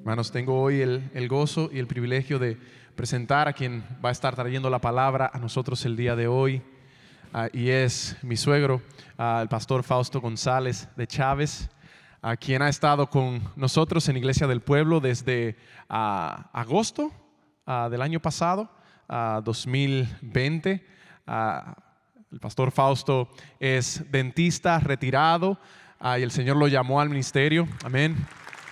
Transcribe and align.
Hermanos, 0.00 0.32
tengo 0.32 0.58
hoy 0.58 0.80
el, 0.80 1.10
el 1.12 1.28
gozo 1.28 1.68
y 1.70 1.78
el 1.78 1.86
privilegio 1.86 2.38
de 2.38 2.56
presentar 2.96 3.48
a 3.48 3.52
quien 3.52 3.84
va 4.02 4.08
a 4.08 4.12
estar 4.12 4.34
trayendo 4.34 4.70
la 4.70 4.80
palabra 4.80 5.30
a 5.30 5.38
nosotros 5.38 5.84
el 5.84 5.94
día 5.94 6.16
de 6.16 6.26
hoy. 6.26 6.62
ah, 7.34 7.50
y 7.52 7.68
es 7.68 8.16
mi 8.22 8.38
suegro, 8.38 8.80
ah, 9.18 9.40
el 9.42 9.48
pastor 9.50 9.82
Fausto 9.82 10.22
González 10.22 10.88
de 10.96 11.06
Chávez, 11.06 11.68
a 12.22 12.34
quien 12.38 12.62
ha 12.62 12.70
estado 12.70 13.10
con 13.10 13.42
nosotros 13.56 14.08
en 14.08 14.16
Iglesia 14.16 14.46
del 14.46 14.62
Pueblo 14.62 15.00
desde 15.00 15.58
ah, 15.90 16.48
agosto 16.54 17.12
ah, 17.66 17.88
del 17.90 18.00
año 18.00 18.20
pasado, 18.20 18.70
ah, 19.06 19.42
2020. 19.44 20.82
Ah, 21.26 21.76
el 22.32 22.40
pastor 22.40 22.70
Fausto 22.70 23.28
es 23.58 24.10
dentista 24.10 24.78
retirado 24.78 25.58
ah, 25.98 26.18
y 26.18 26.22
el 26.22 26.30
Señor 26.30 26.56
lo 26.56 26.68
llamó 26.68 27.02
al 27.02 27.10
ministerio. 27.10 27.68
Amén. 27.84 28.16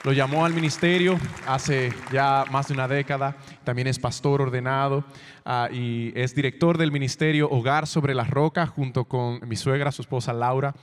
Lo 0.04 0.12
llamó 0.12 0.44
al 0.44 0.54
ministerio 0.54 1.18
hace 1.46 1.92
ya 2.12 2.44
más 2.50 2.68
de 2.68 2.74
una 2.74 2.86
década. 2.86 3.36
También 3.64 3.88
es 3.88 3.98
pastor 3.98 4.40
ordenado 4.40 5.04
ah, 5.44 5.68
y 5.72 6.12
es 6.14 6.34
director 6.34 6.78
del 6.78 6.92
ministerio 6.92 7.50
Hogar 7.50 7.86
sobre 7.86 8.14
la 8.14 8.24
Roca 8.24 8.66
junto 8.66 9.06
con 9.06 9.40
mi 9.48 9.56
suegra, 9.56 9.90
su 9.90 10.02
esposa 10.02 10.32
Laura 10.32 10.74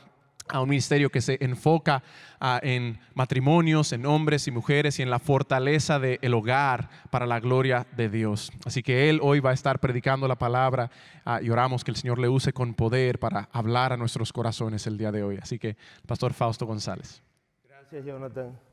a 0.48 0.62
un 0.62 0.70
ministerio 0.70 1.09
que 1.09 1.22
se 1.22 1.38
enfoca 1.41 2.03
ah, 2.39 2.59
en 2.62 2.99
matrimonios, 3.13 3.91
en 3.94 4.05
hombres 4.05 4.48
y 4.48 4.52
mujeres 4.52 4.99
y 4.99 5.02
en 5.02 5.09
la 5.09 5.20
fortaleza 5.20 6.00
del 6.00 6.34
hogar 6.34 6.89
para 7.09 7.25
la 7.25 7.39
gloria 7.39 7.88
de 7.95 8.09
Dios. 8.09 8.52
Así 8.66 8.84
que 8.84 9.09
Él 9.09 9.20
hoy 9.23 9.39
va 9.39 9.52
a 9.52 9.53
estar 9.53 9.80
predicando 9.80 10.27
la 10.27 10.36
palabra 10.36 10.91
ah, 11.25 11.39
y 11.41 11.50
oramos 11.50 11.84
que 11.84 11.91
el 11.91 11.97
Señor 11.97 12.20
le 12.20 12.30
use 12.30 12.53
con 12.53 12.73
poder 12.73 13.20
para 13.20 13.50
hablar 13.52 13.94
a 13.94 13.97
nuestros 13.97 14.31
corazones 14.31 14.86
el 14.88 14.97
día 14.97 15.11
de 15.11 15.23
hoy. 15.23 15.39
Así 15.41 15.58
que, 15.58 15.77
Pastor 16.05 16.34
Fausto 16.34 16.66
González. 16.66 17.23
Gracias, 17.67 18.05
Jonathan. 18.05 18.64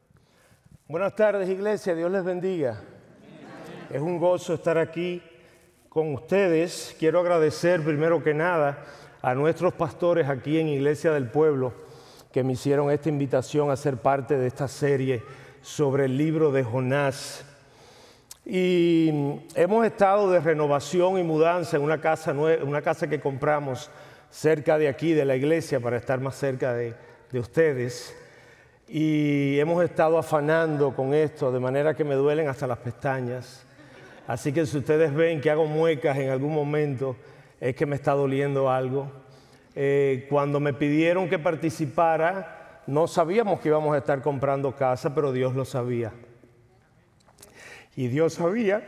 Buenas 0.92 1.16
tardes, 1.16 1.48
iglesia. 1.48 1.94
Dios 1.94 2.10
les 2.12 2.22
bendiga. 2.22 2.78
Es 3.88 3.98
un 3.98 4.18
gozo 4.18 4.52
estar 4.52 4.76
aquí 4.76 5.22
con 5.88 6.12
ustedes. 6.12 6.94
Quiero 6.98 7.20
agradecer 7.20 7.82
primero 7.82 8.22
que 8.22 8.34
nada 8.34 8.84
a 9.22 9.34
nuestros 9.34 9.72
pastores 9.72 10.28
aquí 10.28 10.58
en 10.58 10.68
Iglesia 10.68 11.10
del 11.12 11.30
Pueblo 11.30 11.72
que 12.30 12.44
me 12.44 12.52
hicieron 12.52 12.90
esta 12.90 13.08
invitación 13.08 13.70
a 13.70 13.76
ser 13.76 13.96
parte 13.96 14.36
de 14.36 14.46
esta 14.46 14.68
serie 14.68 15.22
sobre 15.62 16.04
el 16.04 16.18
libro 16.18 16.52
de 16.52 16.62
Jonás. 16.62 17.42
Y 18.44 19.40
hemos 19.54 19.86
estado 19.86 20.30
de 20.30 20.40
renovación 20.40 21.18
y 21.18 21.22
mudanza 21.22 21.78
en 21.78 21.84
una 21.84 22.02
casa, 22.02 22.32
una 22.32 22.82
casa 22.82 23.08
que 23.08 23.18
compramos 23.18 23.90
cerca 24.28 24.76
de 24.76 24.88
aquí, 24.88 25.14
de 25.14 25.24
la 25.24 25.36
iglesia, 25.36 25.80
para 25.80 25.96
estar 25.96 26.20
más 26.20 26.36
cerca 26.36 26.74
de 26.74 26.94
ustedes. 27.32 28.14
Y 28.94 29.58
hemos 29.58 29.82
estado 29.82 30.18
afanando 30.18 30.94
con 30.94 31.14
esto, 31.14 31.50
de 31.50 31.58
manera 31.58 31.94
que 31.94 32.04
me 32.04 32.14
duelen 32.14 32.48
hasta 32.48 32.66
las 32.66 32.76
pestañas. 32.76 33.64
Así 34.26 34.52
que 34.52 34.66
si 34.66 34.76
ustedes 34.76 35.14
ven 35.14 35.40
que 35.40 35.48
hago 35.48 35.64
muecas 35.64 36.18
en 36.18 36.28
algún 36.28 36.52
momento, 36.52 37.16
es 37.58 37.74
que 37.74 37.86
me 37.86 37.96
está 37.96 38.12
doliendo 38.12 38.70
algo. 38.70 39.10
Eh, 39.74 40.26
cuando 40.28 40.60
me 40.60 40.74
pidieron 40.74 41.26
que 41.30 41.38
participara, 41.38 42.82
no 42.86 43.06
sabíamos 43.06 43.60
que 43.60 43.70
íbamos 43.70 43.94
a 43.94 43.96
estar 43.96 44.20
comprando 44.20 44.76
casa, 44.76 45.14
pero 45.14 45.32
Dios 45.32 45.54
lo 45.54 45.64
sabía. 45.64 46.12
Y 47.96 48.08
Dios 48.08 48.34
sabía 48.34 48.82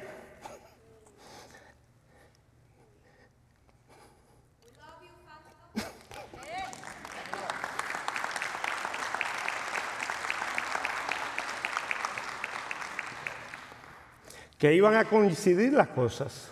que 14.65 14.73
iban 14.73 14.97
a 14.97 15.05
coincidir 15.05 15.75
las 15.75 15.89
cosas, 15.89 16.51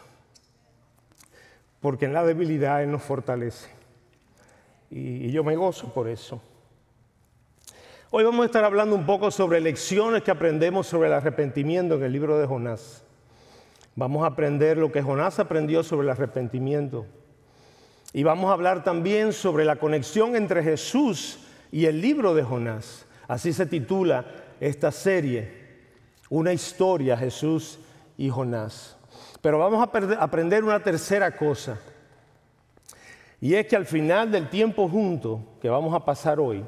porque 1.81 2.05
en 2.05 2.13
la 2.13 2.23
debilidad 2.23 2.83
Él 2.83 2.91
nos 2.91 3.03
fortalece. 3.03 3.71
Y, 4.91 5.31
yo 5.31 5.43
me 5.43 5.57
gozo 5.57 5.95
por 5.95 6.07
eso. 6.11 6.39
Hoy 8.11 8.23
vamos 8.23 8.43
a 8.43 8.45
estar 8.45 8.65
hablando 8.65 8.95
un 8.97 9.07
poco 9.07 9.31
sobre 9.31 9.63
lecciones 9.63 10.23
que 10.23 10.31
aprendemos 10.31 10.87
sobre 10.89 11.09
el 11.09 11.15
arrepentimiento 11.15 11.95
en 11.95 12.03
el 12.03 12.13
libro 12.13 12.39
de 12.39 12.47
Jonás. 12.47 13.03
Vamos 13.97 14.25
a 14.25 14.27
aprender 14.27 14.77
lo 14.77 14.93
que 14.93 15.01
Jonás 15.01 15.39
aprendió 15.39 15.83
sobre 15.83 16.05
el 16.05 16.11
arrepentimiento. 16.11 17.07
Y 18.13 18.25
vamos 18.25 18.51
a 18.51 18.53
hablar 18.53 18.85
también 18.85 19.33
sobre 19.33 19.65
la 19.65 19.77
conexión 19.77 20.37
entre 20.37 20.63
Jesús 20.63 21.39
y 21.71 21.87
el 21.87 22.03
libro 22.03 22.35
de 22.35 22.43
Jonás. 22.43 23.07
Así 23.27 23.55
se 23.55 23.65
titula 23.65 24.27
esta 24.61 24.93
serie, 24.93 25.79
una 26.29 26.53
historia, 26.53 27.17
Jesús 27.17 27.79
y 28.17 28.31
Jonás. 28.31 28.97
Pero 29.41 29.59
vamos 29.59 29.81
a 29.81 30.23
aprender 30.23 30.65
una 30.65 30.83
tercera 30.83 31.37
cosa. 31.37 31.79
Y 33.41 33.55
es 33.55 33.67
que 33.67 33.77
al 33.77 33.87
final 33.87 34.31
del 34.31 34.49
tiempo 34.49 34.89
junto 34.89 35.57
que 35.61 35.69
vamos 35.69 35.93
a 35.95 36.05
pasar 36.05 36.39
hoy, 36.39 36.65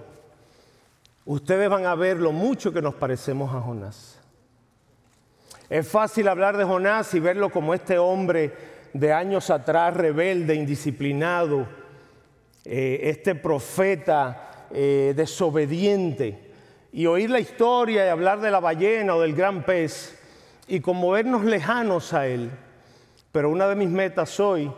ustedes 1.25 1.71
van 1.71 1.87
a 1.87 1.95
ver 1.95 2.17
lo 2.17 2.33
mucho 2.33 2.73
que 2.73 2.83
nos 2.83 2.95
parecemos 2.95 3.55
a 3.55 3.61
Jonás. 3.61 4.19
Es 5.71 5.89
fácil 5.89 6.29
hablar 6.29 6.57
de 6.57 6.65
Jonás 6.65 7.15
y 7.15 7.21
verlo 7.21 7.51
como 7.51 7.75
este 7.75 7.97
hombre 7.97 8.53
de 8.93 9.13
años 9.13 9.51
atrás, 9.51 9.95
rebelde, 9.95 10.55
indisciplinado, 10.55 11.67
eh, 12.65 13.01
este 13.03 13.35
profeta 13.35 14.67
eh, 14.71 15.15
desobediente, 15.17 16.53
y 16.93 17.07
oír 17.07 17.29
la 17.29 17.41
historia 17.41 18.07
y 18.07 18.09
hablar 18.09 18.41
de 18.41 18.51
la 18.51 18.61
ballena 18.61 19.17
o 19.17 19.21
del 19.21 19.35
gran 19.35 19.65
pez, 19.65 20.19
y 20.67 20.81
como 20.81 21.11
vernos 21.11 21.45
lejanos 21.45 22.13
a 22.13 22.27
él. 22.27 22.51
Pero 23.33 23.51
una 23.51 23.69
de 23.69 23.75
mis 23.75 23.91
metas 23.91 24.39
hoy 24.41 24.71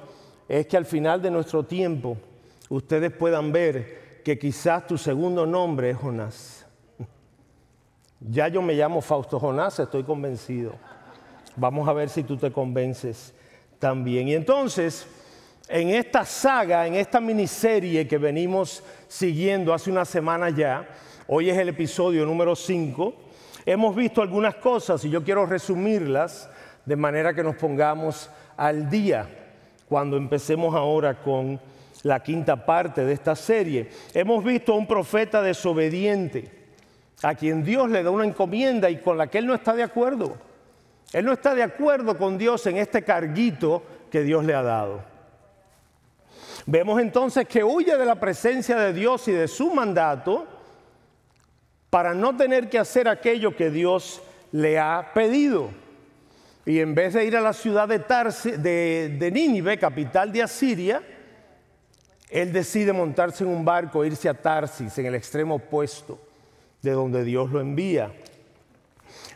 es 0.49 0.67
que 0.67 0.77
al 0.77 0.87
final 0.87 1.21
de 1.21 1.31
nuestro 1.31 1.65
tiempo 1.65 2.17
ustedes 2.69 3.13
puedan 3.13 3.53
ver 3.53 4.23
que 4.25 4.39
quizás 4.39 4.87
tu 4.87 4.99
segundo 4.99 5.47
nombre 5.47 5.91
es 5.91 5.97
Jonás. 5.97 6.67
Ya 8.21 8.49
yo 8.49 8.63
me 8.63 8.75
llamo 8.75 9.01
Fausto 9.01 9.39
Jonás, 9.39 9.79
estoy 9.79 10.03
convencido. 10.03 10.75
Vamos 11.55 11.87
a 11.89 11.93
ver 11.93 12.09
si 12.09 12.23
tú 12.23 12.37
te 12.37 12.51
convences 12.51 13.35
también. 13.79 14.29
Y 14.29 14.35
entonces, 14.35 15.07
en 15.69 15.91
esta 15.91 16.25
saga, 16.25 16.87
en 16.87 16.95
esta 16.95 17.21
miniserie 17.21 18.09
que 18.09 18.19
venimos 18.19 18.83
siguiendo 19.09 19.73
hace 19.73 19.91
unas 19.91 20.09
semanas 20.09 20.55
ya, 20.57 20.89
hoy 21.29 21.51
es 21.51 21.59
el 21.59 21.69
episodio 21.69 22.25
número 22.25 22.57
5, 22.57 23.15
hemos 23.67 23.95
visto 23.95 24.23
algunas 24.23 24.55
cosas 24.55 25.05
y 25.05 25.11
yo 25.11 25.23
quiero 25.23 25.45
resumirlas 25.45 26.49
de 26.85 26.97
manera 26.97 27.35
que 27.35 27.43
nos 27.43 27.57
pongamos 27.57 28.31
al 28.57 28.89
día 28.89 29.29
cuando 29.89 30.17
empecemos 30.17 30.75
ahora 30.75 31.21
con 31.21 31.61
la 32.05 32.23
quinta 32.23 32.65
parte 32.65 33.05
de 33.05 33.13
esta 33.13 33.35
serie. 33.35 33.91
Hemos 34.15 34.45
visto 34.45 34.73
a 34.73 34.77
un 34.77 34.87
profeta 34.87 35.43
desobediente, 35.43 36.51
a 37.23 37.35
quien 37.35 37.65
Dios 37.65 37.91
le 37.91 38.05
da 38.05 38.11
una 38.11 38.25
encomienda 38.25 38.89
y 38.89 39.01
con 39.01 39.19
la 39.19 39.27
que 39.27 39.39
él 39.39 39.47
no 39.47 39.55
está 39.55 39.75
de 39.75 39.83
acuerdo. 39.83 40.37
Él 41.13 41.25
no 41.25 41.33
está 41.33 41.55
de 41.55 41.63
acuerdo 41.63 42.17
con 42.17 42.39
Dios 42.39 42.67
en 42.67 42.79
este 42.79 43.03
carguito 43.03 43.83
que 44.11 44.23
Dios 44.23 44.45
le 44.45 44.55
ha 44.55 44.63
dado. 44.63 45.03
Vemos 46.67 47.01
entonces 47.01 47.47
que 47.47 47.63
huye 47.63 47.97
de 47.97 48.05
la 48.05 48.17
presencia 48.17 48.77
de 48.77 48.93
Dios 48.93 49.27
y 49.29 49.33
de 49.33 49.49
su 49.49 49.73
mandato 49.73 50.56
para 51.97 52.13
no 52.13 52.37
tener 52.37 52.69
que 52.69 52.79
hacer 52.79 53.09
aquello 53.09 53.57
que 53.57 53.71
Dios 53.71 54.21
le 54.53 54.79
ha 54.79 55.13
pedido. 55.15 55.71
Y 56.67 56.81
en 56.81 56.95
vez 56.95 57.15
de 57.15 57.25
ir 57.25 57.35
a 57.35 57.41
la 57.41 57.55
ciudad 57.55 57.89
de, 57.89 59.17
de 59.19 59.31
Nínive, 59.31 59.79
capital 59.79 60.31
de 60.31 60.43
Asiria, 60.43 61.03
él 62.29 62.53
decide 62.53 62.93
montarse 62.93 63.45
en 63.45 63.49
un 63.49 63.65
barco 63.65 64.05
e 64.05 64.09
irse 64.09 64.29
a 64.29 64.35
Tarsis, 64.35 64.99
en 64.99 65.07
el 65.07 65.15
extremo 65.15 65.55
opuesto 65.55 66.19
de 66.83 66.91
donde 66.91 67.25
Dios 67.25 67.51
lo 67.51 67.63
envía. 67.63 68.13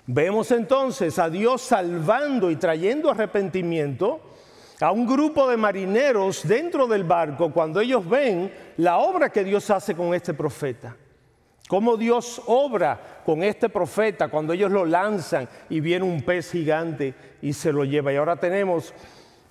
Vemos 0.07 0.51
entonces 0.51 1.19
a 1.19 1.31
Dios 1.31 1.63
salvando 1.63 2.51
y 2.51 2.57
trayendo 2.57 3.11
arrepentimiento 3.11 4.21
a 4.81 4.93
un 4.93 5.07
grupo 5.07 5.49
de 5.49 5.57
marineros 5.57 6.47
dentro 6.47 6.87
del 6.87 7.05
barco 7.05 7.51
cuando 7.55 7.81
ellos 7.81 8.07
ven 8.07 8.53
la 8.77 8.99
obra 8.99 9.31
que 9.31 9.45
Dios 9.45 9.71
hace 9.71 9.95
con 9.95 10.13
este 10.13 10.35
profeta. 10.35 10.95
Cómo 11.71 11.97
Dios 11.97 12.43
obra 12.47 13.23
con 13.25 13.45
este 13.45 13.69
profeta 13.69 14.27
cuando 14.27 14.53
ellos 14.53 14.73
lo 14.73 14.85
lanzan 14.85 15.49
y 15.69 15.79
viene 15.79 16.05
un 16.05 16.23
pez 16.23 16.51
gigante 16.51 17.15
y 17.41 17.53
se 17.53 17.73
lo 17.73 17.85
lleva. 17.85 18.13
Y 18.13 18.17
ahora 18.17 18.35
tenemos 18.35 18.93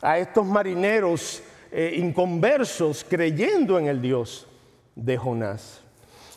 a 0.02 0.18
estos 0.18 0.46
marineros 0.46 1.42
eh, 1.72 1.94
inconversos 1.96 3.06
creyendo 3.10 3.80
en 3.80 3.88
el 3.88 4.02
Dios 4.02 4.50
de 4.98 5.16
Jonás. 5.16 5.82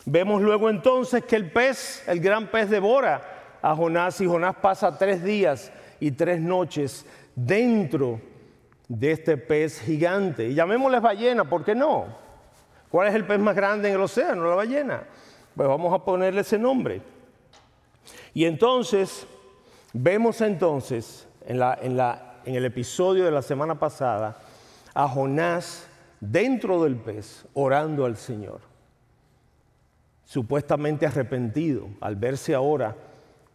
Vemos 0.05 0.41
luego 0.41 0.69
entonces 0.69 1.25
que 1.25 1.35
el 1.35 1.51
pez, 1.51 2.01
el 2.07 2.21
gran 2.21 2.47
pez 2.47 2.69
devora 2.69 3.57
a 3.61 3.75
Jonás 3.75 4.21
y 4.21 4.25
Jonás 4.25 4.55
pasa 4.55 4.97
tres 4.97 5.21
días 5.21 5.69
y 5.99 6.11
tres 6.11 6.39
noches 6.39 7.05
dentro 7.35 8.21
de 8.87 9.11
este 9.11 9.35
pez 9.35 9.81
gigante. 9.81 10.47
Y 10.47 10.53
llamémosle 10.53 11.01
ballena, 11.01 11.43
¿por 11.43 11.65
qué 11.65 11.75
no? 11.75 12.05
¿Cuál 12.89 13.09
es 13.09 13.15
el 13.15 13.25
pez 13.25 13.39
más 13.39 13.53
grande 13.53 13.89
en 13.89 13.95
el 13.95 14.01
océano? 14.01 14.47
La 14.47 14.55
ballena. 14.55 15.03
Pues 15.55 15.67
vamos 15.67 15.93
a 15.93 16.03
ponerle 16.03 16.41
ese 16.41 16.57
nombre. 16.57 17.01
Y 18.33 18.45
entonces 18.45 19.27
Vemos 19.95 20.41
entonces 20.41 21.27
en, 21.45 21.61
el 21.61 22.65
episodio 22.65 23.25
de 23.25 23.31
la 23.31 23.43
semana 23.43 23.77
pasada 23.77 24.39
a 24.95 25.07
Jonás 25.07 25.87
dentro 26.19 26.83
del 26.83 26.95
pez 26.95 27.45
orando 27.53 28.03
al 28.03 28.17
Señor, 28.17 28.61
supuestamente 30.25 31.05
arrepentido 31.05 31.89
al 32.01 32.15
verse 32.15 32.55
ahora 32.55 32.95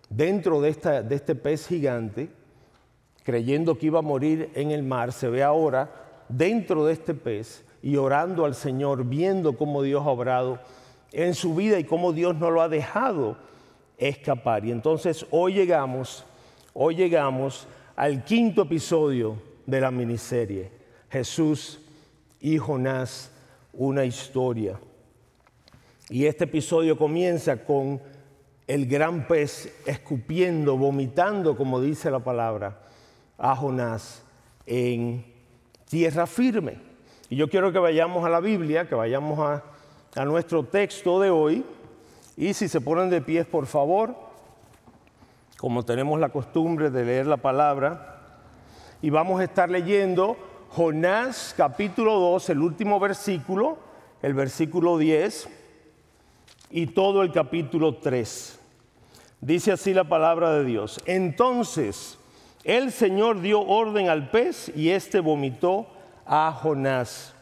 dentro 0.09 0.61
de, 0.61 0.73
de 1.03 1.15
este 1.17 1.35
pez 1.35 1.67
gigante, 1.67 2.29
creyendo 3.25 3.77
que 3.77 3.87
iba 3.87 3.99
a 3.99 4.03
morir 4.03 4.53
en 4.55 4.71
el 4.71 4.85
mar, 4.85 5.13
se 5.13 5.29
ve 5.29 5.43
ahora 5.43 5.91
dentro 6.29 6.85
de 6.87 6.93
este 6.93 7.15
pez 7.15 7.65
y 7.83 7.97
orando 7.97 8.45
al 8.45 8.55
Señor, 8.55 9.07
viendo 9.07 9.57
cómo 9.57 9.83
Dios 9.83 10.07
ha 10.07 10.11
obrado 10.11 10.61
en 11.13 11.35
su 11.35 11.55
vida 11.55 11.79
y 11.79 11.85
cómo 11.85 12.13
Dios 12.13 12.37
no 12.37 12.51
lo 12.51 12.63
ha 12.63 12.69
dejado 12.69 13.37
escapar. 13.97 14.65
Y 14.65 14.71
entonces 14.71 15.27
hoy 15.31 15.55
llegamos, 15.55 16.25
hoy 16.75 16.95
llegamos 16.95 17.67
al 17.97 18.25
quinto 18.25 18.63
episodio 18.63 19.41
de 19.67 19.81
la 19.81 19.91
miniserie, 19.91 20.71
Jesús 21.11 21.81
y 22.41 22.59
Jonás, 22.59 23.31
una 23.73 24.05
historia. 24.05 24.79
Y 26.09 26.27
este 26.27 26.45
episodio 26.45 26.97
comienza 26.97 27.65
con 27.65 28.01
el 28.67 28.87
gran 28.87 29.27
pez 29.27 29.75
escupiendo, 29.87 30.77
vomitando, 30.77 31.57
como 31.57 31.81
dice 31.81 32.11
la 32.11 32.21
palabra, 32.21 32.81
a 33.37 33.55
Jonás 33.57 34.23
en 34.67 35.25
tierra 35.89 36.27
firme. 36.27 36.79
Y 37.31 37.37
yo 37.37 37.49
quiero 37.49 37.73
que 37.73 37.79
vayamos 37.79 38.25
a 38.25 38.29
la 38.29 38.41
Biblia, 38.41 38.89
que 38.89 38.95
vayamos 38.95 39.39
a, 39.39 39.65
a 40.15 40.25
nuestro 40.25 40.65
texto 40.65 41.21
de 41.21 41.31
hoy. 41.31 41.65
Y 42.37 42.55
si 42.55 42.69
se 42.69 42.81
ponen 42.81 43.11
de 43.11 43.21
pies, 43.21 43.47
por 43.47 43.67
favor, 43.67 44.15
como 45.59 45.85
tenemos 45.85 46.21
la 46.21 46.29
costumbre 46.29 46.91
de 46.91 47.05
leer 47.05 47.27
la 47.27 47.37
palabra, 47.37 48.19
y 49.03 49.11
vamos 49.11 49.41
a 49.41 49.45
estar 49.45 49.71
leyendo 49.71 50.37
Jonás 50.71 51.55
capítulo 51.57 52.19
2, 52.19 52.51
el 52.51 52.61
último 52.61 53.01
versículo, 53.01 53.79
el 54.23 54.35
versículo 54.35 54.99
10 54.99 55.49
y 56.71 56.87
todo 56.89 57.23
el 57.23 57.33
capítulo 57.33 57.97
3. 57.97 58.59
Dice 59.41 59.73
así 59.73 59.95
la 59.95 60.05
palabra 60.05 60.53
de 60.53 60.65
Dios. 60.65 61.01
Entonces 61.07 62.19
el 62.65 62.93
Señor 62.93 63.41
dio 63.41 63.61
orden 63.61 64.09
al 64.09 64.31
pez 64.31 64.71
y 64.75 64.91
éste 64.91 65.21
vomitó 65.21 65.87
a 66.27 66.53
Jonás 66.53 67.35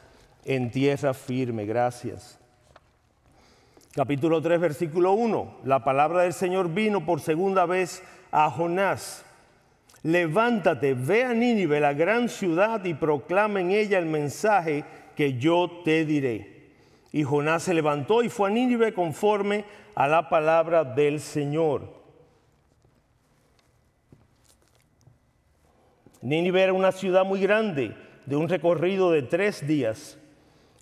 en 0.44 0.70
tierra 0.70 1.14
firme. 1.14 1.64
Gracias. 1.66 2.35
Capítulo 3.96 4.40
3, 4.40 4.60
versículo 4.60 5.12
1. 5.12 5.60
La 5.64 5.82
palabra 5.82 6.22
del 6.22 6.34
Señor 6.34 6.68
vino 6.72 7.04
por 7.04 7.20
segunda 7.20 7.66
vez 7.66 8.04
a 8.30 8.48
Jonás 8.50 9.26
levántate, 10.06 10.94
ve 10.94 11.24
a 11.24 11.34
Nínive, 11.34 11.80
la 11.80 11.92
gran 11.92 12.28
ciudad, 12.28 12.84
y 12.84 12.94
proclama 12.94 13.60
en 13.60 13.72
ella 13.72 13.98
el 13.98 14.06
mensaje 14.06 14.84
que 15.16 15.36
yo 15.36 15.82
te 15.84 16.04
diré. 16.04 16.70
Y 17.12 17.24
Jonás 17.24 17.64
se 17.64 17.74
levantó 17.74 18.22
y 18.22 18.28
fue 18.28 18.48
a 18.48 18.52
Nínive 18.52 18.94
conforme 18.94 19.64
a 19.96 20.06
la 20.06 20.28
palabra 20.28 20.84
del 20.84 21.20
Señor. 21.20 21.92
Nínive 26.22 26.62
era 26.62 26.72
una 26.72 26.92
ciudad 26.92 27.24
muy 27.24 27.40
grande, 27.40 27.96
de 28.26 28.36
un 28.36 28.48
recorrido 28.48 29.10
de 29.10 29.22
tres 29.22 29.66
días. 29.66 30.18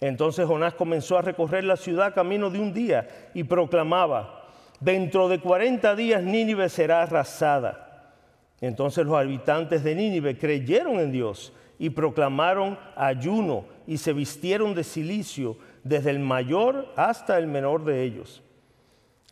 Entonces 0.06 0.47
Jonás 0.47 0.75
comenzó 0.75 1.17
a 1.17 1.23
recorrer 1.23 1.65
la 1.65 1.79
ciudad 1.79 2.15
camino 2.15 2.51
de 2.51 2.59
un 2.59 2.75
día 2.75 3.31
y 3.33 3.45
proclamaba, 3.45 4.51
dentro 4.79 5.31
de 5.31 5.41
cuarenta 5.41 5.97
días 5.97 6.23
Nínive 6.23 6.69
será 6.69 7.05
arrasada. 7.05 8.12
Entonces 8.61 9.06
los 9.06 9.17
habitantes 9.17 9.83
de 9.83 9.95
Nínive 9.95 10.37
creyeron 10.37 11.01
en 11.01 11.11
Dios 11.11 11.55
y 11.79 11.89
proclamaron 11.89 12.79
ayuno 12.97 13.65
y 13.87 13.97
se 13.97 14.12
vistieron 14.12 14.75
de 14.75 14.85
silicio 14.85 15.56
desde 15.85 16.11
el 16.11 16.19
mayor 16.19 16.93
hasta 16.97 17.39
el 17.39 17.47
menor 17.47 17.87
de 17.87 18.03
ellos. 18.03 18.43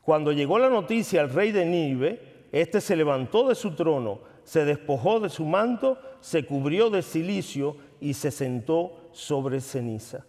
Cuando 0.00 0.32
llegó 0.32 0.58
la 0.58 0.70
noticia 0.70 1.20
al 1.20 1.28
rey 1.28 1.52
de 1.52 1.66
Nínive, 1.66 2.46
éste 2.50 2.80
se 2.80 2.96
levantó 2.96 3.46
de 3.46 3.56
su 3.56 3.72
trono, 3.72 4.20
se 4.42 4.64
despojó 4.64 5.20
de 5.20 5.28
su 5.28 5.44
manto, 5.44 5.98
se 6.20 6.46
cubrió 6.46 6.88
de 6.88 7.02
silicio 7.02 7.76
y 8.00 8.14
se 8.14 8.30
sentó 8.30 9.10
sobre 9.12 9.60
ceniza. 9.60 10.24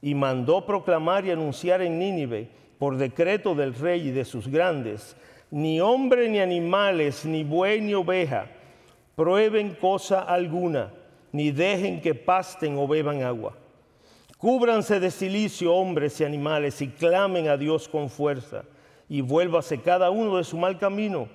Y 0.00 0.14
mandó 0.14 0.64
proclamar 0.64 1.24
y 1.26 1.30
anunciar 1.30 1.82
en 1.82 1.98
Nínive, 1.98 2.48
por 2.78 2.96
decreto 2.96 3.54
del 3.54 3.74
rey 3.74 4.08
y 4.08 4.10
de 4.10 4.24
sus 4.24 4.46
grandes, 4.48 5.16
ni 5.50 5.80
hombre 5.80 6.28
ni 6.28 6.38
animales, 6.38 7.24
ni 7.24 7.42
buey 7.42 7.80
ni 7.80 7.94
oveja, 7.94 8.46
prueben 9.16 9.74
cosa 9.74 10.20
alguna, 10.20 10.92
ni 11.32 11.50
dejen 11.50 12.00
que 12.00 12.14
pasten 12.14 12.76
o 12.78 12.86
beban 12.86 13.22
agua. 13.22 13.56
Cúbranse 14.38 15.00
de 15.00 15.10
silicio 15.10 15.74
hombres 15.74 16.20
y 16.20 16.24
animales 16.24 16.80
y 16.80 16.88
clamen 16.88 17.48
a 17.48 17.56
Dios 17.56 17.88
con 17.88 18.08
fuerza, 18.08 18.62
y 19.08 19.20
vuélvase 19.20 19.80
cada 19.80 20.10
uno 20.10 20.36
de 20.36 20.44
su 20.44 20.56
mal 20.56 20.78
camino 20.78 21.28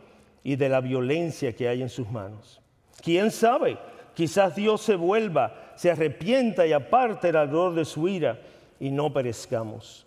y 0.43 0.55
de 0.55 0.69
la 0.69 0.79
violencia 0.79 1.53
que 1.53 1.67
hay 1.67 1.81
en 1.81 1.89
sus 1.89 2.09
manos. 2.09 2.61
¿Quién 3.01 3.31
sabe? 3.31 3.77
Quizás 4.13 4.55
Dios 4.55 4.81
se 4.81 4.95
vuelva, 4.95 5.53
se 5.75 5.91
arrepienta 5.91 6.65
y 6.65 6.73
aparte 6.73 7.29
el 7.29 7.35
ardor 7.35 7.73
de 7.73 7.85
su 7.85 8.07
ira 8.07 8.39
y 8.79 8.91
no 8.91 9.13
perezcamos. 9.13 10.05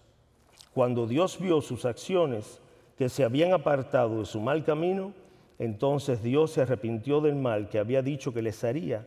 Cuando 0.74 1.06
Dios 1.06 1.38
vio 1.40 1.60
sus 1.60 1.84
acciones, 1.84 2.60
que 2.96 3.08
se 3.08 3.24
habían 3.24 3.52
apartado 3.52 4.20
de 4.20 4.24
su 4.24 4.40
mal 4.40 4.64
camino, 4.64 5.12
entonces 5.58 6.22
Dios 6.22 6.52
se 6.52 6.62
arrepintió 6.62 7.20
del 7.20 7.36
mal 7.36 7.68
que 7.68 7.78
había 7.78 8.02
dicho 8.02 8.32
que 8.32 8.42
les 8.42 8.62
haría 8.64 9.06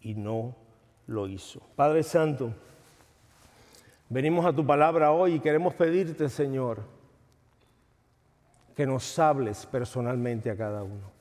y 0.00 0.14
no 0.14 0.54
lo 1.06 1.28
hizo. 1.28 1.60
Padre 1.76 2.02
Santo, 2.02 2.52
venimos 4.08 4.46
a 4.46 4.52
tu 4.52 4.64
palabra 4.66 5.12
hoy 5.12 5.34
y 5.34 5.40
queremos 5.40 5.74
pedirte, 5.74 6.28
Señor, 6.28 6.82
que 8.74 8.86
nos 8.86 9.18
hables 9.18 9.66
personalmente 9.66 10.50
a 10.50 10.56
cada 10.56 10.82
uno. 10.82 11.19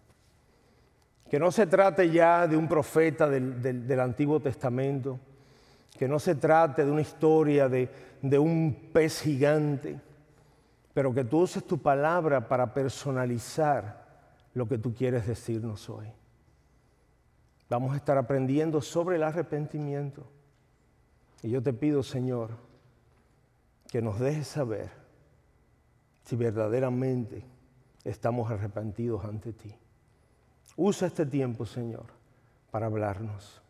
Que 1.29 1.39
no 1.39 1.51
se 1.51 1.67
trate 1.67 2.09
ya 2.09 2.47
de 2.47 2.57
un 2.57 2.67
profeta 2.67 3.29
del, 3.29 3.99
Antiguo 3.99 4.39
Testamento, 4.39 5.19
que 5.97 6.07
no 6.07 6.19
se 6.19 6.35
trate 6.35 6.85
de 6.85 6.91
una 6.91 7.01
historia 7.01 7.69
de, 7.69 7.89
de 8.21 8.39
un 8.39 8.89
pez 8.91 9.21
gigante, 9.21 9.99
pero 10.93 11.13
que 11.13 11.23
tú 11.23 11.41
uses 11.41 11.63
tu 11.65 11.77
palabra 11.77 12.47
para 12.47 12.73
personalizar 12.73 14.07
lo 14.53 14.67
que 14.67 14.77
tú 14.77 14.93
quieres 14.93 15.27
decirnos 15.27 15.89
hoy. 15.89 16.07
Vamos 17.69 17.93
a 17.93 17.97
estar 17.97 18.17
aprendiendo 18.17 18.81
sobre 18.81 19.17
el 19.17 19.23
arrepentimiento. 19.23 20.25
Y 21.43 21.51
yo 21.51 21.61
te 21.61 21.71
pido, 21.71 22.01
Señor, 22.01 22.51
que 23.89 24.01
nos 24.01 24.19
dejes 24.19 24.47
saber 24.47 24.89
si 26.23 26.35
verdaderamente 26.35 27.43
estamos 28.03 28.51
arrepentidos 28.51 29.23
ante 29.23 29.53
ti. 29.53 29.75
Usa 30.81 31.07
este 31.07 31.25
tiempo, 31.25 31.65
Señor, 31.65 32.05
para 32.71 32.85
hablarnos, 32.85 33.61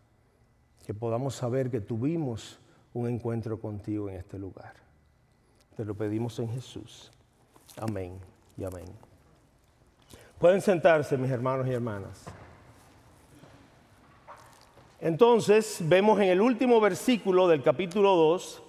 que 0.86 0.94
podamos 0.94 1.34
saber 1.34 1.72
que 1.72 1.82
tuvimos 1.82 2.60
un 2.94 3.10
encuentro 3.10 3.60
contigo 3.60 4.10
en 4.10 4.18
este 4.18 4.38
lugar. 4.38 4.74
Te 5.76 5.84
lo 5.86 5.96
pedimos 5.96 6.38
en 6.38 6.50
Jesús. 6.50 7.12
Amén 7.78 8.20
y 8.56 8.64
amén. 8.64 8.86
Pueden 10.38 10.62
sentarse, 10.62 11.18
mis 11.18 11.32
hermanos 11.32 11.66
y 11.66 11.72
hermanas. 11.72 12.26
Entonces 15.00 15.80
vemos 15.82 16.20
en 16.20 16.28
el 16.28 16.42
último 16.42 16.80
versículo 16.80 17.48
del 17.48 17.64
capítulo 17.64 18.16
2 18.18 18.62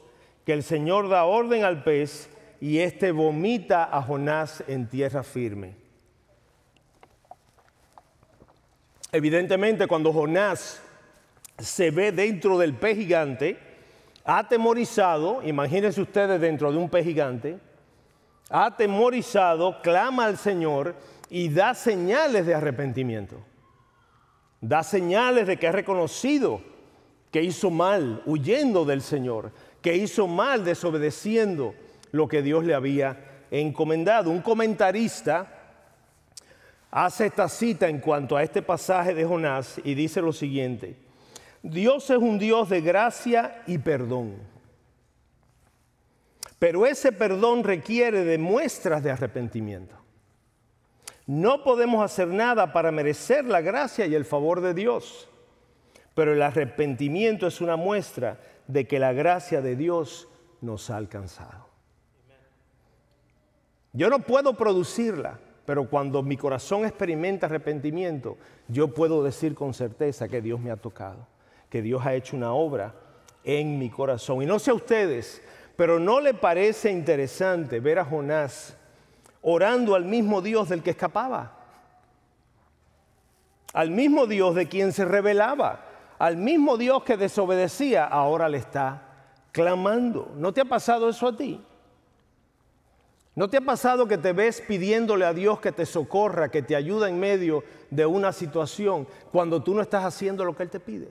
que 0.47 0.55
el 0.55 0.63
Señor 0.63 1.11
da 1.11 1.25
orden 1.25 1.63
al 1.63 1.85
pez 1.85 2.31
y 2.59 2.79
éste 2.79 3.13
vomita 3.13 3.95
a 3.95 4.01
Jonás 4.01 4.65
en 4.67 4.89
tierra 4.89 5.23
firme. 5.23 5.80
Evidentemente 9.13 9.87
cuando 9.87 10.13
Jonás 10.13 10.81
se 11.59 11.91
ve 11.91 12.13
dentro 12.13 12.59
del 12.59 12.75
pez 12.75 12.97
gigante, 12.97 13.59
atemorizado, 14.25 15.43
imagínense 15.43 16.01
ustedes 16.01 16.41
dentro 16.41 16.71
de 16.71 16.79
un 16.79 16.89
pez 16.89 17.05
gigante, 17.05 17.59
atemorizado, 18.49 19.81
clama 19.83 20.27
al 20.27 20.39
Señor 20.39 20.95
y 21.29 21.49
da 21.49 21.75
señales 21.75 22.47
de 22.47 22.55
arrepentimiento. 22.55 23.37
Da 24.61 24.83
señales 24.83 25.47
de 25.47 25.57
que 25.57 25.69
ha 25.69 25.73
reconocido 25.73 26.61
que 27.31 27.43
hizo 27.43 27.71
mal 27.71 28.23
huyendo 28.27 28.85
del 28.85 29.03
Señor, 29.03 29.53
que 29.83 29.97
hizo 29.97 30.27
mal 30.27 30.65
desobedeciendo 30.65 31.75
lo 32.13 32.29
que 32.29 32.43
Dios 32.43 32.65
le 32.65 32.75
había 32.75 33.45
encomendado. 33.51 34.31
Un 34.31 34.43
comentarista 34.43 35.60
hace 36.91 37.27
esta 37.27 37.49
cita 37.49 37.89
en 37.89 38.01
cuanto 38.01 38.37
a 38.37 38.43
este 38.43 38.63
pasaje 38.63 39.15
de 39.15 39.25
Jonás 39.25 39.81
y 39.85 39.95
dice 39.95 40.21
lo 40.21 40.33
siguiente, 40.33 40.97
Dios 41.63 42.09
es 42.11 42.19
un 42.19 42.39
Dios 42.39 42.69
de 42.69 42.81
gracia 42.81 43.63
y 43.67 43.79
perdón. 43.79 44.37
Pero 46.59 46.87
ese 46.87 47.13
perdón 47.13 47.65
requiere 47.65 48.25
de 48.25 48.39
muestras 48.39 49.03
de 49.03 49.11
arrepentimiento. 49.11 49.97
No 51.27 51.63
podemos 51.63 52.05
hacer 52.05 52.29
nada 52.29 52.73
para 52.73 52.91
merecer 52.91 53.45
la 53.45 53.61
gracia 53.61 54.07
y 54.07 54.15
el 54.15 54.25
favor 54.25 54.61
de 54.61 54.75
Dios, 54.75 55.29
pero 56.15 56.33
el 56.33 56.43
arrepentimiento 56.43 57.47
es 57.47 57.61
una 57.61 57.77
muestra 57.77 58.41
de 58.67 58.87
que 58.87 58.99
la 58.99 59.13
gracia 59.13 59.61
de 59.61 59.77
Dios 59.77 60.29
nos 60.61 60.91
ha 60.91 60.97
alcanzado. 60.97 61.69
Yo 63.93 64.09
no 64.09 64.21
puedo 64.21 64.55
producirla, 64.55 65.39
pero 65.65 65.89
cuando 65.89 66.23
mi 66.23 66.37
corazón 66.37 66.85
experimenta 66.85 67.47
arrepentimiento, 67.47 68.37
yo 68.69 68.89
puedo 68.89 69.23
decir 69.23 69.55
con 69.55 69.75
certeza 69.75 70.29
que 70.29 70.41
Dios 70.41 70.61
me 70.61 70.71
ha 70.71 70.77
tocado, 70.77 71.27
que 71.69 71.83
Dios 71.83 72.05
ha 72.05 72.15
hecho 72.15 72.37
una 72.37 72.53
obra 72.53 72.95
en 73.45 73.79
mi 73.79 73.91
corazón. 73.91 74.43
Y 74.43 74.47
no 74.47 74.59
sé 74.59 74.71
a 74.71 74.75
ustedes, 74.75 75.43
pero 75.77 75.99
¿no 75.99 76.21
le 76.21 76.35
parece 76.35 76.91
interesante 76.91 77.81
ver 77.81 77.99
a 77.99 78.05
Jonás 78.05 78.77
orando 79.43 79.95
al 79.95 80.05
mismo 80.05 80.43
Dios 80.43 80.69
del 80.69 80.83
que 80.83 80.91
escapaba? 80.91 81.57
Al 83.73 83.91
mismo 83.91 84.27
Dios 84.27 84.55
de 84.55 84.69
quien 84.69 84.93
se 84.93 85.05
rebelaba, 85.05 85.87
al 86.19 86.37
mismo 86.37 86.77
Dios 86.77 87.05
que 87.05 87.17
desobedecía, 87.17 88.05
ahora 88.05 88.49
le 88.49 88.59
está 88.59 89.03
clamando. 89.53 90.33
¿No 90.37 90.53
te 90.53 90.61
ha 90.61 90.65
pasado 90.65 91.09
eso 91.09 91.29
a 91.29 91.37
ti? 91.37 91.65
¿No 93.41 93.49
te 93.49 93.57
ha 93.57 93.63
pasado 93.63 94.07
que 94.07 94.19
te 94.19 94.35
ves 94.35 94.61
pidiéndole 94.61 95.25
a 95.25 95.33
Dios 95.33 95.61
que 95.61 95.73
te 95.73 95.87
socorra, 95.87 96.51
que 96.51 96.61
te 96.61 96.77
ayude 96.77 97.09
en 97.09 97.19
medio 97.19 97.65
de 97.89 98.05
una 98.05 98.35
situación 98.35 99.09
cuando 99.33 99.63
tú 99.63 99.75
no 99.75 99.81
estás 99.81 100.05
haciendo 100.05 100.45
lo 100.45 100.55
que 100.55 100.65
Él 100.65 100.69
te 100.69 100.79
pide? 100.79 101.09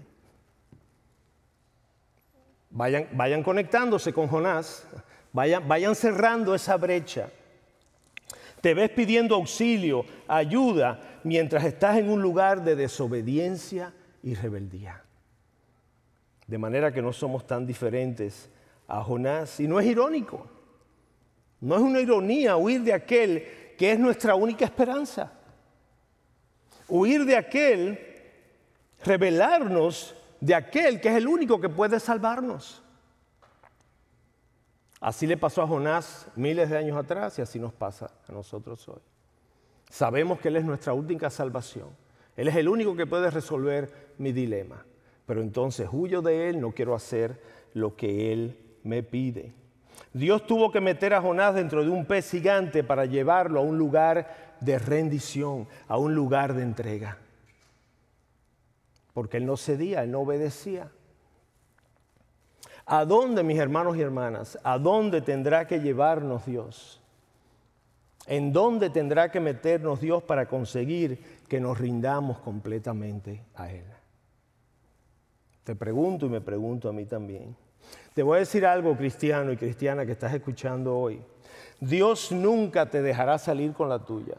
Vayan, 2.70 3.08
vayan 3.14 3.42
conectándose 3.42 4.14
con 4.14 4.28
Jonás, 4.28 4.86
vayan, 5.34 5.68
vayan 5.68 5.96
cerrando 5.96 6.54
esa 6.54 6.78
brecha. 6.78 7.32
Te 8.62 8.76
ves 8.76 8.92
pidiendo 8.92 9.34
auxilio, 9.34 10.06
ayuda, 10.28 11.00
mientras 11.24 11.64
estás 11.64 11.98
en 11.98 12.12
un 12.12 12.22
lugar 12.22 12.64
de 12.64 12.76
desobediencia 12.76 13.92
y 14.22 14.36
rebeldía. 14.36 15.02
De 16.46 16.60
manera 16.60 16.94
que 16.94 17.02
no 17.02 17.12
somos 17.12 17.48
tan 17.48 17.66
diferentes 17.66 18.52
a 18.88 19.04
Jonás. 19.04 19.60
Y 19.60 19.68
no 19.68 19.80
es 19.80 19.88
irónico, 19.88 20.46
no 21.62 21.76
es 21.76 21.82
una 21.82 22.00
ironía 22.00 22.58
huir 22.58 22.82
de 22.82 22.94
aquel 22.94 23.46
que 23.78 23.92
es 23.92 24.00
nuestra 24.00 24.36
única 24.36 24.66
esperanza. 24.66 25.32
Huir 26.88 27.26
de 27.26 27.38
aquel, 27.38 28.00
revelarnos 29.04 30.16
de 30.40 30.56
aquel 30.56 31.00
que 31.02 31.10
es 31.10 31.16
el 31.16 31.28
único 31.28 31.60
que 31.60 31.70
puede 31.70 32.00
salvarnos. 32.00 32.82
Así 35.00 35.28
le 35.28 35.38
pasó 35.38 35.62
a 35.62 35.68
Jonás 35.68 36.28
miles 36.36 36.70
de 36.70 36.78
años 36.78 36.98
atrás 36.98 37.40
y 37.40 37.42
así 37.42 37.60
nos 37.60 37.74
pasa 37.74 38.12
a 38.28 38.32
nosotros 38.32 38.88
hoy. 38.90 39.02
Sabemos 39.90 40.40
que 40.40 40.50
Él 40.50 40.58
es 40.58 40.66
nuestra 40.66 40.94
única 40.94 41.30
salvación. 41.30 41.90
Él 42.36 42.48
es 42.48 42.56
el 42.56 42.68
único 42.68 42.96
que 42.96 43.08
puede 43.08 43.32
resolver 43.32 44.14
mi 44.18 44.32
dilema. 44.32 44.86
Pero 45.26 45.42
entonces 45.42 45.88
huyo 45.92 46.22
de 46.22 46.50
Él, 46.50 46.60
no 46.60 46.72
quiero 46.72 46.96
hacer 46.96 47.42
lo 47.74 47.96
que 47.96 48.34
Él 48.34 48.58
me 48.84 49.04
pide. 49.04 49.54
Dios 50.14 50.46
tuvo 50.46 50.72
que 50.72 50.82
meter 50.82 51.14
a 51.14 51.22
Jonás 51.22 51.56
dentro 51.56 51.84
de 51.84 51.90
un 51.90 52.06
pez 52.06 52.32
gigante 52.32 52.84
para 52.84 53.06
llevarlo 53.06 53.60
a 53.60 53.64
un 53.64 53.78
lugar 53.78 54.56
de 54.60 54.80
rendición, 54.80 55.68
a 55.88 55.98
un 55.98 56.16
lugar 56.16 56.54
de 56.54 56.64
entrega 56.64 57.18
porque 59.20 59.36
él 59.36 59.46
no 59.46 59.58
cedía, 59.58 60.04
él 60.04 60.12
no 60.12 60.22
obedecía. 60.22 60.90
¿A 62.86 63.04
dónde, 63.04 63.44
mis 63.44 63.60
hermanos 63.60 63.98
y 63.98 64.02
hermanas? 64.02 64.58
¿A 64.64 64.78
dónde 64.78 65.20
tendrá 65.20 65.68
que 65.68 65.82
llevarnos 65.82 66.46
Dios? 66.46 67.02
¿En 68.26 68.54
dónde 68.54 68.90
tendrá 68.90 69.30
que 69.30 69.42
meternos 69.42 70.00
Dios 70.00 70.24
para 70.24 70.48
conseguir 70.48 71.42
que 71.50 71.60
nos 71.60 71.78
rindamos 71.78 72.40
completamente 72.40 73.44
a 73.56 73.70
Él? 73.70 73.84
Te 75.66 75.76
pregunto 75.76 76.28
y 76.28 76.30
me 76.30 76.40
pregunto 76.40 76.88
a 76.88 76.94
mí 76.94 77.06
también. 77.06 77.58
Te 78.14 78.24
voy 78.24 78.38
a 78.38 78.40
decir 78.40 78.66
algo, 78.66 78.98
cristiano 78.98 79.52
y 79.52 79.58
cristiana, 79.58 80.06
que 80.06 80.12
estás 80.12 80.34
escuchando 80.34 80.98
hoy. 80.98 81.22
Dios 81.80 82.32
nunca 82.32 82.90
te 82.90 83.02
dejará 83.02 83.38
salir 83.38 83.74
con 83.74 83.90
la 83.90 84.00
tuya. 84.00 84.36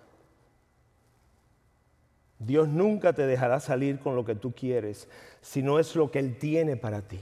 Dios 2.38 2.68
nunca 2.68 3.12
te 3.12 3.26
dejará 3.26 3.60
salir 3.60 3.98
con 3.98 4.16
lo 4.16 4.24
que 4.24 4.34
tú 4.34 4.52
quieres, 4.52 5.08
si 5.42 5.62
no 5.62 5.78
es 5.78 5.94
lo 5.94 6.10
que 6.10 6.18
Él 6.18 6.38
tiene 6.38 6.76
para 6.76 7.02
ti. 7.02 7.20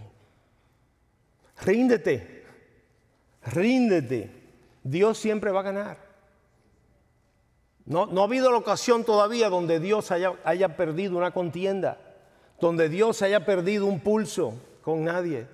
Ríndete, 1.62 2.44
ríndete. 3.44 4.30
Dios 4.82 5.18
siempre 5.18 5.50
va 5.50 5.60
a 5.60 5.64
ganar. 5.64 5.98
No, 7.84 8.06
no 8.06 8.20
ha 8.20 8.24
habido 8.24 8.50
la 8.50 8.58
ocasión 8.58 9.04
todavía 9.04 9.48
donde 9.48 9.80
Dios 9.80 10.10
haya, 10.12 10.34
haya 10.44 10.76
perdido 10.76 11.16
una 11.16 11.32
contienda, 11.32 11.98
donde 12.60 12.88
Dios 12.88 13.22
haya 13.22 13.44
perdido 13.44 13.86
un 13.86 14.00
pulso 14.00 14.54
con 14.82 15.04
nadie. 15.04 15.46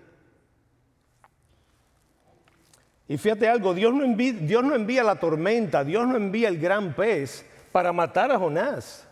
Y 3.07 3.19
fíjate 3.19 3.49
algo, 3.49 3.75
Dios 3.75 3.93
no, 3.93 4.05
envía, 4.05 5.05
la 5.05 5.17
tormenta, 5.17 5.85
Dios 5.85 6.07
no 6.07 6.17
envía 6.17 6.49
el 6.49 6.59
gran 6.59 6.95
pez 6.95 7.45
para 7.71 7.93
matar 7.93 8.33
a 8.33 8.39
Jonás. 8.39 9.07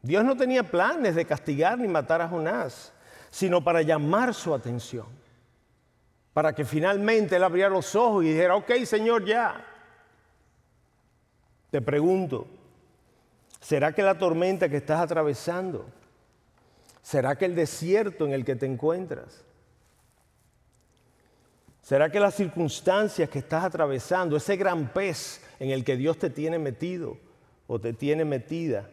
Dios 0.00 0.24
no 0.24 0.36
tenía 0.36 0.62
planes 0.62 1.14
de 1.14 1.24
castigar 1.24 1.78
ni 1.78 1.88
matar 1.88 2.20
a 2.20 2.28
Jonás, 2.28 2.92
sino 3.30 3.64
para 3.64 3.82
llamar 3.82 4.32
su 4.32 4.54
atención, 4.54 5.06
para 6.32 6.54
que 6.54 6.64
finalmente 6.64 7.36
él 7.36 7.42
abriera 7.42 7.70
los 7.70 7.96
ojos 7.96 8.24
y 8.24 8.28
dijera, 8.28 8.54
ok 8.54 8.70
Señor, 8.84 9.24
ya. 9.24 9.64
Te 11.70 11.80
pregunto, 11.80 12.46
¿será 13.60 13.92
que 13.92 14.02
la 14.02 14.16
tormenta 14.16 14.68
que 14.68 14.76
estás 14.76 15.00
atravesando, 15.00 15.86
será 17.02 17.34
que 17.34 17.46
el 17.46 17.56
desierto 17.56 18.24
en 18.24 18.32
el 18.32 18.44
que 18.44 18.54
te 18.54 18.66
encuentras, 18.66 19.44
¿Será 21.84 22.08
que 22.08 22.18
las 22.18 22.34
circunstancias 22.34 23.28
que 23.28 23.40
estás 23.40 23.62
atravesando, 23.62 24.38
ese 24.38 24.56
gran 24.56 24.90
pez 24.90 25.42
en 25.60 25.68
el 25.68 25.84
que 25.84 25.98
Dios 25.98 26.18
te 26.18 26.30
tiene 26.30 26.58
metido 26.58 27.18
o 27.66 27.78
te 27.78 27.92
tiene 27.92 28.24
metida, 28.24 28.88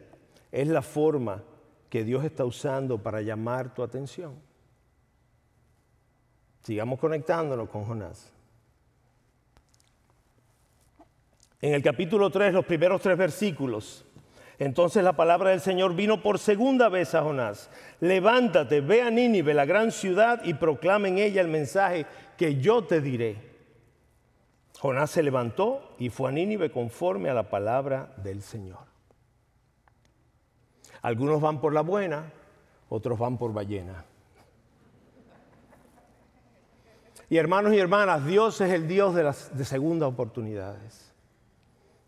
es 0.50 0.68
la 0.68 0.82
forma 0.82 1.42
que 1.88 2.04
Dios 2.04 2.22
está 2.22 2.44
usando 2.44 3.02
para 3.02 3.22
llamar 3.22 3.72
tu 3.72 3.82
atención. 3.82 4.34
Sigamos 6.62 7.00
conectándonos 7.00 7.70
con 7.70 7.86
Jonás. 7.86 8.30
En 11.62 11.72
el 11.72 11.82
capítulo 11.82 12.28
3, 12.28 12.52
los 12.52 12.66
primeros 12.66 13.00
tres 13.00 13.16
versículos, 13.16 14.04
entonces 14.64 15.02
la 15.02 15.14
palabra 15.14 15.50
del 15.50 15.60
Señor 15.60 15.96
vino 15.96 16.22
por 16.22 16.38
segunda 16.38 16.88
vez 16.88 17.16
a 17.16 17.22
Jonás. 17.22 17.68
Levántate, 17.98 18.80
ve 18.80 19.02
a 19.02 19.10
Nínive, 19.10 19.54
la 19.54 19.64
gran 19.64 19.90
ciudad, 19.90 20.40
y 20.44 20.54
proclama 20.54 21.08
en 21.08 21.18
ella 21.18 21.40
el 21.40 21.48
mensaje 21.48 22.06
que 22.36 22.60
yo 22.60 22.84
te 22.84 23.00
diré. 23.00 23.36
Jonás 24.78 25.10
se 25.10 25.24
levantó 25.24 25.94
y 25.98 26.10
fue 26.10 26.28
a 26.28 26.32
Nínive 26.32 26.70
conforme 26.70 27.28
a 27.28 27.34
la 27.34 27.50
palabra 27.50 28.12
del 28.18 28.40
Señor. 28.40 28.78
Algunos 31.02 31.40
van 31.40 31.60
por 31.60 31.74
la 31.74 31.80
buena, 31.80 32.32
otros 32.88 33.18
van 33.18 33.38
por 33.38 33.52
ballena. 33.52 34.04
Y 37.28 37.36
hermanos 37.36 37.72
y 37.72 37.78
hermanas, 37.78 38.24
Dios 38.26 38.60
es 38.60 38.70
el 38.70 38.86
Dios 38.86 39.14
de 39.14 39.24
las 39.24 39.56
de 39.58 39.64
segundas 39.64 40.08
oportunidades. 40.08 41.11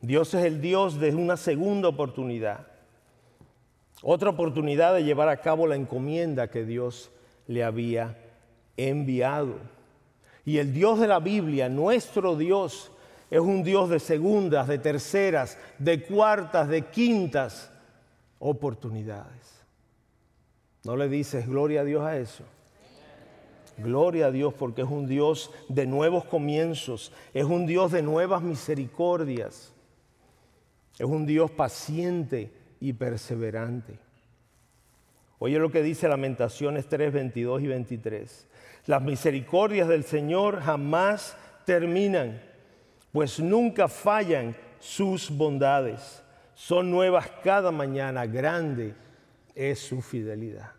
Dios 0.07 0.35
es 0.35 0.45
el 0.45 0.61
Dios 0.61 1.01
de 1.01 1.15
una 1.15 1.39
segunda 1.39 1.89
oportunidad. 1.89 2.67
Otra 4.03 4.31
oportunidad 4.31 4.93
de 4.93 5.03
llevar 5.03 5.31
a 5.31 5.39
cabo 5.39 5.67
la 5.67 5.77
encomienda 5.77 6.51
que 6.51 6.65
Dios 6.65 7.11
le 7.47 7.65
había 7.65 8.19
enviado. 8.77 9.55
Y 10.45 10.59
el 10.59 10.75
Dios 10.75 11.01
de 11.01 11.09
la 11.09 11.21
Biblia, 11.21 11.71
nuestro 11.71 12.37
Dios, 12.37 12.91
es 13.31 13.41
un 13.41 13.63
Dios 13.63 13.89
de 13.89 13.99
segundas, 13.99 14.69
de 14.69 14.79
terceras, 14.79 15.57
de 15.79 16.03
cuartas, 16.03 16.69
de 16.69 16.83
quintas 16.83 17.71
oportunidades. 18.39 19.65
¿No 20.85 20.97
le 20.97 21.09
dices 21.09 21.49
gloria 21.49 21.81
a 21.81 21.85
Dios 21.85 22.03
a 22.03 22.19
eso? 22.19 22.45
Gloria 23.79 24.27
a 24.27 24.31
Dios 24.31 24.53
porque 24.53 24.83
es 24.83 24.89
un 24.89 25.09
Dios 25.09 25.51
de 25.71 25.87
nuevos 25.87 26.27
comienzos, 26.27 27.11
es 27.33 27.45
un 27.45 27.65
Dios 27.65 27.91
de 27.91 28.03
nuevas 28.03 28.43
misericordias, 28.43 29.74
es 30.99 31.07
un 31.07 31.27
Dios 31.27 31.51
paciente 31.51 32.53
y 32.81 32.93
perseverante. 32.93 33.99
Oye 35.39 35.59
lo 35.59 35.71
que 35.71 35.83
dice 35.83 36.09
Lamentaciones 36.09 36.89
3, 36.89 37.13
22 37.13 37.63
y 37.63 37.67
23. 37.67 38.49
Las 38.87 39.03
misericordias 39.03 39.89
del 39.89 40.05
Señor 40.05 40.61
jamás 40.61 41.37
terminan, 41.65 42.41
pues 43.13 43.41
nunca 43.41 43.89
fallan 43.89 44.55
sus 44.79 45.31
bondades 45.31 46.25
son 46.55 46.91
nuevas 46.91 47.29
cada 47.43 47.71
mañana, 47.71 48.27
grande 48.27 48.95
es 49.55 49.81
su 49.81 50.01
fidelidad. 50.01 50.73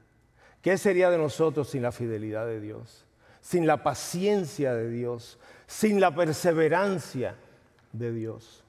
¿Qué 0.62 0.78
sería 0.78 1.10
de 1.10 1.18
nosotros 1.18 1.70
sin 1.70 1.84
la 1.84 1.92
fidelidad 1.92 2.48
de 2.48 2.60
Dios? 2.60 3.06
Sin 3.42 3.68
la 3.68 3.84
paciencia 3.84 4.74
de 4.74 4.90
Dios, 4.90 5.38
sin 5.68 6.00
la 6.00 6.16
perseverancia 6.16 7.36
de 7.92 8.12
Dios. 8.12 8.64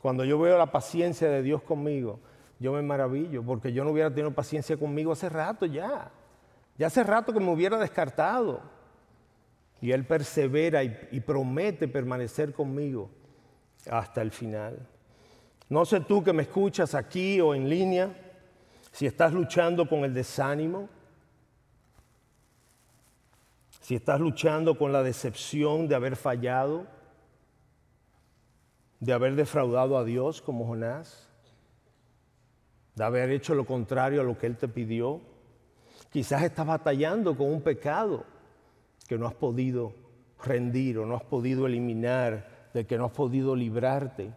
Cuando 0.00 0.24
yo 0.24 0.38
veo 0.38 0.58
la 0.58 0.70
paciencia 0.70 1.28
de 1.28 1.42
Dios 1.42 1.62
conmigo, 1.62 2.20
yo 2.58 2.72
me 2.72 2.82
maravillo, 2.82 3.42
porque 3.42 3.72
yo 3.72 3.84
no 3.84 3.90
hubiera 3.90 4.10
tenido 4.10 4.30
paciencia 4.32 4.76
conmigo 4.76 5.12
hace 5.12 5.28
rato 5.28 5.66
ya. 5.66 6.10
Ya 6.78 6.86
hace 6.86 7.02
rato 7.02 7.32
que 7.32 7.40
me 7.40 7.50
hubiera 7.50 7.78
descartado. 7.78 8.60
Y 9.80 9.92
Él 9.92 10.04
persevera 10.04 10.82
y, 10.82 11.20
promete 11.20 11.86
permanecer 11.86 12.52
conmigo 12.52 13.10
hasta 13.90 14.22
el 14.22 14.30
final. 14.30 14.86
No 15.68 15.84
sé 15.84 16.00
tú 16.00 16.22
que 16.22 16.32
me 16.32 16.44
escuchas 16.44 16.94
aquí 16.94 17.40
o 17.40 17.54
en 17.54 17.68
línea, 17.68 18.14
si 18.92 19.06
estás 19.06 19.32
luchando 19.32 19.88
con 19.88 20.04
el 20.04 20.14
desánimo, 20.14 20.88
si 23.80 23.94
estás 23.94 24.18
luchando 24.18 24.78
con 24.78 24.92
la 24.92 25.02
decepción 25.02 25.88
de 25.88 25.94
haber 25.94 26.16
fallado, 26.16 26.86
de 29.00 29.12
haber 29.12 29.34
defraudado 29.34 29.98
a 29.98 30.04
Dios 30.04 30.40
como 30.40 30.66
Jonás, 30.66 31.28
de 32.94 33.04
haber 33.04 33.30
hecho 33.30 33.54
lo 33.54 33.66
contrario 33.66 34.20
a 34.20 34.24
lo 34.24 34.38
que 34.38 34.46
Él 34.46 34.56
te 34.56 34.68
pidió. 34.68 35.20
Quizás 36.10 36.42
estás 36.42 36.66
batallando 36.66 37.36
con 37.36 37.48
un 37.48 37.60
pecado 37.60 38.24
que 39.06 39.18
no 39.18 39.26
has 39.26 39.34
podido 39.34 39.92
rendir 40.44 40.98
o 40.98 41.06
no 41.06 41.16
has 41.16 41.24
podido 41.24 41.66
eliminar, 41.66 42.70
del 42.72 42.86
que 42.86 42.96
no 42.98 43.06
has 43.06 43.12
podido 43.12 43.54
librarte 43.54 44.32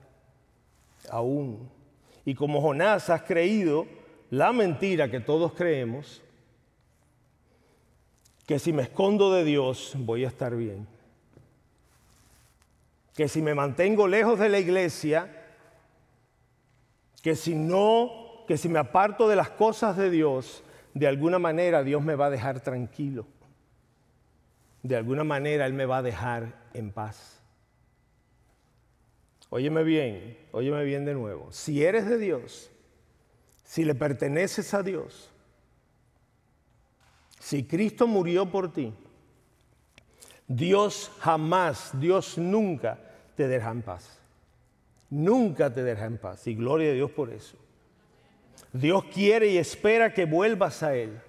aún. 1.10 1.70
Y 2.26 2.36
como 2.36 2.62
Jonás 2.62 3.10
has 3.10 3.24
creído 3.24 3.88
la 4.30 4.52
mentira 4.52 5.10
que 5.10 5.20
todos 5.20 5.54
creemos, 5.54 6.22
que 8.46 8.60
si 8.60 8.74
me 8.74 8.84
escondo 8.84 9.32
de 9.32 9.44
Dios 9.44 9.94
voy 9.96 10.26
a 10.26 10.28
estar 10.28 10.56
bien. 10.56 10.88
Que 13.20 13.28
si 13.28 13.42
me 13.42 13.54
mantengo 13.54 14.08
lejos 14.08 14.40
de 14.40 14.48
la 14.48 14.60
iglesia, 14.60 15.30
que 17.22 17.36
si 17.36 17.54
no, 17.54 18.46
que 18.48 18.56
si 18.56 18.70
me 18.70 18.80
aparto 18.80 19.28
de 19.28 19.36
las 19.36 19.50
cosas 19.50 19.98
de 19.98 20.10
Dios, 20.10 20.64
de 20.94 21.06
alguna 21.06 21.38
manera 21.38 21.84
Dios 21.84 22.02
me 22.02 22.16
va 22.16 22.28
a 22.28 22.30
dejar 22.30 22.62
tranquilo. 22.62 23.28
De 24.84 24.96
alguna 24.96 25.26
manera 25.26 25.66
Él 25.66 25.74
me 25.74 25.86
va 25.86 25.98
a 25.98 26.02
dejar 26.02 26.70
en 26.74 26.94
paz. 26.94 27.44
Óyeme 29.50 29.84
bien, 29.84 30.38
óyeme 30.54 30.86
bien 30.86 31.04
de 31.04 31.14
nuevo. 31.14 31.52
Si 31.52 31.84
eres 31.84 32.06
de 32.08 32.20
Dios, 32.20 32.72
si 33.66 33.84
le 33.84 33.96
perteneces 33.96 34.74
a 34.74 34.82
Dios, 34.82 35.30
si 37.38 37.66
Cristo 37.66 38.08
murió 38.08 38.50
por 38.50 38.72
ti, 38.72 38.94
Dios 40.48 41.12
jamás, 41.20 41.92
Dios 42.00 42.38
nunca 42.38 43.08
te 43.40 43.48
deja 43.48 43.72
en 43.72 43.82
paz. 43.82 44.20
Nunca 45.10 45.74
te 45.74 45.82
deja 45.82 46.04
en 46.04 46.18
paz. 46.18 46.46
Y 46.46 46.56
gloria 46.56 46.92
a 46.92 46.94
Dios 46.94 47.10
por 47.10 47.30
eso. 47.30 47.56
Dios 48.74 49.06
quiere 49.06 49.48
y 49.48 49.58
espera 49.58 50.14
que 50.14 50.26
vuelvas 50.26 50.84
a 50.84 50.94
Él, 50.94 51.22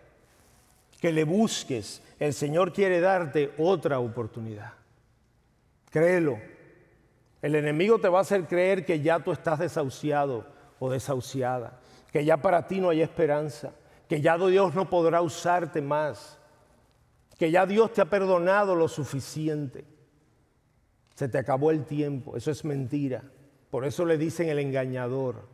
que 1.01 1.13
le 1.13 1.23
busques. 1.23 2.03
El 2.19 2.35
Señor 2.35 2.73
quiere 2.73 2.99
darte 2.99 3.53
otra 3.59 4.01
oportunidad. 4.01 4.73
Créelo. 5.89 6.41
El 7.43 7.55
enemigo 7.55 8.01
te 8.01 8.09
va 8.09 8.19
a 8.19 8.23
hacer 8.23 8.49
creer 8.49 8.85
que 8.85 9.01
ya 9.01 9.21
tú 9.21 9.31
estás 9.31 9.61
desahuciado 9.61 10.45
o 10.81 10.91
desahuciada, 10.91 11.79
que 12.11 12.25
ya 12.25 12.39
para 12.39 12.67
ti 12.67 12.81
no 12.81 12.91
hay 12.91 13.03
esperanza, 13.03 13.71
que 14.09 14.21
ya 14.21 14.37
Dios 14.37 14.75
no 14.75 14.91
podrá 14.91 15.23
usarte 15.23 15.81
más, 15.81 16.41
que 17.39 17.53
ya 17.53 17.67
Dios 17.67 17.93
te 17.93 18.01
ha 18.01 18.07
perdonado 18.07 18.75
lo 18.75 18.89
suficiente. 18.89 20.00
Se 21.21 21.29
te 21.29 21.37
acabó 21.37 21.71
el 21.71 21.85
tiempo, 21.85 22.35
eso 22.35 22.51
es 22.51 22.65
mentira. 22.65 23.23
Por 23.71 23.85
eso 23.85 24.07
le 24.07 24.17
dicen 24.17 24.49
el 24.49 24.59
engañador. 24.59 25.51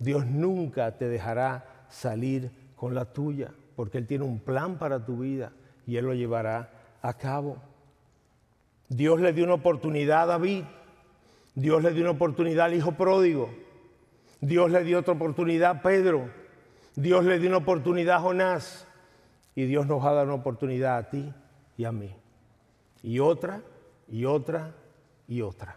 Dios 0.00 0.26
nunca 0.26 0.98
te 0.98 1.08
dejará 1.08 1.86
salir 1.88 2.50
con 2.74 2.92
la 2.92 3.04
tuya, 3.12 3.52
porque 3.76 3.98
Él 3.98 4.08
tiene 4.08 4.24
un 4.24 4.40
plan 4.40 4.76
para 4.76 5.04
tu 5.04 5.18
vida 5.18 5.52
y 5.86 5.98
Él 5.98 6.06
lo 6.06 6.14
llevará 6.14 6.98
a 7.00 7.14
cabo. 7.14 7.58
Dios 8.88 9.20
le 9.20 9.32
dio 9.32 9.44
una 9.44 9.54
oportunidad 9.54 10.22
a 10.22 10.26
David, 10.26 10.64
Dios 11.54 11.80
le 11.80 11.92
dio 11.92 12.02
una 12.02 12.10
oportunidad 12.10 12.66
al 12.66 12.74
hijo 12.74 12.90
pródigo, 12.90 13.54
Dios 14.40 14.72
le 14.72 14.82
dio 14.82 14.98
otra 14.98 15.14
oportunidad 15.14 15.76
a 15.76 15.82
Pedro, 15.82 16.28
Dios 16.96 17.24
le 17.24 17.38
dio 17.38 17.50
una 17.50 17.58
oportunidad 17.58 18.16
a 18.16 18.20
Jonás 18.20 18.88
y 19.54 19.66
Dios 19.66 19.86
nos 19.86 20.04
ha 20.04 20.10
dado 20.10 20.24
una 20.24 20.34
oportunidad 20.34 20.96
a 20.96 21.08
ti 21.08 21.32
y 21.76 21.84
a 21.84 21.92
mí. 21.92 22.12
Y 23.04 23.20
otra, 23.20 23.62
y 24.08 24.24
otra, 24.24 24.74
y 25.28 25.42
otra. 25.42 25.76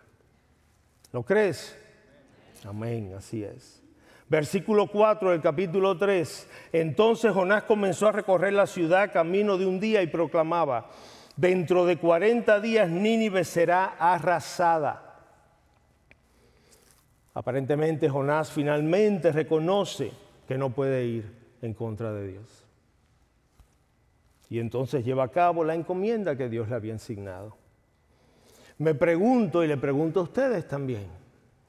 ¿Lo 1.11 1.23
crees? 1.23 1.75
Amén, 2.65 3.13
así 3.17 3.43
es. 3.43 3.81
Versículo 4.27 4.87
4 4.87 5.31
del 5.31 5.41
capítulo 5.41 5.97
3. 5.97 6.47
Entonces 6.71 7.31
Jonás 7.33 7.63
comenzó 7.63 8.07
a 8.07 8.11
recorrer 8.11 8.53
la 8.53 8.67
ciudad 8.67 9.11
camino 9.11 9.57
de 9.57 9.65
un 9.65 9.79
día 9.79 10.03
y 10.03 10.07
proclamaba, 10.07 10.89
dentro 11.35 11.85
de 11.85 11.97
40 11.97 12.59
días 12.59 12.89
Nínive 12.89 13.43
será 13.43 13.95
arrasada. 13.97 15.05
Aparentemente 17.33 18.09
Jonás 18.09 18.51
finalmente 18.51 19.31
reconoce 19.31 20.11
que 20.47 20.57
no 20.57 20.69
puede 20.71 21.05
ir 21.05 21.39
en 21.61 21.73
contra 21.73 22.11
de 22.11 22.27
Dios. 22.27 22.65
Y 24.49 24.59
entonces 24.59 25.05
lleva 25.05 25.23
a 25.23 25.31
cabo 25.31 25.63
la 25.63 25.75
encomienda 25.75 26.35
que 26.35 26.49
Dios 26.49 26.69
le 26.69 26.75
había 26.75 26.95
asignado. 26.95 27.58
Me 28.79 28.95
pregunto 28.95 29.63
y 29.63 29.67
le 29.67 29.77
pregunto 29.77 30.21
a 30.21 30.23
ustedes 30.23 30.67
también, 30.67 31.05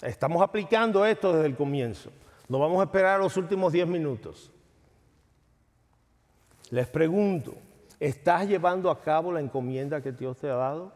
estamos 0.00 0.40
aplicando 0.40 1.04
esto 1.04 1.32
desde 1.34 1.46
el 1.46 1.56
comienzo, 1.56 2.10
no 2.48 2.58
vamos 2.58 2.80
a 2.80 2.84
esperar 2.84 3.20
los 3.20 3.36
últimos 3.36 3.72
10 3.72 3.86
minutos. 3.86 4.50
Les 6.70 6.86
pregunto, 6.86 7.54
¿estás 7.98 8.48
llevando 8.48 8.90
a 8.90 9.02
cabo 9.02 9.32
la 9.32 9.40
encomienda 9.40 10.00
que 10.00 10.12
Dios 10.12 10.38
te 10.38 10.48
ha 10.48 10.54
dado 10.54 10.92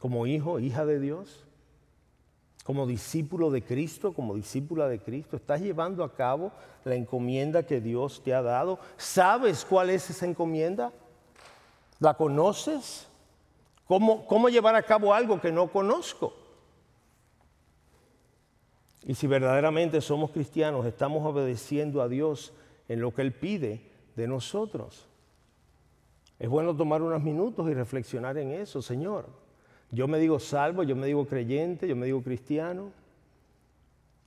como 0.00 0.26
hijo, 0.26 0.58
hija 0.58 0.84
de 0.84 1.00
Dios? 1.00 1.46
como 2.66 2.84
discípulo 2.84 3.52
de 3.52 3.62
Cristo, 3.62 4.12
como 4.12 4.34
discípula 4.34 4.88
de 4.88 4.98
Cristo? 4.98 5.36
¿Estás 5.36 5.60
llevando 5.60 6.02
a 6.02 6.12
cabo 6.12 6.50
la 6.82 6.96
encomienda 6.96 7.62
que 7.62 7.80
Dios 7.80 8.20
te 8.24 8.34
ha 8.34 8.42
dado? 8.42 8.80
¿Sabes 8.96 9.64
cuál 9.64 9.88
es 9.90 10.10
esa 10.10 10.26
encomienda? 10.26 10.92
¿La 12.00 12.14
conoces? 12.14 13.06
¿Cómo, 13.86 14.26
cómo 14.26 14.48
llevar 14.48 14.74
a 14.74 14.82
cabo 14.82 15.14
algo 15.14 15.40
que 15.40 15.52
no 15.52 15.70
conozco? 15.70 16.34
Y 19.04 19.14
si 19.14 19.28
verdaderamente 19.28 20.00
somos 20.00 20.32
cristianos, 20.32 20.84
estamos 20.84 21.24
obedeciendo 21.24 22.02
a 22.02 22.08
Dios 22.08 22.52
en 22.88 23.00
lo 23.00 23.14
que 23.14 23.22
Él 23.22 23.32
pide 23.32 23.88
de 24.16 24.26
nosotros. 24.26 25.06
Es 26.38 26.48
bueno 26.48 26.76
tomar 26.76 27.02
unos 27.02 27.22
minutos 27.22 27.70
y 27.70 27.74
reflexionar 27.74 28.36
en 28.36 28.50
eso, 28.50 28.82
Señor. 28.82 29.26
Yo 29.92 30.08
me 30.08 30.18
digo 30.18 30.40
salvo, 30.40 30.82
yo 30.82 30.96
me 30.96 31.06
digo 31.06 31.24
creyente, 31.26 31.86
yo 31.86 31.94
me 31.94 32.06
digo 32.06 32.22
cristiano. 32.22 32.90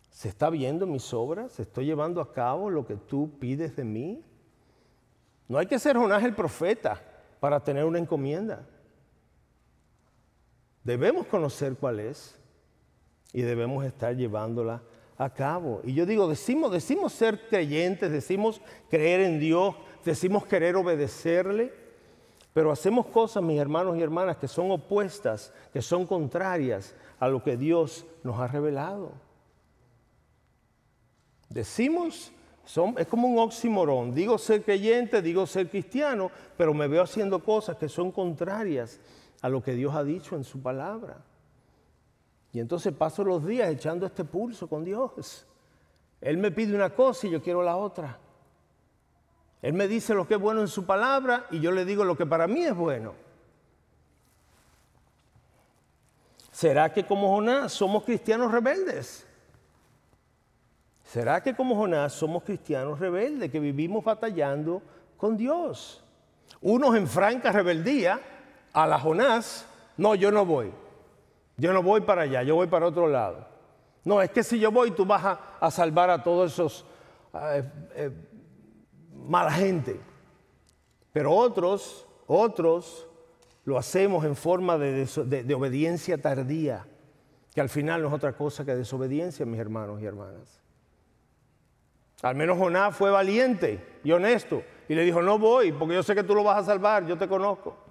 ¿Se 0.09 0.29
está 0.29 0.49
viendo 0.49 0.87
mis 0.87 1.13
obras? 1.13 1.51
¿Se 1.51 1.63
estoy 1.63 1.85
llevando 1.85 2.21
a 2.21 2.31
cabo 2.31 2.69
lo 2.69 2.85
que 2.85 2.95
tú 2.95 3.37
pides 3.39 3.75
de 3.75 3.83
mí? 3.83 4.23
No 5.49 5.57
hay 5.57 5.67
que 5.67 5.77
ser 5.77 5.97
Jonás 5.97 6.23
el 6.23 6.33
profeta 6.33 7.01
para 7.39 7.59
tener 7.59 7.83
una 7.83 7.99
encomienda. 7.99 8.65
Debemos 10.89 11.27
conocer 11.27 11.75
cuál 11.75 11.99
es 11.99 12.35
y 13.31 13.43
debemos 13.43 13.85
estar 13.85 14.15
llevándola 14.15 14.81
a 15.19 15.31
cabo. 15.31 15.81
Y 15.83 15.93
yo 15.93 16.03
digo, 16.07 16.27
decimos, 16.27 16.71
decimos 16.71 17.13
ser 17.13 17.47
creyentes, 17.47 18.11
decimos 18.11 18.59
creer 18.89 19.21
en 19.21 19.39
Dios, 19.39 19.75
decimos 20.03 20.47
querer 20.47 20.75
obedecerle, 20.75 21.71
pero 22.53 22.71
hacemos 22.71 23.05
cosas, 23.05 23.43
mis 23.43 23.59
hermanos 23.59 23.97
y 23.97 24.01
hermanas, 24.01 24.37
que 24.37 24.47
son 24.47 24.71
opuestas, 24.71 25.53
que 25.71 25.83
son 25.83 26.07
contrarias 26.07 26.95
a 27.19 27.27
lo 27.27 27.43
que 27.43 27.55
Dios 27.55 28.07
nos 28.23 28.39
ha 28.39 28.47
revelado. 28.47 29.11
Decimos, 31.49 32.31
es 32.97 33.05
como 33.05 33.27
un 33.27 33.37
oxímoron, 33.37 34.11
digo 34.15 34.39
ser 34.39 34.63
creyente, 34.63 35.21
digo 35.21 35.45
ser 35.45 35.69
cristiano, 35.69 36.31
pero 36.57 36.73
me 36.73 36.87
veo 36.87 37.03
haciendo 37.03 37.43
cosas 37.43 37.77
que 37.77 37.87
son 37.87 38.11
contrarias 38.11 38.99
a 39.41 39.49
lo 39.49 39.63
que 39.63 39.73
Dios 39.73 39.95
ha 39.95 40.03
dicho 40.03 40.35
en 40.35 40.43
su 40.43 40.61
palabra. 40.61 41.17
Y 42.51 42.59
entonces 42.59 42.93
paso 42.93 43.23
los 43.23 43.45
días 43.45 43.69
echando 43.69 44.05
este 44.05 44.25
pulso 44.25 44.67
con 44.67 44.83
Dios. 44.83 45.45
Él 46.21 46.37
me 46.37 46.51
pide 46.51 46.75
una 46.75 46.89
cosa 46.89 47.27
y 47.27 47.31
yo 47.31 47.41
quiero 47.41 47.61
la 47.63 47.75
otra. 47.75 48.17
Él 49.61 49.73
me 49.73 49.87
dice 49.87 50.13
lo 50.13 50.27
que 50.27 50.35
es 50.35 50.39
bueno 50.39 50.61
en 50.61 50.67
su 50.67 50.85
palabra 50.85 51.45
y 51.51 51.59
yo 51.59 51.71
le 51.71 51.85
digo 51.85 52.03
lo 52.03 52.17
que 52.17 52.25
para 52.25 52.47
mí 52.47 52.63
es 52.63 52.75
bueno. 52.75 53.13
¿Será 56.51 56.91
que 56.91 57.05
como 57.05 57.29
Jonás 57.29 57.71
somos 57.71 58.03
cristianos 58.03 58.51
rebeldes? 58.51 59.25
¿Será 61.03 61.41
que 61.41 61.55
como 61.55 61.75
Jonás 61.75 62.13
somos 62.13 62.43
cristianos 62.43 62.99
rebeldes 62.99 63.51
que 63.51 63.59
vivimos 63.59 64.03
batallando 64.03 64.81
con 65.17 65.37
Dios? 65.37 66.03
Unos 66.61 66.95
en 66.95 67.07
franca 67.07 67.51
rebeldía 67.51 68.19
a 68.73 68.87
la 68.87 68.99
Jonás, 68.99 69.65
no, 69.97 70.15
yo 70.15 70.31
no 70.31 70.45
voy. 70.45 70.71
Yo 71.57 71.73
no 71.73 71.83
voy 71.83 72.01
para 72.01 72.23
allá, 72.23 72.43
yo 72.43 72.55
voy 72.55 72.67
para 72.67 72.87
otro 72.87 73.07
lado. 73.07 73.45
No, 74.05 74.21
es 74.21 74.31
que 74.31 74.43
si 74.43 74.59
yo 74.59 74.71
voy, 74.71 74.91
tú 74.91 75.05
vas 75.05 75.37
a, 75.59 75.71
salvar 75.71 76.09
a 76.09 76.23
todos 76.23 76.53
esos 76.53 76.85
eh, 77.33 77.63
eh, 77.95 78.11
mala 79.13 79.51
gente. 79.51 79.99
Pero 81.11 81.33
otros, 81.33 82.07
otros 82.27 83.07
lo 83.65 83.77
hacemos 83.77 84.23
en 84.23 84.35
forma 84.35 84.77
de, 84.77 85.05
de, 85.05 85.53
obediencia 85.53 86.17
tardía, 86.17 86.85
que 87.53 87.61
al 87.61 87.69
final 87.69 88.01
no 88.01 88.07
es 88.07 88.13
otra 88.13 88.33
cosa 88.33 88.63
que 88.63 88.75
desobediencia, 88.75 89.45
mis 89.45 89.59
hermanos 89.59 90.01
y 90.01 90.05
hermanas. 90.05 90.61
Al 92.21 92.35
menos 92.35 92.57
Jonás 92.57 92.95
fue 92.95 93.11
valiente 93.11 93.99
y 94.03 94.11
honesto 94.11 94.63
y 94.87 94.95
le 94.95 95.03
dijo, 95.03 95.21
no 95.21 95.37
voy, 95.37 95.71
porque 95.71 95.95
yo 95.95 96.03
sé 96.03 96.15
que 96.15 96.23
tú 96.23 96.35
lo 96.35 96.43
vas 96.43 96.59
a 96.59 96.63
salvar, 96.63 97.05
yo 97.05 97.17
te 97.17 97.27
conozco. 97.27 97.88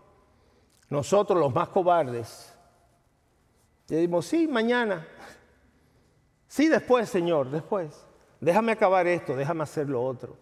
Nosotros, 0.90 1.38
los 1.38 1.54
más 1.54 1.68
cobardes, 1.68 2.52
le 3.88 3.98
dimos, 3.98 4.26
sí, 4.26 4.46
mañana. 4.46 5.06
Sí, 6.46 6.68
después, 6.68 7.08
Señor, 7.08 7.50
después. 7.50 8.06
Déjame 8.40 8.72
acabar 8.72 9.06
esto, 9.06 9.36
déjame 9.36 9.62
hacer 9.62 9.88
lo 9.88 10.02
otro. 10.02 10.36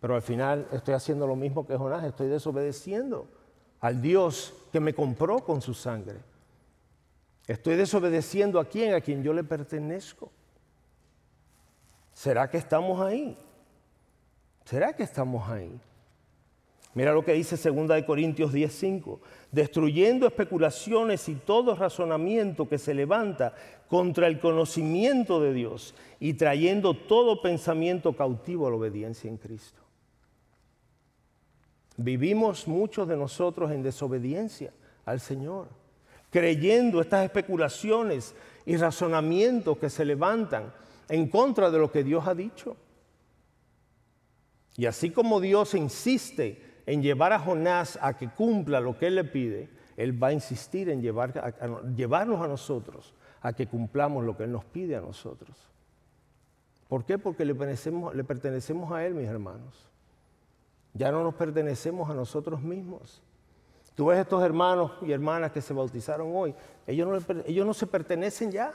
Pero 0.00 0.14
al 0.14 0.22
final 0.22 0.66
estoy 0.72 0.94
haciendo 0.94 1.26
lo 1.26 1.36
mismo 1.36 1.66
que 1.66 1.76
Jonás, 1.76 2.04
estoy 2.04 2.28
desobedeciendo 2.28 3.28
al 3.80 4.00
Dios 4.00 4.54
que 4.72 4.80
me 4.80 4.94
compró 4.94 5.44
con 5.44 5.60
su 5.60 5.74
sangre. 5.74 6.20
Estoy 7.46 7.76
desobedeciendo 7.76 8.58
a 8.58 8.64
quien, 8.64 8.94
a 8.94 9.00
quien 9.00 9.22
yo 9.22 9.32
le 9.32 9.44
pertenezco. 9.44 10.30
¿Será 12.12 12.48
que 12.48 12.58
estamos 12.58 13.00
ahí? 13.00 13.36
¿Será 14.64 14.92
que 14.92 15.02
estamos 15.02 15.48
ahí? 15.48 15.80
Mira 16.94 17.12
lo 17.12 17.24
que 17.24 17.32
dice 17.32 17.56
2 17.56 18.02
Corintios 18.04 18.52
10:5, 18.52 19.20
destruyendo 19.50 20.26
especulaciones 20.26 21.26
y 21.28 21.36
todo 21.36 21.74
razonamiento 21.74 22.68
que 22.68 22.78
se 22.78 22.92
levanta 22.92 23.54
contra 23.88 24.26
el 24.26 24.38
conocimiento 24.38 25.40
de 25.40 25.54
Dios 25.54 25.94
y 26.20 26.34
trayendo 26.34 26.94
todo 26.94 27.40
pensamiento 27.40 28.14
cautivo 28.14 28.66
a 28.66 28.70
la 28.70 28.76
obediencia 28.76 29.30
en 29.30 29.38
Cristo. 29.38 29.80
Vivimos 31.96 32.68
muchos 32.68 33.08
de 33.08 33.16
nosotros 33.16 33.70
en 33.70 33.82
desobediencia 33.82 34.72
al 35.06 35.20
Señor, 35.20 35.68
creyendo 36.30 37.00
estas 37.00 37.24
especulaciones 37.24 38.34
y 38.66 38.76
razonamientos 38.76 39.78
que 39.78 39.88
se 39.88 40.04
levantan 40.04 40.72
en 41.08 41.28
contra 41.28 41.70
de 41.70 41.78
lo 41.78 41.90
que 41.90 42.04
Dios 42.04 42.26
ha 42.26 42.34
dicho. 42.34 42.76
Y 44.76 44.86
así 44.86 45.10
como 45.10 45.40
Dios 45.40 45.74
insiste 45.74 46.71
en 46.86 47.02
llevar 47.02 47.32
a 47.32 47.38
Jonás 47.38 47.98
a 48.00 48.16
que 48.16 48.28
cumpla 48.28 48.80
lo 48.80 48.98
que 48.98 49.06
Él 49.06 49.14
le 49.16 49.24
pide, 49.24 49.70
Él 49.96 50.22
va 50.22 50.28
a 50.28 50.32
insistir 50.32 50.88
en 50.88 51.00
llevar, 51.00 51.32
llevarnos 51.94 52.40
a 52.40 52.48
nosotros 52.48 53.14
a 53.40 53.52
que 53.52 53.66
cumplamos 53.66 54.24
lo 54.24 54.36
que 54.36 54.44
Él 54.44 54.52
nos 54.52 54.64
pide 54.64 54.96
a 54.96 55.00
nosotros. 55.00 55.68
¿Por 56.88 57.04
qué? 57.04 57.18
Porque 57.18 57.44
le 57.44 57.54
pertenecemos, 57.54 58.14
le 58.14 58.24
pertenecemos 58.24 58.92
a 58.92 59.04
Él, 59.04 59.14
mis 59.14 59.28
hermanos. 59.28 59.88
Ya 60.94 61.10
no 61.10 61.22
nos 61.22 61.34
pertenecemos 61.34 62.10
a 62.10 62.14
nosotros 62.14 62.60
mismos. 62.62 63.22
Tú 63.94 64.06
ves 64.06 64.18
estos 64.18 64.42
hermanos 64.42 64.92
y 65.02 65.12
hermanas 65.12 65.52
que 65.52 65.60
se 65.60 65.74
bautizaron 65.74 66.30
hoy, 66.34 66.54
ellos 66.86 67.66
no 67.66 67.74
se 67.74 67.86
pertenecen 67.86 68.50
ya. 68.50 68.72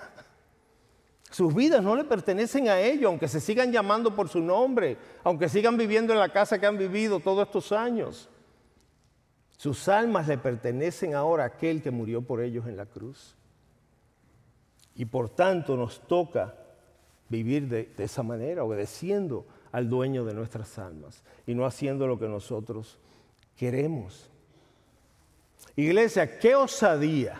Sus 1.29 1.53
vidas 1.53 1.83
no 1.83 1.95
le 1.95 2.05
pertenecen 2.05 2.69
a 2.69 2.79
ellos, 2.79 3.09
aunque 3.09 3.27
se 3.27 3.41
sigan 3.41 3.71
llamando 3.71 4.15
por 4.15 4.29
su 4.29 4.39
nombre, 4.39 4.97
aunque 5.23 5.49
sigan 5.49 5.77
viviendo 5.77 6.13
en 6.13 6.19
la 6.19 6.29
casa 6.29 6.59
que 6.59 6.65
han 6.65 6.77
vivido 6.77 7.19
todos 7.19 7.47
estos 7.47 7.71
años. 7.71 8.29
Sus 9.57 9.87
almas 9.89 10.27
le 10.27 10.37
pertenecen 10.37 11.15
ahora 11.15 11.43
a 11.43 11.47
aquel 11.47 11.81
que 11.81 11.91
murió 11.91 12.21
por 12.21 12.41
ellos 12.41 12.65
en 12.67 12.77
la 12.77 12.85
cruz. 12.85 13.35
Y 14.95 15.05
por 15.05 15.29
tanto 15.29 15.75
nos 15.75 15.99
toca 16.07 16.55
vivir 17.29 17.67
de, 17.67 17.85
de 17.85 18.03
esa 18.05 18.23
manera, 18.23 18.63
obedeciendo 18.63 19.45
al 19.71 19.89
dueño 19.89 20.23
de 20.23 20.33
nuestras 20.33 20.79
almas 20.79 21.23
y 21.45 21.53
no 21.53 21.65
haciendo 21.65 22.07
lo 22.07 22.17
que 22.17 22.27
nosotros 22.27 22.97
queremos. 23.57 24.29
Iglesia, 25.75 26.39
qué 26.39 26.55
osadía, 26.55 27.39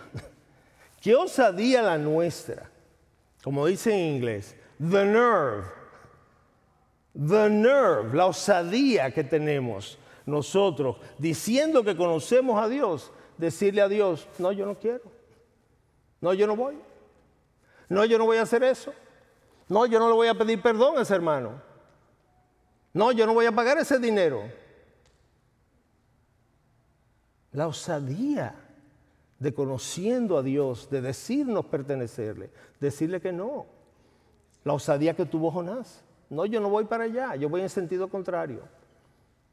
qué 1.00 1.14
osadía 1.14 1.82
la 1.82 1.96
nuestra 1.96 2.70
como 3.42 3.66
dice 3.66 3.92
en 3.92 4.16
inglés, 4.16 4.56
the 4.78 5.04
nerve, 5.04 5.64
the 7.14 7.48
nerve, 7.48 8.14
la 8.14 8.26
osadía 8.26 9.12
que 9.12 9.24
tenemos 9.24 9.98
nosotros, 10.26 10.96
diciendo 11.18 11.82
que 11.82 11.96
conocemos 11.96 12.62
a 12.62 12.68
Dios, 12.68 13.10
decirle 13.36 13.80
a 13.80 13.88
Dios, 13.88 14.28
no, 14.38 14.52
yo 14.52 14.66
no 14.66 14.78
quiero, 14.78 15.04
no, 16.20 16.34
yo 16.34 16.46
no 16.46 16.56
voy, 16.56 16.78
no, 17.88 18.04
yo 18.04 18.18
no 18.18 18.26
voy 18.26 18.38
a 18.38 18.42
hacer 18.42 18.62
eso, 18.62 18.92
no, 19.68 19.86
yo 19.86 19.98
no 19.98 20.08
le 20.08 20.14
voy 20.14 20.28
a 20.28 20.34
pedir 20.34 20.60
perdón 20.60 20.98
a 20.98 21.02
ese 21.02 21.14
hermano, 21.14 21.62
no, 22.92 23.12
yo 23.12 23.26
no 23.26 23.34
voy 23.34 23.46
a 23.46 23.52
pagar 23.52 23.78
ese 23.78 23.98
dinero. 23.98 24.42
La 27.52 27.66
osadía 27.66 28.67
de 29.38 29.54
conociendo 29.54 30.36
a 30.36 30.42
Dios, 30.42 30.90
de 30.90 31.00
decirnos 31.00 31.66
pertenecerle, 31.66 32.50
decirle 32.80 33.20
que 33.20 33.32
no. 33.32 33.66
La 34.64 34.72
osadía 34.72 35.14
que 35.14 35.26
tuvo 35.26 35.50
Jonás. 35.50 36.04
No, 36.28 36.44
yo 36.44 36.60
no 36.60 36.68
voy 36.68 36.84
para 36.84 37.04
allá, 37.04 37.36
yo 37.36 37.48
voy 37.48 37.62
en 37.62 37.68
sentido 37.68 38.08
contrario. 38.08 38.60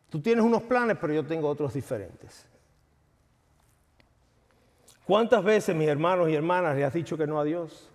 Tú 0.10 0.20
tienes 0.22 0.44
unos 0.44 0.64
planes, 0.64 0.98
pero 1.00 1.14
yo 1.14 1.26
tengo 1.26 1.48
otros 1.48 1.74
diferentes. 1.74 2.48
¿Cuántas 5.06 5.44
veces, 5.44 5.76
mis 5.76 5.88
hermanos 5.88 6.30
y 6.30 6.36
hermanas, 6.36 6.76
le 6.76 6.84
has 6.84 6.94
dicho 6.94 7.16
que 7.16 7.28
no 7.28 7.40
a 7.40 7.44
Dios? 7.44 7.90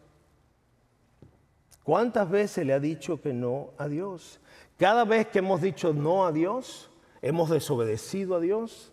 ¿Cuántas 1.82 2.30
veces 2.30 2.64
le 2.64 2.72
ha 2.72 2.78
dicho 2.78 3.20
que 3.20 3.32
no 3.32 3.70
a 3.78 3.88
Dios? 3.88 4.38
Cada 4.78 5.04
vez 5.04 5.26
que 5.26 5.40
hemos 5.40 5.60
dicho 5.60 5.92
no 5.92 6.24
a 6.24 6.32
Dios, 6.32 6.88
hemos 7.20 7.50
desobedecido 7.50 8.36
a 8.36 8.40
Dios. 8.40 8.89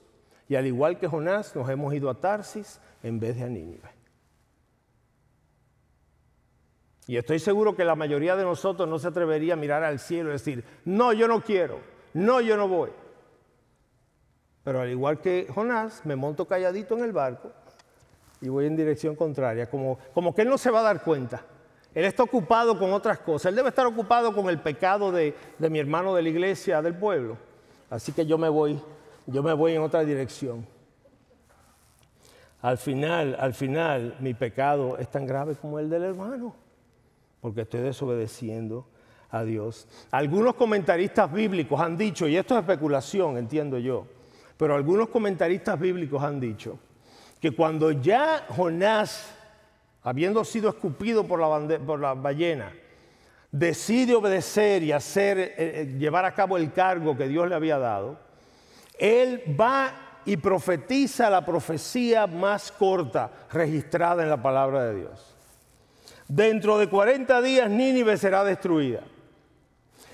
Y 0.50 0.56
al 0.56 0.66
igual 0.66 0.98
que 0.98 1.08
Jonás, 1.08 1.56
nos 1.56 1.70
hemos 1.70 1.94
ido 1.94 2.10
a 2.10 2.16
Tarsis 2.16 2.80
en 3.04 3.20
vez 3.20 3.36
de 3.38 3.44
a 3.44 3.48
Nínive. 3.48 3.98
Y 7.08 7.16
estoy 7.18 7.40
seguro 7.40 7.76
que 7.76 7.86
la 7.86 7.96
mayoría 7.96 8.36
de 8.36 8.44
nosotros 8.44 8.88
no 8.88 9.00
se 9.00 9.08
atrevería 9.08 9.54
a 9.54 9.58
mirar 9.58 9.84
al 9.84 10.00
cielo 10.00 10.30
y 10.30 10.34
decir, 10.34 10.64
no, 10.84 11.14
yo 11.14 11.28
no 11.28 11.42
quiero, 11.42 11.80
no, 12.14 12.42
yo 12.42 12.58
no 12.58 12.68
voy. 12.68 12.92
Pero 14.64 14.82
al 14.82 14.90
igual 14.90 15.22
que 15.22 15.48
Jonás, 15.54 16.06
me 16.06 16.18
monto 16.18 16.46
calladito 16.46 16.98
en 16.98 17.06
el 17.06 17.14
barco 17.14 17.54
y 18.42 18.50
voy 18.50 18.66
en 18.66 18.76
dirección 18.76 19.16
contraria, 19.16 19.70
como, 19.70 19.98
como 20.14 20.36
que 20.36 20.42
él 20.42 20.50
no 20.50 20.58
se 20.58 20.70
va 20.70 20.82
a 20.82 20.84
dar 20.84 21.02
cuenta. 21.02 21.42
Él 21.96 22.04
está 22.04 22.24
ocupado 22.24 22.78
con 22.78 22.92
otras 22.92 23.20
cosas. 23.20 23.50
Él 23.50 23.56
debe 23.56 23.70
estar 23.70 23.88
ocupado 23.88 24.36
con 24.36 24.50
el 24.50 24.60
pecado 24.60 25.12
de, 25.12 25.34
de 25.58 25.70
mi 25.70 25.80
hermano 25.80 26.14
de 26.14 26.22
la 26.22 26.30
iglesia, 26.30 26.82
del 26.82 26.96
pueblo. 26.96 27.38
Así 27.90 28.12
que 28.12 28.26
yo 28.26 28.38
me 28.38 28.50
voy, 28.50 28.80
yo 29.28 29.44
me 29.44 29.54
voy 29.54 29.74
en 29.74 29.82
otra 29.82 30.04
dirección. 30.04 30.66
Al 32.62 32.78
final, 32.78 33.36
al 33.40 33.54
final, 33.54 34.16
mi 34.20 34.34
pecado 34.34 34.98
es 34.98 35.12
tan 35.12 35.28
grave 35.28 35.56
como 35.56 35.80
el 35.80 35.90
del 35.90 36.04
hermano, 36.04 36.56
porque 37.42 37.62
estoy 37.62 37.82
desobedeciendo 37.82 38.88
a 39.30 39.44
Dios. 39.44 39.88
Algunos 40.12 40.56
comentaristas 40.56 41.32
bíblicos 41.32 41.80
han 41.80 41.98
dicho, 41.98 42.28
y 42.28 42.38
esto 42.38 42.56
es 42.56 42.62
especulación, 42.62 43.38
entiendo 43.38 43.78
yo, 43.78 44.08
pero 44.56 44.76
algunos 44.76 45.10
comentaristas 45.10 45.80
bíblicos 45.80 46.24
han 46.24 46.40
dicho 46.40 46.80
que 47.40 47.52
cuando 47.52 47.92
ya 47.92 48.46
Jonás, 48.50 49.36
habiendo 50.02 50.44
sido 50.44 50.70
escupido 50.70 51.28
por 51.28 51.40
la, 51.40 51.78
por 51.80 52.00
la 52.00 52.14
ballena, 52.16 52.72
decide 53.52 54.16
obedecer 54.16 54.84
y 54.84 54.92
hacer, 54.92 55.38
eh, 55.38 55.54
eh, 55.58 55.96
llevar 56.00 56.26
a 56.26 56.34
cabo 56.34 56.58
el 56.58 56.72
cargo 56.72 57.16
que 57.16 57.28
Dios 57.28 57.48
le 57.48 57.56
había 57.56 57.78
dado, 57.78 58.27
él 58.98 59.44
va 59.60 60.22
y 60.26 60.38
profetiza 60.38 61.30
la 61.30 61.46
profecía 61.46 62.28
más 62.28 62.72
corta 62.72 63.32
registrada 63.52 64.24
en 64.24 64.30
la 64.30 64.42
palabra 64.42 64.86
de 64.86 64.96
Dios. 64.96 65.36
Dentro 66.28 66.78
de 66.78 66.90
40 66.90 67.42
días 67.42 67.70
Nínive 67.70 68.18
será 68.18 68.44
destruida. 68.44 69.02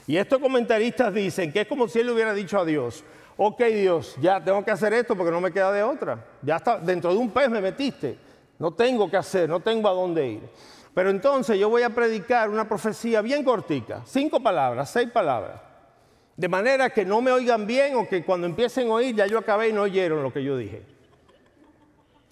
Y 0.05 0.17
estos 0.17 0.39
comentaristas 0.39 1.13
dicen 1.13 1.51
que 1.51 1.61
es 1.61 1.67
como 1.67 1.87
si 1.87 1.99
él 1.99 2.07
le 2.07 2.13
hubiera 2.13 2.33
dicho 2.33 2.59
a 2.59 2.65
Dios, 2.65 3.03
ok 3.37 3.63
Dios, 3.63 4.15
ya 4.21 4.43
tengo 4.43 4.63
que 4.63 4.71
hacer 4.71 4.93
esto 4.93 5.15
porque 5.15 5.31
no 5.31 5.41
me 5.41 5.51
queda 5.51 5.71
de 5.71 5.81
otra. 5.81 6.23
Ya 6.41 6.57
está, 6.57 6.77
dentro 6.77 7.11
de 7.11 7.17
un 7.17 7.31
pez 7.31 7.49
me 7.49 7.61
metiste. 7.61 8.17
No 8.59 8.71
tengo 8.71 9.09
que 9.09 9.17
hacer, 9.17 9.49
no 9.49 9.61
tengo 9.61 9.89
a 9.89 9.93
dónde 9.93 10.27
ir. 10.27 10.49
Pero 10.93 11.09
entonces 11.09 11.57
yo 11.57 11.69
voy 11.69 11.81
a 11.81 11.89
predicar 11.89 12.49
una 12.49 12.67
profecía 12.67 13.21
bien 13.21 13.43
cortica, 13.43 14.01
cinco 14.05 14.41
palabras, 14.41 14.91
seis 14.91 15.09
palabras. 15.09 15.59
De 16.35 16.47
manera 16.47 16.89
que 16.89 17.05
no 17.05 17.21
me 17.21 17.31
oigan 17.31 17.67
bien 17.67 17.95
o 17.95 18.07
que 18.07 18.23
cuando 18.23 18.47
empiecen 18.47 18.87
a 18.89 18.93
oír 18.93 19.15
ya 19.15 19.27
yo 19.27 19.37
acabé 19.37 19.69
y 19.69 19.73
no 19.73 19.83
oyeron 19.83 20.23
lo 20.23 20.33
que 20.33 20.43
yo 20.43 20.57
dije. 20.57 20.81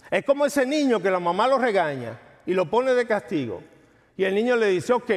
Es 0.10 0.26
como 0.26 0.46
ese 0.46 0.66
niño 0.66 1.02
que 1.02 1.12
la 1.12 1.20
mamá 1.20 1.48
lo 1.48 1.58
regaña 1.58 2.20
y 2.46 2.54
lo 2.54 2.70
pone 2.70 2.94
de 2.94 3.06
castigo. 3.06 3.62
Y 4.18 4.24
el 4.24 4.36
niño 4.36 4.56
le 4.56 4.68
dice, 4.68 4.92
ok, 4.92 5.12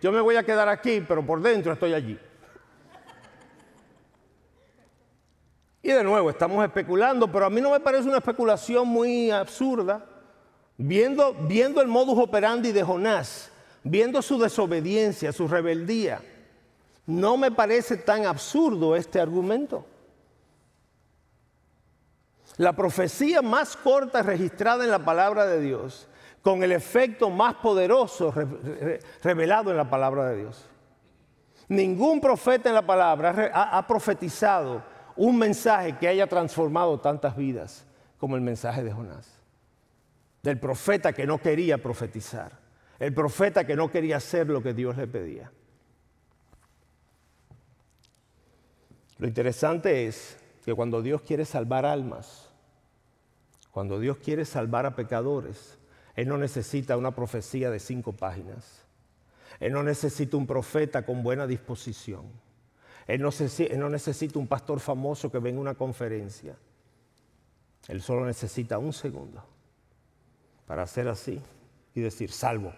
yo 0.00 0.10
me 0.10 0.20
voy 0.20 0.36
a 0.36 0.42
quedar 0.42 0.68
aquí, 0.68 1.04
pero 1.06 1.24
por 1.24 1.40
dentro 1.40 1.72
estoy 1.72 1.92
allí. 1.92 2.18
Y 5.82 5.92
de 5.92 6.04
nuevo, 6.04 6.30
estamos 6.30 6.64
especulando, 6.64 7.30
pero 7.30 7.46
a 7.46 7.50
mí 7.50 7.60
no 7.60 7.70
me 7.70 7.80
parece 7.80 8.08
una 8.08 8.18
especulación 8.18 8.88
muy 8.88 9.30
absurda. 9.30 10.04
Viendo, 10.76 11.34
viendo 11.34 11.80
el 11.80 11.88
modus 11.88 12.18
operandi 12.18 12.72
de 12.72 12.82
Jonás, 12.82 13.50
viendo 13.82 14.22
su 14.22 14.38
desobediencia, 14.38 15.32
su 15.32 15.46
rebeldía, 15.46 16.20
no 17.06 17.36
me 17.36 17.50
parece 17.50 17.96
tan 17.96 18.26
absurdo 18.26 18.94
este 18.96 19.20
argumento. 19.20 19.84
La 22.56 22.74
profecía 22.74 23.42
más 23.42 23.76
corta 23.76 24.22
registrada 24.22 24.84
en 24.84 24.90
la 24.90 25.04
palabra 25.04 25.46
de 25.46 25.60
Dios, 25.60 26.08
con 26.42 26.62
el 26.62 26.72
efecto 26.72 27.30
más 27.30 27.54
poderoso 27.54 28.32
revelado 29.22 29.70
en 29.70 29.76
la 29.76 29.88
palabra 29.88 30.28
de 30.30 30.38
Dios. 30.38 30.66
Ningún 31.68 32.20
profeta 32.20 32.68
en 32.68 32.74
la 32.74 32.86
palabra 32.86 33.50
ha, 33.54 33.86
profetizado 33.86 34.82
un 35.16 35.38
mensaje 35.38 35.96
que 35.96 36.08
haya 36.08 36.26
transformado 36.26 36.98
tantas 36.98 37.36
vidas 37.36 37.86
como 38.18 38.36
el 38.36 38.42
mensaje 38.42 38.82
de 38.82 38.92
Jonás. 38.92 39.32
Del 40.42 40.58
profeta 40.58 41.12
que 41.12 41.26
no 41.26 41.38
quería 41.38 41.78
profetizar. 41.78 42.58
El 42.98 43.14
profeta 43.14 43.64
que 43.64 43.76
no 43.76 43.90
quería 43.90 44.16
hacer 44.16 44.48
lo 44.48 44.62
que 44.62 44.74
Dios 44.74 44.96
le 44.96 45.06
pedía. 45.06 45.52
Lo 49.20 49.26
interesante 49.28 50.06
es 50.06 50.38
que 50.64 50.74
cuando 50.74 51.02
Dios 51.02 51.20
quiere 51.20 51.44
salvar 51.44 51.84
almas, 51.84 52.48
cuando 53.70 54.00
Dios 54.00 54.16
quiere 54.16 54.46
salvar 54.46 54.86
a 54.86 54.96
pecadores, 54.96 55.76
Él 56.16 56.26
no 56.26 56.38
necesita 56.38 56.96
una 56.96 57.14
profecía 57.14 57.70
de 57.70 57.80
cinco 57.80 58.14
páginas. 58.14 58.82
Él 59.60 59.74
no 59.74 59.82
necesita 59.82 60.38
un 60.38 60.46
profeta 60.46 61.04
con 61.04 61.22
buena 61.22 61.46
disposición. 61.46 62.24
Él 63.06 63.20
no, 63.20 63.90
necesita 63.90 64.38
un 64.38 64.46
pastor 64.46 64.80
famoso 64.80 65.30
que 65.30 65.38
venga 65.38 65.58
a 65.58 65.62
una 65.62 65.74
conferencia. 65.74 66.56
Él 67.88 68.00
solo 68.00 68.24
necesita 68.24 68.78
un 68.78 68.94
segundo 68.94 69.44
para 70.66 70.84
hacer 70.84 71.08
así 71.08 71.42
y 71.94 72.00
decir, 72.00 72.32
salvo. 72.32 72.72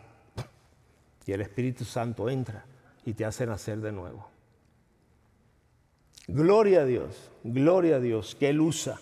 Y 1.25 1.31
el 1.31 1.43
Espíritu 1.43 1.85
Santo 1.85 2.29
entra 2.29 2.65
y 3.05 3.13
te 3.13 3.25
hace 3.25 3.47
nacer 3.47 3.79
de 3.79 3.93
nuevo. 3.93 4.32
Gloria 6.29 6.83
a 6.83 6.85
Dios, 6.85 7.31
gloria 7.43 7.97
a 7.97 8.01
Dios, 8.01 8.35
que 8.35 8.49
Él 8.49 8.61
usa 8.61 9.01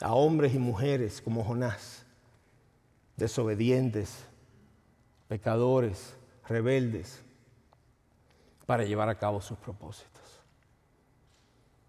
a 0.00 0.14
hombres 0.14 0.54
y 0.54 0.58
mujeres 0.58 1.22
como 1.22 1.44
Jonás, 1.44 2.04
desobedientes, 3.16 4.24
pecadores, 5.28 6.16
rebeldes, 6.48 7.22
para 8.66 8.84
llevar 8.84 9.08
a 9.08 9.18
cabo 9.18 9.40
sus 9.40 9.58
propósitos. 9.58 10.22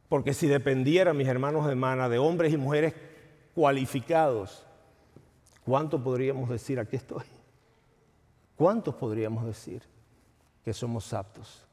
Porque 0.07 0.33
si 0.33 0.47
dependiera, 0.47 1.13
mis 1.13 1.27
hermanos 1.27 1.65
y 1.65 1.69
hermanas, 1.69 2.09
de 2.11 2.19
hombres 2.19 2.53
y 2.53 2.57
mujeres 2.57 2.93
cualificados, 3.55 4.63
¿cuánto 5.65 6.03
podríamos 6.03 6.49
decir 6.49 6.79
aquí 6.79 6.95
estoy? 6.95 7.25
¿Cuántos 8.55 8.95
podríamos 8.95 9.45
decir 9.45 9.81
que 10.63 10.73
somos 10.73 11.11
aptos? 11.13 11.64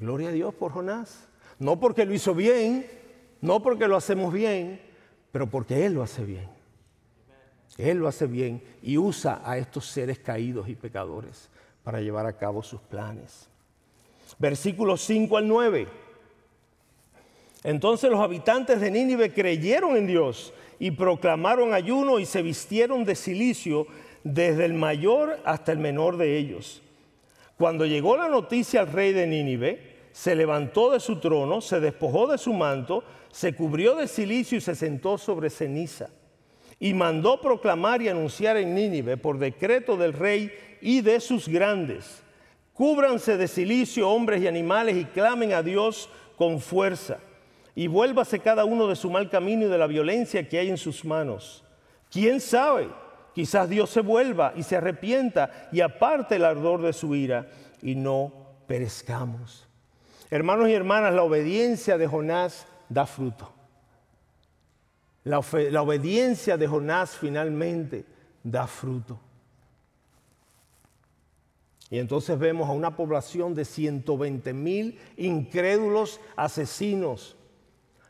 Gloria 0.00 0.28
a 0.28 0.32
Dios 0.32 0.54
por 0.54 0.72
Jonás. 0.72 1.28
No 1.58 1.80
porque 1.80 2.04
lo 2.04 2.14
hizo 2.14 2.34
bien, 2.34 2.86
no 3.40 3.62
porque 3.62 3.88
lo 3.88 3.96
hacemos 3.96 4.32
bien, 4.32 4.80
pero 5.32 5.48
porque 5.48 5.84
Él 5.86 5.94
lo 5.94 6.02
hace 6.02 6.24
bien. 6.24 6.48
Él 7.76 7.98
lo 7.98 8.08
hace 8.08 8.26
bien 8.26 8.62
y 8.82 8.98
usa 8.98 9.40
a 9.44 9.56
estos 9.56 9.86
seres 9.86 10.18
caídos 10.18 10.68
y 10.68 10.74
pecadores 10.74 11.48
para 11.84 12.00
llevar 12.00 12.26
a 12.26 12.36
cabo 12.36 12.62
sus 12.62 12.80
planes. 12.80 13.48
Versículos 14.38 15.00
5 15.02 15.36
al 15.36 15.48
9. 15.48 15.88
Entonces 17.64 18.10
los 18.10 18.20
habitantes 18.20 18.80
de 18.80 18.90
Nínive 18.90 19.32
creyeron 19.32 19.96
en 19.96 20.06
Dios 20.06 20.52
y 20.78 20.90
proclamaron 20.92 21.72
ayuno 21.72 22.18
y 22.18 22.26
se 22.26 22.42
vistieron 22.42 23.04
de 23.04 23.14
silicio 23.14 23.86
desde 24.24 24.64
el 24.64 24.74
mayor 24.74 25.40
hasta 25.44 25.72
el 25.72 25.78
menor 25.78 26.16
de 26.16 26.36
ellos. 26.36 26.82
Cuando 27.58 27.84
llegó 27.84 28.16
la 28.16 28.28
noticia 28.28 28.80
al 28.80 28.92
rey 28.92 29.12
de 29.12 29.26
Nínive, 29.26 29.96
se 30.12 30.36
levantó 30.36 30.92
de 30.92 31.00
su 31.00 31.18
trono, 31.18 31.60
se 31.60 31.80
despojó 31.80 32.28
de 32.28 32.38
su 32.38 32.52
manto, 32.52 33.02
se 33.32 33.54
cubrió 33.54 33.96
de 33.96 34.06
silicio 34.06 34.58
y 34.58 34.60
se 34.60 34.76
sentó 34.76 35.18
sobre 35.18 35.50
ceniza. 35.50 36.08
Y 36.78 36.94
mandó 36.94 37.40
proclamar 37.40 38.00
y 38.00 38.08
anunciar 38.08 38.56
en 38.56 38.76
Nínive 38.76 39.16
por 39.16 39.38
decreto 39.38 39.96
del 39.96 40.12
rey 40.12 40.52
y 40.80 41.00
de 41.00 41.18
sus 41.18 41.48
grandes. 41.48 42.22
Cúbranse 42.72 43.36
de 43.36 43.48
silicio 43.48 44.08
hombres 44.08 44.40
y 44.40 44.46
animales 44.46 44.96
y 44.96 45.04
clamen 45.04 45.52
a 45.52 45.62
Dios 45.64 46.08
con 46.36 46.60
fuerza. 46.60 47.18
Y 47.74 47.88
vuélvase 47.88 48.38
cada 48.38 48.64
uno 48.64 48.86
de 48.86 48.94
su 48.94 49.10
mal 49.10 49.28
camino 49.28 49.66
y 49.66 49.68
de 49.68 49.78
la 49.78 49.88
violencia 49.88 50.48
que 50.48 50.60
hay 50.60 50.68
en 50.68 50.78
sus 50.78 51.04
manos. 51.04 51.64
¿Quién 52.08 52.40
sabe? 52.40 52.88
Quizás 53.38 53.68
Dios 53.68 53.90
se 53.90 54.00
vuelva 54.00 54.52
y 54.56 54.64
se 54.64 54.74
arrepienta 54.74 55.68
y 55.70 55.80
aparte 55.80 56.34
el 56.34 56.44
ardor 56.44 56.82
de 56.82 56.92
su 56.92 57.14
ira 57.14 57.46
y 57.80 57.94
no 57.94 58.32
perezcamos. 58.66 59.64
Hermanos 60.28 60.68
y 60.68 60.72
hermanas, 60.72 61.14
la 61.14 61.22
obediencia 61.22 61.96
de 61.96 62.08
Jonás 62.08 62.66
da 62.88 63.06
fruto. 63.06 63.52
La, 65.22 65.38
obediencia 65.38 66.56
de 66.56 66.66
Jonás 66.66 67.10
finalmente 67.10 68.04
da 68.42 68.66
fruto. 68.66 69.20
Y 71.90 72.00
entonces 72.00 72.36
vemos 72.40 72.68
a 72.68 72.72
una 72.72 72.96
población 72.96 73.54
de 73.54 73.64
120 73.64 74.52
mil 74.52 74.98
incrédulos 75.16 76.18
asesinos. 76.34 77.36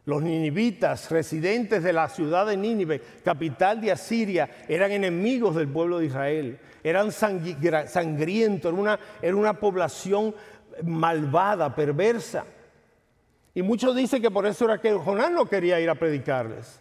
Los 0.09 0.23
ninivitas, 0.23 1.11
residentes 1.11 1.83
de 1.83 1.93
la 1.93 2.09
ciudad 2.09 2.47
de 2.47 2.57
Nínive, 2.57 2.99
capital 3.23 3.79
de 3.79 3.93
Asiria, 3.93 4.49
eran 4.67 4.91
enemigos 4.91 5.55
del 5.55 5.69
pueblo 5.69 5.99
de 5.99 6.07
Israel. 6.07 6.59
Eran 6.83 7.13
sangrientos, 7.13 8.75
era 9.21 9.37
una, 9.37 9.61
población 9.61 10.35
malvada, 10.83 11.75
perversa. 11.75 12.47
Y 13.53 13.61
muchos 13.61 13.95
dicen 13.95 14.23
que 14.23 14.31
por 14.31 14.47
eso 14.47 14.65
era 14.65 14.81
que 14.81 14.95
Jonás 14.95 15.31
no 15.31 15.45
quería 15.45 15.79
ir 15.79 15.91
a 15.91 15.95
predicarles. 15.95 16.81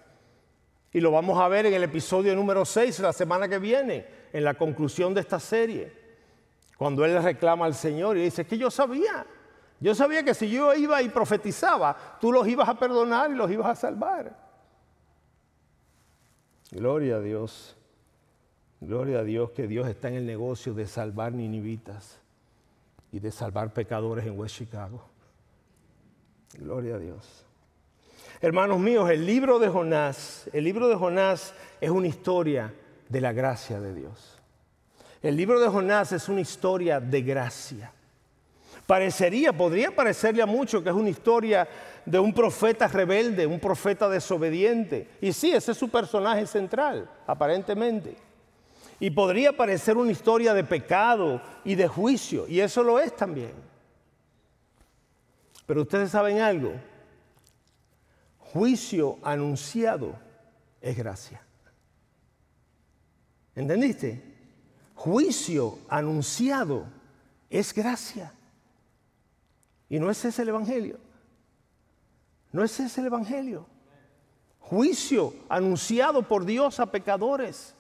Y 0.94 1.02
lo 1.02 1.12
vamos 1.12 1.38
a 1.38 1.50
ver 1.50 1.66
en 1.66 1.74
el 1.74 1.84
episodio 1.84 2.34
número 2.34 2.64
6 2.64 2.98
la 3.00 3.12
semana 3.12 3.50
que 3.50 3.60
viene, 3.60 4.06
en 4.32 4.46
la 4.46 4.54
conclusión 4.54 5.14
de 5.14 5.20
esta 5.20 5.42
serie. 5.42 5.92
Cuando 6.78 7.04
él 7.04 7.22
reclama 7.22 7.66
al 7.66 7.76
Señor 7.76 8.16
y 8.16 8.22
dice, 8.22 8.46
que 8.46 8.58
yo 8.58 8.72
sabía, 8.72 9.26
yo 9.80 9.94
sabía 9.94 10.24
que 10.24 10.34
si 10.34 10.50
yo 10.50 10.74
iba 10.74 11.02
y 11.02 11.10
profetizaba, 11.10 11.96
tú 12.20 12.32
los 12.32 12.48
ibas 12.48 12.68
a 12.68 12.78
perdonar 12.78 13.32
y 13.32 13.36
los 13.36 13.50
ibas 13.52 13.68
a 13.68 13.76
salvar. 13.76 14.36
Gloria 16.72 17.18
a 17.18 17.20
Dios. 17.20 17.76
Gloria 18.80 19.20
a 19.20 19.24
Dios 19.24 19.52
que 19.52 19.68
Dios 19.68 19.88
está 19.88 20.08
en 20.10 20.16
el 20.16 20.26
negocio 20.26 20.74
de 20.74 20.88
salvar 20.88 21.34
ninivitas 21.34 22.20
y 23.12 23.20
de 23.20 23.32
salvar 23.32 23.74
pecadores 23.74 24.26
en 24.26 24.38
West 24.38 24.58
Chicago. 24.58 25.04
Gloria 26.54 26.96
a 26.96 27.00
Dios. 27.00 27.46
Hermanos 28.42 28.80
míos, 28.80 29.10
el 29.10 29.26
libro 29.26 29.58
de 29.58 29.68
Jonás, 29.68 30.50
el 30.54 30.64
libro 30.64 30.88
de 30.88 30.96
Jonás 30.96 31.54
es 31.82 31.90
una 31.90 32.08
historia 32.08 32.74
de 33.10 33.22
la 33.22 33.32
gracia 33.32 33.80
de 33.80 33.96
Dios. 33.96 34.38
El 35.24 35.36
libro 35.36 35.60
de 35.60 35.68
Jonás 35.68 36.12
es 36.12 36.30
una 36.30 36.42
historia 36.42 37.00
de 37.00 37.22
gracia. 37.22 37.92
Parecería, 38.88 39.52
podría 39.52 39.94
parecerle 39.94 40.42
a 40.42 40.46
mucho 40.46 40.82
que 40.82 40.90
es 40.90 40.96
una 40.96 41.10
historia 41.10 41.68
de 42.06 42.18
un 42.20 42.34
profeta 42.34 42.88
rebelde, 42.88 43.46
un 43.46 43.60
profeta 43.60 44.08
desobediente. 44.08 45.10
Y 45.20 45.34
sí, 45.34 45.52
ese 45.52 45.74
es 45.74 45.78
su 45.78 45.90
personaje 45.90 46.48
central, 46.48 47.10
aparentemente. 47.28 48.16
Y 48.98 49.10
podría 49.10 49.52
parecer 49.56 49.98
una 49.98 50.14
historia 50.14 50.54
de 50.54 50.64
pecado 50.64 51.42
y 51.66 51.76
de 51.76 51.86
juicio, 51.86 52.48
y 52.48 52.62
eso 52.62 52.82
lo 52.82 52.98
es 52.98 53.14
también. 53.14 53.52
Pero 55.66 55.82
ustedes 55.82 56.10
saben 56.10 56.40
algo, 56.40 56.72
juicio 58.40 59.18
anunciado 59.22 60.16
es 60.80 60.96
gracia. 60.96 61.42
¿Entendiste? 63.54 64.24
Juicio 64.96 65.78
anunciado 65.90 66.86
es 67.50 67.74
gracia. 67.74 68.32
Y 69.90 70.00
no 70.00 70.10
es 70.10 70.24
ese 70.26 70.42
el 70.42 70.50
Evangelio. 70.50 70.98
No 72.52 72.64
es 72.64 72.80
ese 72.80 73.02
el 73.02 73.08
Evangelio. 73.08 73.66
Juicio 74.60 75.34
anunciado 75.48 76.24
por 76.24 76.46
Dios 76.46 76.80
a 76.80 76.92
pecadores, 76.92 77.74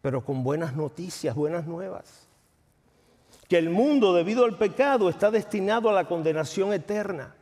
pero 0.00 0.24
con 0.24 0.44
buenas 0.44 0.76
noticias, 0.76 1.34
buenas 1.34 1.66
nuevas 1.66 2.24
que 3.48 3.58
el 3.58 3.70
mundo 3.70 4.14
debido 4.14 4.44
al 4.44 4.56
pecado 4.56 5.08
está 5.08 5.30
destinado 5.30 5.88
a 5.90 5.92
la 5.92 6.06
condenación 6.06 6.72
eterna. 6.72 7.34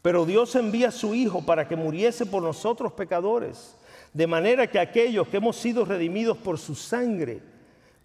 Pero 0.00 0.26
Dios 0.26 0.54
envía 0.56 0.88
a 0.88 0.92
su 0.92 1.14
Hijo 1.14 1.44
para 1.44 1.68
que 1.68 1.76
muriese 1.76 2.26
por 2.26 2.42
nosotros 2.42 2.92
pecadores, 2.92 3.76
de 4.12 4.26
manera 4.26 4.66
que 4.66 4.80
aquellos 4.80 5.28
que 5.28 5.36
hemos 5.36 5.56
sido 5.56 5.84
redimidos 5.84 6.36
por 6.38 6.58
su 6.58 6.74
sangre 6.74 7.40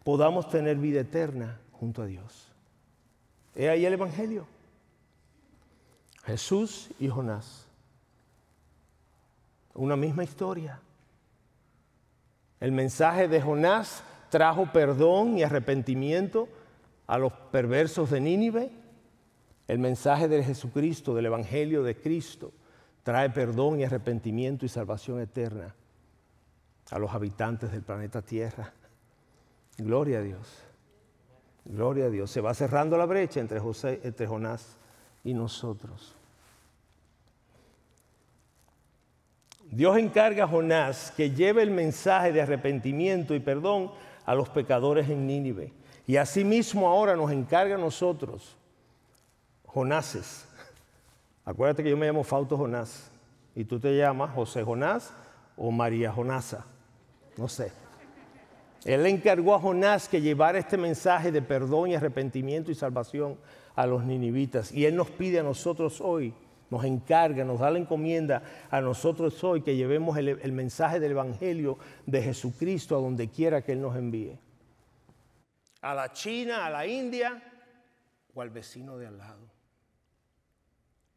podamos 0.03 0.49
tener 0.49 0.77
vida 0.77 1.01
eterna 1.01 1.59
junto 1.71 2.01
a 2.01 2.05
Dios. 2.05 2.46
He 3.57 3.69
ahí 3.69 3.87
el 3.87 3.93
Evangelio. 3.93 4.45
Jesús 6.25 6.89
y 6.99 7.07
Jonás. 7.07 7.65
Una 9.73 9.95
misma 9.95 10.23
historia. 10.23 10.79
El 12.59 12.71
mensaje 12.71 13.27
de 13.27 13.41
Jonás 13.41 14.03
trajo 14.29 14.71
perdón 14.71 15.39
y 15.39 15.43
arrepentimiento 15.43 16.47
a 17.07 17.17
los 17.17 17.33
perversos 17.33 18.11
de 18.11 18.21
Nínive. 18.21 18.69
El 19.67 19.79
mensaje 19.79 20.27
de 20.27 20.43
Jesucristo, 20.43 21.15
del 21.15 21.25
Evangelio 21.25 21.81
de 21.81 21.99
Cristo, 21.99 22.51
trae 23.01 23.31
perdón 23.31 23.79
y 23.79 23.85
arrepentimiento 23.85 24.67
y 24.67 24.69
salvación 24.69 25.19
eterna 25.19 25.73
a 26.91 26.99
los 26.99 27.11
habitantes 27.11 27.71
del 27.71 27.81
planeta 27.81 28.21
Tierra. 28.21 28.71
Gloria 29.77 30.19
a 30.19 30.21
Dios. 30.21 30.66
Gloria 31.69 32.05
a 32.05 32.09
Dios. 32.09 32.31
Se 32.31 32.41
va 32.41 32.53
cerrando 32.53 32.97
la 32.97 33.05
brecha 33.05 33.39
entre, 33.39 33.59
José, 33.59 33.99
entre 34.03 34.27
Jonás 34.27 34.77
y 35.23 35.33
nosotros. 35.33 36.15
Dios 39.69 39.97
encarga 39.97 40.45
a 40.45 40.47
Jonás 40.47 41.11
que 41.15 41.31
lleve 41.31 41.61
el 41.61 41.71
mensaje 41.71 42.31
de 42.31 42.41
arrepentimiento 42.41 43.35
y 43.35 43.39
perdón 43.39 43.91
a 44.25 44.33
los 44.33 44.49
pecadores 44.49 45.09
en 45.09 45.27
Nínive. 45.27 45.73
Y 46.05 46.15
asimismo 46.15 46.87
ahora 46.87 47.17
nos 47.17 47.31
encarga 47.31 47.75
a 47.75 47.77
nosotros, 47.77 48.55
Jonases. 49.65 50.47
Acuérdate 51.43 51.83
que 51.83 51.89
yo 51.89 51.97
me 51.97 52.05
llamo 52.05 52.23
Fausto 52.23 52.57
Jonás 52.57 53.11
y 53.55 53.65
tú 53.65 53.79
te 53.79 53.97
llamas 53.97 54.33
José 54.33 54.63
Jonás 54.63 55.13
o 55.57 55.69
María 55.71 56.11
Jonasa. 56.11 56.65
No 57.35 57.49
sé. 57.49 57.71
Él 58.85 59.05
encargó 59.05 59.55
a 59.55 59.59
Jonás 59.59 60.07
que 60.07 60.21
llevara 60.21 60.59
este 60.59 60.77
mensaje 60.77 61.31
de 61.31 61.41
perdón 61.41 61.89
y 61.89 61.95
arrepentimiento 61.95 62.71
y 62.71 62.75
salvación 62.75 63.37
a 63.75 63.85
los 63.85 64.03
ninivitas. 64.03 64.71
Y 64.71 64.85
Él 64.85 64.95
nos 64.95 65.09
pide 65.09 65.39
a 65.39 65.43
nosotros 65.43 65.99
hoy, 66.01 66.33
nos 66.69 66.83
encarga, 66.83 67.43
nos 67.43 67.59
da 67.59 67.71
la 67.71 67.79
encomienda 67.79 68.43
a 68.69 68.81
nosotros 68.81 69.43
hoy 69.43 69.61
que 69.61 69.75
llevemos 69.75 70.17
el, 70.17 70.29
el 70.29 70.51
mensaje 70.51 70.99
del 70.99 71.11
Evangelio 71.11 71.77
de 72.05 72.21
Jesucristo 72.21 72.97
a 72.97 73.01
donde 73.01 73.29
quiera 73.29 73.61
que 73.61 73.73
Él 73.73 73.81
nos 73.81 73.95
envíe. 73.95 74.37
A 75.81 75.93
la 75.93 76.11
China, 76.11 76.65
a 76.65 76.69
la 76.69 76.87
India 76.87 77.41
o 78.33 78.41
al 78.41 78.49
vecino 78.49 78.97
de 78.97 79.07
al 79.07 79.17
lado. 79.17 79.47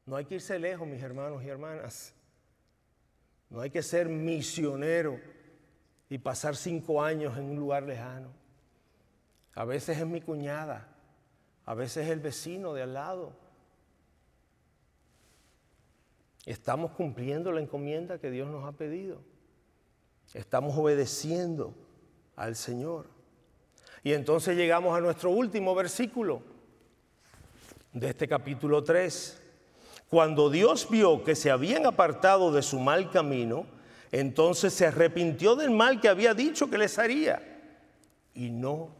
No 0.07 0.17
hay 0.17 0.25
que 0.25 0.37
irse 0.37 0.59
lejos, 0.59 0.89
mis 0.89 1.03
hermanos 1.03 1.43
y 1.45 1.49
hermanas. 1.49 2.15
No 3.49 3.61
hay 3.61 3.71
que 3.71 3.83
ser 3.83 4.09
misionero 4.09 5.21
y 6.11 6.19
pasar 6.19 6.57
cinco 6.57 7.03
años 7.03 7.39
en 7.39 7.45
un 7.45 7.57
lugar 7.57 7.85
lejano. 7.85 8.29
A 9.55 9.65
veces 9.65 9.97
es 9.97 10.07
mi 10.07 10.21
cuñada, 10.21 10.89
a 11.65 11.75
veces 11.75 12.05
es 12.07 12.11
el 12.11 12.19
vecino 12.19 12.75
de 12.75 12.83
al 12.83 12.95
lado. 12.95 13.33
Estamos 16.45 16.91
cumpliendo 16.93 17.53
la 17.53 17.61
encomienda 17.61 18.19
que 18.19 18.31
Dios 18.31 18.49
nos 18.51 18.65
ha 18.65 18.73
pedido. 18.73 19.23
Estamos 20.35 20.77
obedeciendo 20.77 21.75
al 22.35 22.57
Señor. 22.57 23.07
Y 24.03 24.13
entonces 24.13 24.57
llegamos 24.57 24.97
a 24.97 25.01
nuestro 25.01 25.31
último 25.31 25.75
versículo 25.75 26.43
de 27.93 28.09
este 28.09 28.27
capítulo 28.27 28.83
3. 28.83 29.41
Cuando 30.09 30.51
Dios 30.51 30.89
vio 30.91 31.23
que 31.23 31.37
se 31.37 31.53
habían 31.53 31.87
apartado 31.87 32.51
de 32.51 32.63
su 32.63 32.81
mal 32.81 33.11
camino, 33.11 33.67
entonces 34.13 34.73
se 34.73 34.87
arrepintió 34.87 35.55
del 35.55 35.71
mal 35.71 36.01
que 36.01 36.09
había 36.09 36.35
dicho 36.35 36.69
que 36.69 36.79
les 36.79 36.99
haría 36.99 37.43
y 38.35 38.51
no 38.51 38.91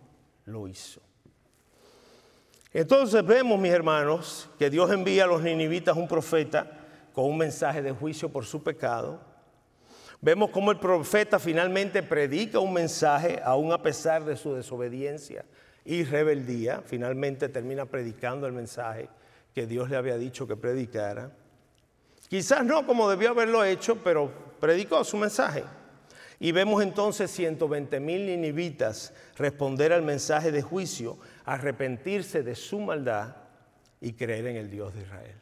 lo 0.47 0.69
hizo. 0.69 1.01
Entonces 2.73 3.25
vemos, 3.27 3.59
mis 3.59 3.73
hermanos, 3.73 4.49
que 4.59 4.71
Dios 4.71 4.91
envía 4.93 5.25
a 5.25 5.27
los 5.27 5.43
ninivitas 5.43 5.97
un 5.97 6.07
profeta 6.07 6.71
con 7.13 7.25
un 7.25 7.37
mensaje 7.37 7.83
de 7.83 7.91
juicio 7.91 8.29
por 8.29 8.45
su 8.45 8.63
pecado. 8.63 9.21
Vemos 10.21 10.51
cómo 10.51 10.71
el 10.71 10.79
profeta 10.79 11.41
finalmente 11.41 12.03
predica 12.03 12.61
un 12.61 12.73
mensaje 12.73 13.41
aún 13.43 13.73
a 13.73 13.83
pesar 13.83 14.25
de 14.25 14.37
su 14.37 14.55
desobediencia 14.55 15.45
y 15.85 16.05
rebeldía. 16.05 16.83
Finalmente 16.85 17.49
termina 17.49 17.87
predicando 17.87 18.47
el 18.47 18.53
mensaje 18.53 19.09
que 19.53 19.67
Dios 19.67 19.91
le 19.91 19.97
había 19.97 20.17
dicho 20.17 20.47
que 20.47 20.57
predicara. 20.57 21.33
Quizás 22.29 22.65
no 22.65 22.87
como 22.87 23.11
debió 23.11 23.31
haberlo 23.31 23.65
hecho, 23.65 23.97
pero 23.97 24.50
predicó 24.61 25.03
su 25.05 25.17
mensaje. 25.17 25.65
Y 26.39 26.53
vemos 26.53 26.83
entonces 26.83 27.31
120 27.31 28.01
mil 28.01 28.27
ninivitas 28.27 29.13
responder 29.37 29.93
al 29.93 30.03
mensaje 30.03 30.51
de 30.51 30.63
juicio, 30.63 31.19
arrepentirse 31.45 32.43
de 32.43 32.55
su 32.55 32.81
maldad 32.81 33.37
y 34.01 34.15
creer 34.15 34.47
en 34.47 34.57
el 34.57 34.71
Dios 34.71 34.95
de 34.95 35.03
Israel. 35.03 35.37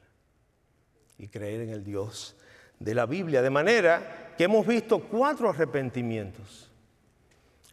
Y 1.18 1.28
creer 1.28 1.60
en 1.60 1.70
el 1.70 1.84
Dios 1.84 2.36
de 2.80 2.94
la 2.94 3.06
Biblia. 3.06 3.42
De 3.42 3.50
manera 3.50 4.34
que 4.36 4.44
hemos 4.44 4.66
visto 4.66 5.00
cuatro 5.00 5.50
arrepentimientos. 5.50 6.70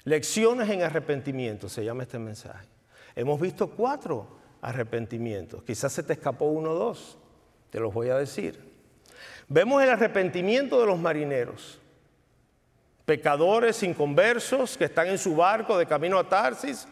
Lecciones 0.04 0.70
en 0.70 0.84
arrepentimiento, 0.84 1.68
se 1.68 1.84
llama 1.84 2.04
este 2.04 2.20
mensaje. 2.20 2.68
Hemos 3.16 3.40
visto 3.40 3.72
cuatro 3.72 4.38
arrepentimientos. 4.62 5.64
Quizás 5.64 5.94
se 5.94 6.04
te 6.04 6.14
escapó 6.14 6.46
uno 6.46 6.72
o 6.72 6.76
dos, 6.76 7.18
te 7.72 7.80
los 7.80 7.92
voy 7.92 8.10
a 8.10 8.18
decir. 8.18 8.75
Vemos 9.48 9.84
el 9.84 9.90
arrepentimiento 9.90 10.80
de 10.80 10.88
los 10.88 10.98
marineros, 10.98 11.80
pecadores 13.06 13.84
inconversos 13.84 14.76
que 14.78 14.86
están 14.86 15.08
en 15.08 15.20
su 15.20 15.36
barco 15.36 15.78
de 15.78 15.86
camino 15.86 16.18
a 16.18 16.28
Tarsis 16.28 16.88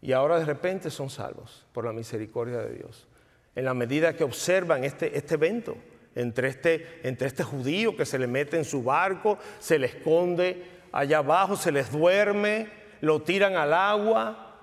y 0.00 0.12
ahora 0.12 0.38
de 0.38 0.44
repente 0.44 0.90
son 0.90 1.10
salvos 1.10 1.66
por 1.72 1.84
la 1.84 1.92
misericordia 1.92 2.58
de 2.58 2.74
Dios. 2.74 3.08
En 3.56 3.64
la 3.64 3.74
medida 3.74 4.14
que 4.14 4.22
observan 4.22 4.84
este, 4.84 5.16
este 5.16 5.34
evento, 5.34 5.76
entre 6.14 6.48
este, 6.48 7.00
entre 7.02 7.26
este 7.26 7.42
judío 7.42 7.96
que 7.96 8.06
se 8.06 8.18
le 8.18 8.28
mete 8.28 8.56
en 8.56 8.64
su 8.64 8.84
barco, 8.84 9.38
se 9.58 9.78
le 9.78 9.88
esconde 9.88 10.62
allá 10.92 11.18
abajo, 11.18 11.56
se 11.56 11.72
les 11.72 11.90
duerme, 11.90 12.68
lo 13.00 13.22
tiran 13.22 13.56
al 13.56 13.74
agua. 13.74 14.54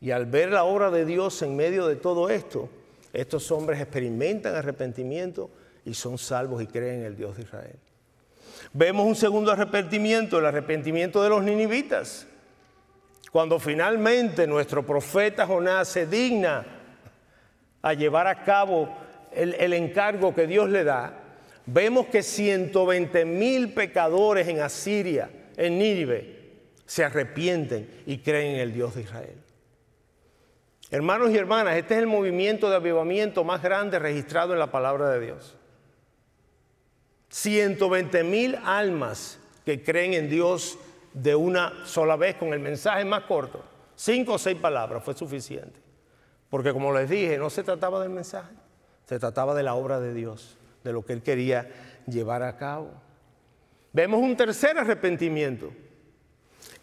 Y 0.00 0.10
al 0.10 0.26
ver 0.26 0.50
la 0.50 0.64
obra 0.64 0.90
de 0.90 1.04
Dios 1.04 1.42
en 1.42 1.54
medio 1.54 1.86
de 1.86 1.96
todo 1.96 2.30
esto, 2.30 2.68
estos 3.12 3.50
hombres 3.52 3.80
experimentan 3.80 4.54
arrepentimiento 4.54 5.50
y 5.84 5.94
son 5.94 6.18
salvos 6.18 6.62
y 6.62 6.66
creen 6.66 7.00
en 7.00 7.06
el 7.06 7.16
Dios 7.16 7.36
de 7.36 7.42
Israel. 7.42 7.78
Vemos 8.72 9.06
un 9.06 9.16
segundo 9.16 9.52
arrepentimiento, 9.52 10.38
el 10.38 10.46
arrepentimiento 10.46 11.22
de 11.22 11.28
los 11.28 11.42
ninivitas. 11.42 12.26
Cuando 13.30 13.58
finalmente 13.58 14.46
nuestro 14.46 14.84
profeta 14.84 15.46
Jonás 15.46 15.88
se 15.88 16.06
digna 16.06 16.64
a 17.80 17.94
llevar 17.94 18.26
a 18.26 18.44
cabo 18.44 18.88
el, 19.32 19.54
el 19.54 19.72
encargo 19.72 20.34
que 20.34 20.46
Dios 20.46 20.68
le 20.68 20.84
da, 20.84 21.18
vemos 21.66 22.06
que 22.06 22.22
120 22.22 23.24
mil 23.24 23.72
pecadores 23.72 24.48
en 24.48 24.60
Asiria, 24.60 25.30
en 25.56 25.78
Nínive, 25.78 26.42
se 26.86 27.04
arrepienten 27.04 27.88
y 28.06 28.18
creen 28.18 28.56
en 28.56 28.60
el 28.60 28.74
Dios 28.74 28.94
de 28.94 29.02
Israel. 29.02 29.36
Hermanos 30.90 31.30
y 31.30 31.38
hermanas, 31.38 31.76
este 31.76 31.94
es 31.94 32.00
el 32.00 32.06
movimiento 32.06 32.68
de 32.68 32.76
avivamiento 32.76 33.44
más 33.44 33.62
grande 33.62 33.98
registrado 33.98 34.52
en 34.52 34.58
la 34.58 34.70
palabra 34.70 35.08
de 35.08 35.20
Dios. 35.20 35.56
120 37.32 38.24
mil 38.24 38.58
almas 38.62 39.38
que 39.64 39.82
creen 39.82 40.12
en 40.12 40.28
Dios 40.28 40.78
de 41.14 41.34
una 41.34 41.86
sola 41.86 42.16
vez 42.16 42.36
con 42.36 42.52
el 42.52 42.60
mensaje 42.60 43.06
más 43.06 43.22
corto. 43.22 43.64
Cinco 43.96 44.34
o 44.34 44.38
seis 44.38 44.58
palabras 44.58 45.02
fue 45.02 45.14
suficiente. 45.14 45.80
Porque 46.50 46.74
como 46.74 46.92
les 46.92 47.08
dije, 47.08 47.38
no 47.38 47.48
se 47.48 47.62
trataba 47.62 48.02
del 48.02 48.10
mensaje, 48.10 48.52
se 49.06 49.18
trataba 49.18 49.54
de 49.54 49.62
la 49.62 49.74
obra 49.74 49.98
de 49.98 50.12
Dios, 50.12 50.58
de 50.84 50.92
lo 50.92 51.06
que 51.06 51.14
Él 51.14 51.22
quería 51.22 51.70
llevar 52.06 52.42
a 52.42 52.58
cabo. 52.58 52.90
Vemos 53.94 54.20
un 54.20 54.36
tercer 54.36 54.76
arrepentimiento, 54.78 55.72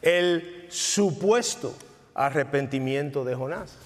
el 0.02 0.66
supuesto 0.70 1.76
arrepentimiento 2.16 3.24
de 3.24 3.36
Jonás. 3.36 3.78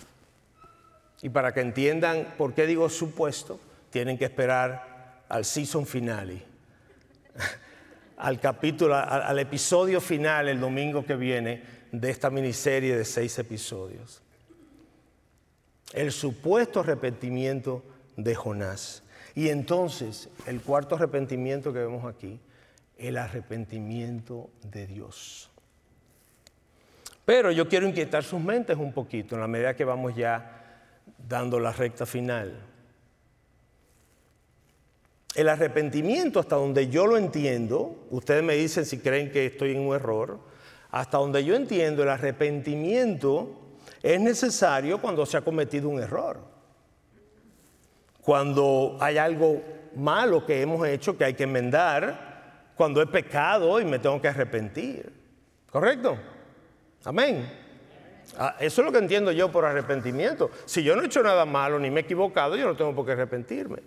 Y 1.21 1.27
para 1.27 1.53
que 1.53 1.59
entiendan 1.59 2.35
por 2.37 2.53
qué 2.53 2.65
digo 2.65 2.87
supuesto, 2.87 3.59
tienen 3.89 4.17
que 4.17 4.25
esperar 4.25 5.25
al 5.27 5.43
season 5.43 5.85
finale 5.85 6.52
al 8.17 8.39
capítulo, 8.39 8.95
al, 8.95 9.39
episodio 9.39 9.99
final 9.99 10.47
el 10.47 10.59
domingo 10.59 11.05
que 11.05 11.15
viene 11.15 11.63
de 11.91 12.09
esta 12.09 12.29
miniserie 12.29 12.95
de 12.95 13.05
seis 13.05 13.37
episodios. 13.39 14.21
El 15.93 16.11
supuesto 16.11 16.79
arrepentimiento 16.79 17.83
de 18.15 18.33
Jonás. 18.33 19.03
Y 19.35 19.49
entonces, 19.49 20.29
el 20.45 20.61
cuarto 20.61 20.95
arrepentimiento 20.95 21.73
que 21.73 21.79
vemos 21.79 22.05
aquí, 22.05 22.39
el 22.97 23.17
arrepentimiento 23.17 24.49
de 24.63 24.87
Dios. 24.87 25.49
Pero 27.25 27.51
yo 27.51 27.67
quiero 27.67 27.87
inquietar 27.87 28.23
sus 28.23 28.41
mentes 28.41 28.77
un 28.77 28.93
poquito 28.93 29.35
en 29.35 29.41
la 29.41 29.47
medida 29.47 29.75
que 29.75 29.85
vamos 29.85 30.15
ya 30.15 30.63
dando 31.17 31.59
la 31.59 31.71
recta 31.71 32.05
final. 32.05 32.72
El 35.35 35.49
arrepentimiento, 35.49 36.39
hasta 36.39 36.55
donde 36.55 36.89
yo 36.89 37.07
lo 37.07 37.17
entiendo, 37.17 38.05
ustedes 38.11 38.43
me 38.43 38.53
dicen 38.53 38.85
si 38.85 38.99
creen 38.99 39.31
que 39.31 39.47
estoy 39.47 39.71
en 39.71 39.79
un 39.79 39.95
error, 39.95 40.39
hasta 40.91 41.17
donde 41.17 41.43
yo 41.43 41.55
entiendo, 41.55 42.03
el 42.03 42.09
arrepentimiento 42.09 43.49
es 44.03 44.19
necesario 44.19 45.01
cuando 45.01 45.25
se 45.25 45.37
ha 45.37 45.41
cometido 45.41 45.89
un 45.89 45.99
error. 45.99 46.39
Cuando 48.21 48.97
hay 48.99 49.17
algo 49.17 49.61
malo 49.95 50.45
que 50.45 50.61
hemos 50.61 50.87
hecho 50.87 51.17
que 51.17 51.25
hay 51.25 51.33
que 51.33 51.43
enmendar, 51.43 52.71
cuando 52.75 53.01
he 53.01 53.07
pecado 53.07 53.79
y 53.79 53.85
me 53.85 53.99
tengo 53.99 54.21
que 54.21 54.27
arrepentir. 54.27 55.11
¿Correcto? 55.71 56.17
Amén. 57.05 57.49
Ah, 58.37 58.55
eso 58.59 58.81
es 58.81 58.85
lo 58.85 58.91
que 58.91 58.99
entiendo 58.99 59.31
yo 59.31 59.51
por 59.51 59.65
arrepentimiento. 59.65 60.51
Si 60.65 60.83
yo 60.83 60.95
no 60.95 61.01
he 61.01 61.05
hecho 61.07 61.23
nada 61.23 61.45
malo 61.45 61.79
ni 61.79 61.89
me 61.89 62.01
he 62.01 62.03
equivocado, 62.03 62.55
yo 62.55 62.65
no 62.67 62.75
tengo 62.75 62.93
por 62.93 63.05
qué 63.05 63.13
arrepentirme. 63.13 63.79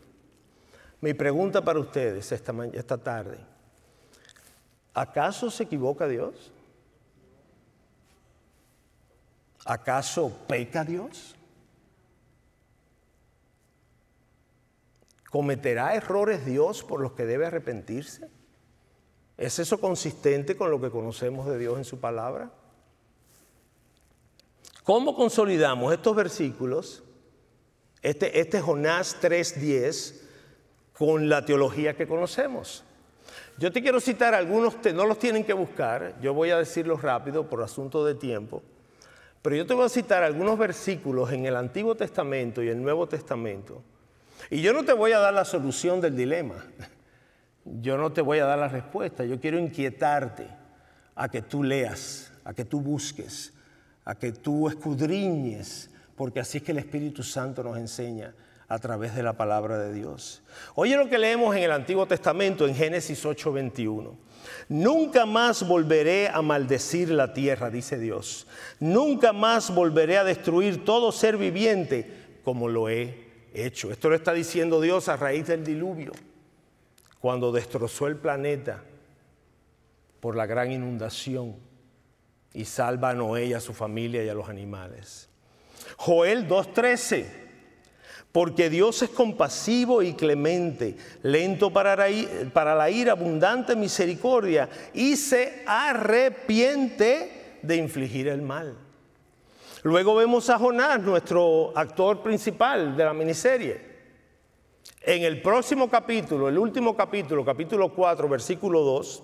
Mi 1.01 1.14
pregunta 1.14 1.62
para 1.62 1.78
ustedes 1.78 2.32
esta, 2.32 2.53
esta 2.72 2.99
tarde, 2.99 3.38
¿acaso 4.94 5.51
se 5.51 5.64
equivoca 5.64 6.09
Dios? 6.09 6.53
¿Acaso 9.64 10.30
peca 10.47 10.84
Dios? 10.84 11.34
¿Cometerá 15.30 15.94
errores 15.94 16.47
Dios 16.47 16.82
por 16.82 17.01
los 17.01 17.12
que 17.12 17.26
debe 17.26 17.47
arrepentirse? 17.47 18.30
¿Es 19.36 19.59
eso 19.59 19.78
consistente 19.80 20.57
con 20.57 20.70
lo 20.70 20.80
que 20.80 20.90
conocemos 20.90 21.47
de 21.47 21.59
Dios 21.59 21.76
en 21.76 21.84
su 21.84 22.01
palabra? 22.01 22.51
¿Cómo 24.82 25.14
consolidamos 25.14 25.92
estos 25.92 26.14
versículos, 26.14 27.03
este, 28.03 28.40
este 28.40 28.61
Jonás 28.61 29.20
3.10, 29.20 30.26
con 30.99 31.28
la 31.28 31.44
teología 31.44 31.94
que 31.94 32.07
conocemos? 32.07 32.84
Yo 33.59 33.72
te 33.72 33.82
quiero 33.82 34.01
citar 34.01 34.34
algunos, 34.34 34.76
no 34.94 35.07
los 35.07 35.18
tienen 35.18 35.44
que 35.44 35.53
buscar, 35.53 36.14
yo 36.20 36.34
voy 36.34 36.51
a 36.51 36.59
decirlos 36.59 37.03
rápido 37.03 37.49
por 37.49 37.62
asunto 37.62 38.05
de 38.05 38.14
tiempo. 38.14 38.62
Pero 39.42 39.57
yo 39.57 39.66
te 39.66 39.74
voy 39.74 39.86
a 39.86 39.88
citar 39.88 40.22
algunos 40.22 40.59
versículos 40.59 41.32
en 41.32 41.47
el 41.47 41.57
Antiguo 41.57 41.94
Testamento 41.94 42.62
y 42.62 42.68
el 42.68 42.82
Nuevo 42.82 43.07
Testamento. 43.07 43.82
Y 44.51 44.61
yo 44.61 44.72
no 44.72 44.84
te 44.84 44.92
voy 44.92 45.12
a 45.12 45.18
dar 45.18 45.32
la 45.32 45.44
solución 45.44 46.01
del 46.01 46.16
dilema. 46.16 46.57
Yo 47.64 47.97
no 47.97 48.12
te 48.12 48.20
voy 48.20 48.38
a 48.38 48.47
dar 48.47 48.61
la 48.61 48.68
respuesta. 48.68 49.24
Yo 49.24 49.40
quiero 49.40 49.59
inquietarte 49.59 50.47
a 51.16 51.28
que 51.28 51.42
tú 51.42 51.64
leas, 51.64 52.32
a 52.44 52.55
que 52.55 52.64
tú 52.64 52.80
busques, 52.80 53.53
a 54.05 54.14
que 54.14 54.30
tú 54.30 54.68
escudriñes, 54.68 55.90
porque 56.14 56.38
así 56.38 56.59
es 56.59 56.64
que 56.64 56.70
el 56.70 56.78
Espíritu 56.78 57.24
Santo 57.24 57.64
nos 57.64 57.76
enseña 57.76 58.32
a 58.69 58.79
través 58.79 59.14
de 59.14 59.23
la 59.23 59.35
palabra 59.35 59.79
de 59.79 59.93
Dios. 59.93 60.43
Oye 60.75 60.97
lo 60.97 61.09
que 61.09 61.19
leemos 61.19 61.55
en 61.55 61.62
el 61.62 61.71
Antiguo 61.71 62.07
Testamento 62.07 62.67
en 62.67 62.75
Génesis 62.75 63.25
8:21. 63.25 64.17
Nunca 64.69 65.27
más 65.27 65.67
volveré 65.67 66.29
a 66.29 66.43
maldecir 66.43 67.11
la 67.11 67.33
tierra, 67.33 67.71
dice 67.71 67.99
Dios. 67.99 68.47
Nunca 68.81 69.33
más 69.33 69.75
volveré 69.75 70.19
a 70.19 70.25
destruir 70.25 70.85
todo 70.85 71.12
ser 71.12 71.37
viviente 71.37 72.41
como 72.45 72.69
lo 72.69 72.89
he 72.89 73.27
hecho. 73.55 73.91
Esto 73.91 74.09
lo 74.09 74.17
está 74.17 74.33
diciendo 74.33 74.81
Dios 74.81 75.09
a 75.09 75.17
raíz 75.17 75.47
del 75.47 75.64
diluvio, 75.64 76.12
cuando 77.21 77.53
destrozó 77.53 78.07
el 78.07 78.17
planeta 78.17 78.83
por 80.21 80.37
la 80.37 80.47
gran 80.47 80.73
inundación 80.73 81.57
y 82.53 82.64
salva 82.64 83.11
a 83.11 83.14
Noé 83.14 83.47
y 83.47 83.55
a 83.55 83.61
su 83.61 83.73
familia 83.73 84.25
y 84.25 84.29
a 84.29 84.35
los 84.35 84.49
animales. 84.49 85.29
Joel 85.97 86.49
2.13 86.49 87.45
porque 88.37 88.68
Dios 88.68 89.01
es 89.01 89.09
compasivo 89.09 90.03
y 90.03 90.12
clemente, 90.12 90.95
lento 91.22 91.72
para 91.72 91.97
la, 91.97 92.91
ira, 92.91 93.12
abundante 93.12 93.74
misericordia, 93.74 94.68
y 94.93 95.16
se 95.16 95.62
arrepiente 95.64 97.61
de 97.62 97.76
infligir 97.76 98.28
el 98.28 98.43
mal. 98.43 98.74
Luego 99.84 100.16
vemos 100.16 100.51
a 100.51 100.59
Jonás, 100.59 101.01
nuestro 101.01 101.72
actor 101.74 102.22
principal 102.22 102.95
de 102.95 103.05
la 103.07 103.14
miniserie. 103.14 103.80
En 105.01 105.22
el 105.22 105.41
próximo 105.41 105.89
capítulo, 105.89 106.51
el 106.51 106.59
último 106.59 106.95
capítulo, 106.95 107.43
capítulo 107.43 107.95
4, 107.95 108.28
versículo 108.28 108.82
2, 108.82 109.22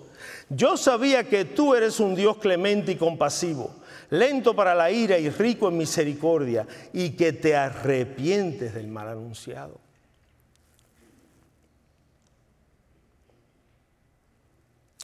yo 0.49 0.75
sabía 0.75 1.23
que 1.29 1.45
tú 1.45 1.75
eres 1.75 1.99
un 1.99 2.15
Dios 2.15 2.37
clemente 2.37 2.93
y 2.93 2.95
compasivo 2.95 3.75
lento 4.13 4.55
para 4.55 4.75
la 4.75 4.91
ira 4.91 5.17
y 5.17 5.29
rico 5.29 5.69
en 5.69 5.77
misericordia, 5.77 6.67
y 6.93 7.11
que 7.11 7.33
te 7.33 7.55
arrepientes 7.55 8.73
del 8.73 8.87
mal 8.87 9.07
anunciado. 9.07 9.79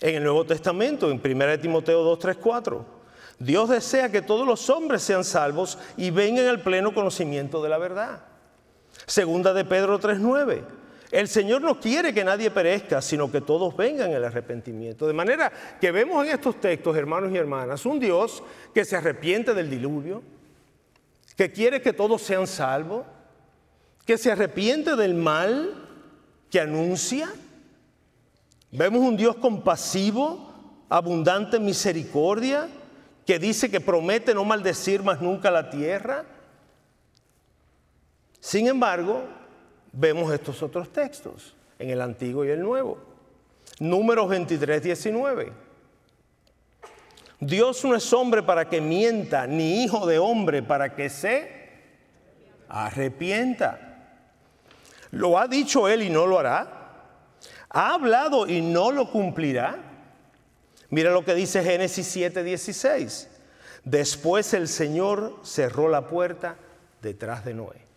En 0.01 0.15
el 0.15 0.23
Nuevo 0.23 0.45
Testamento, 0.45 1.09
en 1.11 1.19
1 1.23 1.59
Timoteo 1.59 2.03
2, 2.03 2.19
3, 2.19 2.37
4, 2.37 2.85
Dios 3.39 3.69
desea 3.69 4.11
que 4.11 4.21
todos 4.21 4.45
los 4.45 4.69
hombres 4.69 5.01
sean 5.01 5.23
salvos 5.23 5.77
y 5.97 6.11
vengan 6.11 6.45
al 6.45 6.61
pleno 6.61 6.93
conocimiento 6.93 7.63
de 7.63 7.69
la 7.69 7.77
verdad. 7.77 8.21
Segunda 9.07 9.53
de 9.53 9.65
Pedro 9.65 9.97
3, 9.97 10.19
9. 10.19 10.78
El 11.11 11.27
Señor 11.27 11.61
no 11.61 11.79
quiere 11.79 12.13
que 12.13 12.23
nadie 12.23 12.51
perezca, 12.51 13.01
sino 13.01 13.31
que 13.31 13.41
todos 13.41 13.75
vengan 13.75 14.13
al 14.13 14.25
arrepentimiento. 14.25 15.07
De 15.07 15.13
manera 15.13 15.51
que 15.81 15.91
vemos 15.91 16.23
en 16.25 16.31
estos 16.33 16.59
textos, 16.59 16.95
hermanos 16.95 17.31
y 17.31 17.37
hermanas, 17.37 17.85
un 17.85 17.99
Dios 17.99 18.43
que 18.73 18.85
se 18.85 18.95
arrepiente 18.95 19.55
del 19.55 19.69
diluvio, 19.69 20.21
que 21.35 21.51
quiere 21.51 21.81
que 21.81 21.93
todos 21.93 22.21
sean 22.21 22.45
salvos, 22.45 23.05
que 24.05 24.17
se 24.17 24.31
arrepiente 24.31 24.95
del 24.95 25.15
mal 25.15 25.73
que 26.51 26.59
anuncia. 26.59 27.31
Vemos 28.71 29.01
un 29.01 29.17
Dios 29.17 29.35
compasivo, 29.37 30.83
abundante 30.89 31.57
en 31.57 31.65
misericordia, 31.65 32.67
que 33.25 33.39
dice 33.39 33.71
que 33.71 33.81
promete 33.81 34.35
no 34.35 34.45
maldecir 34.45 35.01
más 35.01 35.21
nunca 35.21 35.49
la 35.49 35.71
tierra. 35.71 36.25
Sin 38.39 38.67
embargo, 38.67 39.23
vemos 39.91 40.33
estos 40.33 40.61
otros 40.63 40.91
textos 40.91 41.55
en 41.77 41.89
el 41.89 42.01
Antiguo 42.01 42.45
y 42.45 42.49
el 42.49 42.61
Nuevo. 42.61 42.97
Números 43.79 44.29
23, 44.29 44.83
19. 44.83 45.51
Dios 47.39 47.85
no 47.85 47.95
es 47.95 48.11
hombre 48.11 48.43
para 48.43 48.67
que 48.67 48.81
mienta, 48.81 49.47
ni 49.47 49.83
hijo 49.83 50.05
de 50.05 50.19
hombre 50.19 50.61
para 50.61 50.93
que 50.93 51.09
se 51.09 51.49
arrepienta. 52.67 53.89
¿Lo 55.11 55.39
ha 55.39 55.47
dicho 55.47 55.87
él 55.87 56.03
y 56.03 56.09
no 56.09 56.27
lo 56.27 56.39
hará? 56.39 56.79
¿Ha 57.69 57.93
hablado 57.93 58.47
y 58.47 58.61
no 58.61 58.91
lo 58.91 59.09
cumplirá? 59.09 59.77
Mira 60.89 61.11
lo 61.11 61.23
que 61.23 61.33
dice 61.33 61.63
Génesis 61.63 62.07
7, 62.07 62.43
16. 62.43 63.29
Después 63.83 64.53
el 64.53 64.67
Señor 64.67 65.39
cerró 65.43 65.87
la 65.87 66.07
puerta 66.07 66.57
detrás 67.01 67.45
de 67.45 67.53
Noé. 67.53 67.88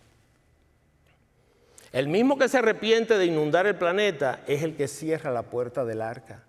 El 1.93 2.09
mismo 2.09 2.39
que 2.39 2.49
se 2.49 2.59
arrepiente 2.59 3.19
de 3.19 3.27
inundar 3.27 3.67
el 3.67 3.77
planeta 3.77 4.41
es 4.47 4.63
el 4.63 4.77
que 4.77 4.89
cierra 4.89 5.31
la 5.31 5.43
puerta 5.43 5.85
del 5.85 6.01
arca. 6.01 6.43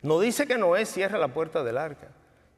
No 0.00 0.18
dice 0.18 0.46
que 0.46 0.56
Noé 0.56 0.86
cierra 0.86 1.18
la 1.18 1.28
puerta 1.28 1.62
del 1.62 1.76
arca, 1.76 2.08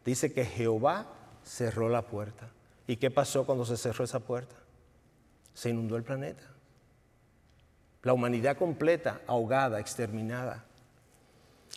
dice 0.05 0.33
que 0.33 0.45
Jehová 0.45 1.07
cerró 1.43 1.89
la 1.89 2.03
puerta. 2.03 2.49
¿Y 2.87 2.97
qué 2.97 3.11
pasó 3.11 3.45
cuando 3.45 3.65
se 3.65 3.77
cerró 3.77 4.05
esa 4.05 4.21
puerta? 4.21 4.55
Se 5.55 5.71
inundó 5.71 5.97
el 5.97 6.05
planeta. 6.05 6.45
La 8.03 8.13
humanidad 8.13 8.57
completa, 8.57 9.21
ahogada, 9.27 9.81
exterminada. 9.81 10.65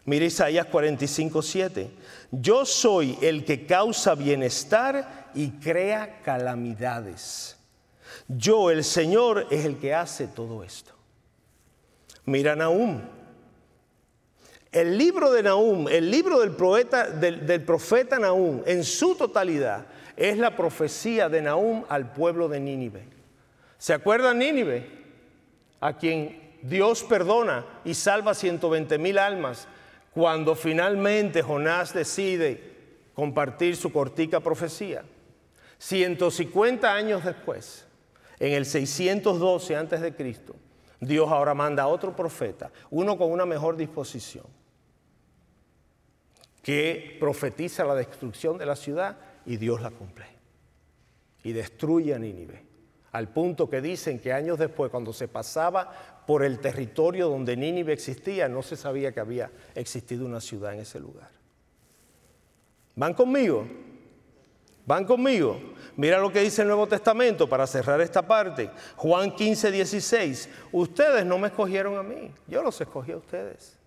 Mira 0.06 0.26
Isaías 0.26 0.68
45, 0.68 1.42
7. 1.42 1.92
Yo 2.32 2.66
soy 2.66 3.18
el 3.22 3.46
que 3.46 3.66
causa 3.66 4.16
bienestar 4.16 5.32
y 5.34 5.52
crea 5.52 6.22
calamidades. 6.22 7.58
Yo, 8.28 8.72
el 8.72 8.84
Señor, 8.84 9.48
es 9.50 9.66
el 9.66 9.78
que 9.78 9.94
hace 9.94 10.28
todo 10.28 10.64
esto. 10.64 10.94
Mira 12.26 12.56
Nahum. 12.56 13.02
El 14.72 14.98
libro 14.98 15.32
de 15.32 15.44
Nahum, 15.44 15.88
el 15.88 16.10
libro 16.10 16.40
del, 16.40 16.52
poeta, 16.52 17.10
del, 17.10 17.62
profeta 17.64 18.18
Nahum, 18.18 18.64
en 18.66 18.84
su 18.84 19.16
totalidad, 19.16 19.86
es 20.18 20.38
la 20.38 20.56
profecía 20.56 21.30
de 21.30 21.42
Nahum 21.44 21.84
al 21.90 22.12
pueblo 22.12 22.48
de 22.48 22.60
Nínive. 22.60 23.04
¿Se 23.78 23.94
acuerdan 23.94 24.40
Nínive? 24.40 24.90
A 25.80 25.98
quien 25.98 26.58
Dios 26.64 27.04
perdona 27.04 27.66
y 27.86 27.94
salva 27.94 28.34
120 28.34 28.98
mil 28.98 29.18
almas 29.20 29.68
cuando 30.14 30.56
finalmente 30.56 31.42
Jonás 31.42 31.94
decide 31.94 32.74
compartir 33.14 33.76
su 33.76 33.92
cortica 33.92 34.40
profecía. 34.40 35.04
150 35.78 36.94
años 36.94 37.26
después, 37.26 37.86
en 38.44 38.52
el 38.52 38.66
612 38.66 39.74
antes 39.74 40.02
de 40.02 40.14
Cristo, 40.14 40.54
Dios 41.00 41.32
ahora 41.32 41.54
manda 41.54 41.84
a 41.84 41.88
otro 41.88 42.14
profeta, 42.14 42.72
uno 42.90 43.18
con 43.18 43.32
una 43.32 43.46
mejor 43.46 43.78
disposición, 43.78 44.44
que 46.62 47.16
profetiza 47.22 47.86
la 47.86 47.96
destrucción 47.96 48.58
de 48.58 48.66
la 48.66 48.76
ciudad 48.76 49.18
y 49.46 49.56
Dios 49.56 49.82
la 49.82 49.92
cumple. 49.92 50.26
Y 51.46 51.54
destruye 51.54 52.14
a 52.14 52.20
Nínive. 52.20 52.66
Al 53.14 53.30
punto 53.30 53.70
que 53.70 53.80
dicen 53.80 54.20
que 54.20 54.34
años 54.34 54.60
después, 54.60 54.92
cuando 54.92 55.14
se 55.14 55.30
pasaba 55.30 56.24
por 56.28 56.44
el 56.44 56.60
territorio 56.60 57.30
donde 57.30 57.56
Nínive 57.56 57.94
existía, 57.94 58.50
no 58.50 58.62
se 58.62 58.76
sabía 58.76 59.14
que 59.14 59.22
había 59.22 59.52
existido 59.76 60.26
una 60.26 60.42
ciudad 60.42 60.74
en 60.74 60.82
ese 60.82 61.00
lugar. 61.00 61.30
¿Van 62.96 63.14
conmigo? 63.14 63.66
¿Van 64.86 65.06
conmigo? 65.06 65.60
Mira 65.96 66.20
lo 66.20 66.32
que 66.32 66.42
dice 66.42 66.62
el 66.62 66.68
Nuevo 66.68 66.88
Testamento 66.88 67.48
para 67.48 67.66
cerrar 67.68 68.02
esta 68.02 68.22
parte. 68.22 68.70
Juan 68.98 69.34
15, 69.34 69.72
16. 69.72 70.50
Ustedes 70.72 71.26
no 71.26 71.38
me 71.38 71.48
escogieron 71.48 71.98
a 71.98 72.04
mí, 72.04 72.32
yo 72.48 72.62
los 72.62 72.80
escogí 72.82 73.12
a 73.12 73.18
ustedes. 73.18 73.78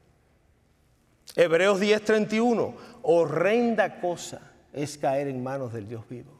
Hebreos 1.35 1.81
10, 1.81 2.03
31. 2.03 2.75
Horrenda 3.03 4.01
cosa 4.01 4.41
es 4.73 4.97
caer 4.97 5.29
en 5.29 5.43
manos 5.43 5.73
del 5.73 5.89
Dios 5.89 6.09
vivo. 6.09 6.33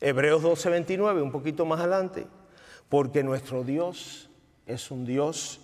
Hebreos 0.00 0.42
12:29, 0.42 1.22
un 1.22 1.32
poquito 1.32 1.64
más 1.66 1.80
adelante, 1.80 2.26
porque 2.88 3.22
nuestro 3.22 3.64
Dios 3.64 4.30
es 4.66 4.90
un 4.90 5.04
Dios, 5.04 5.60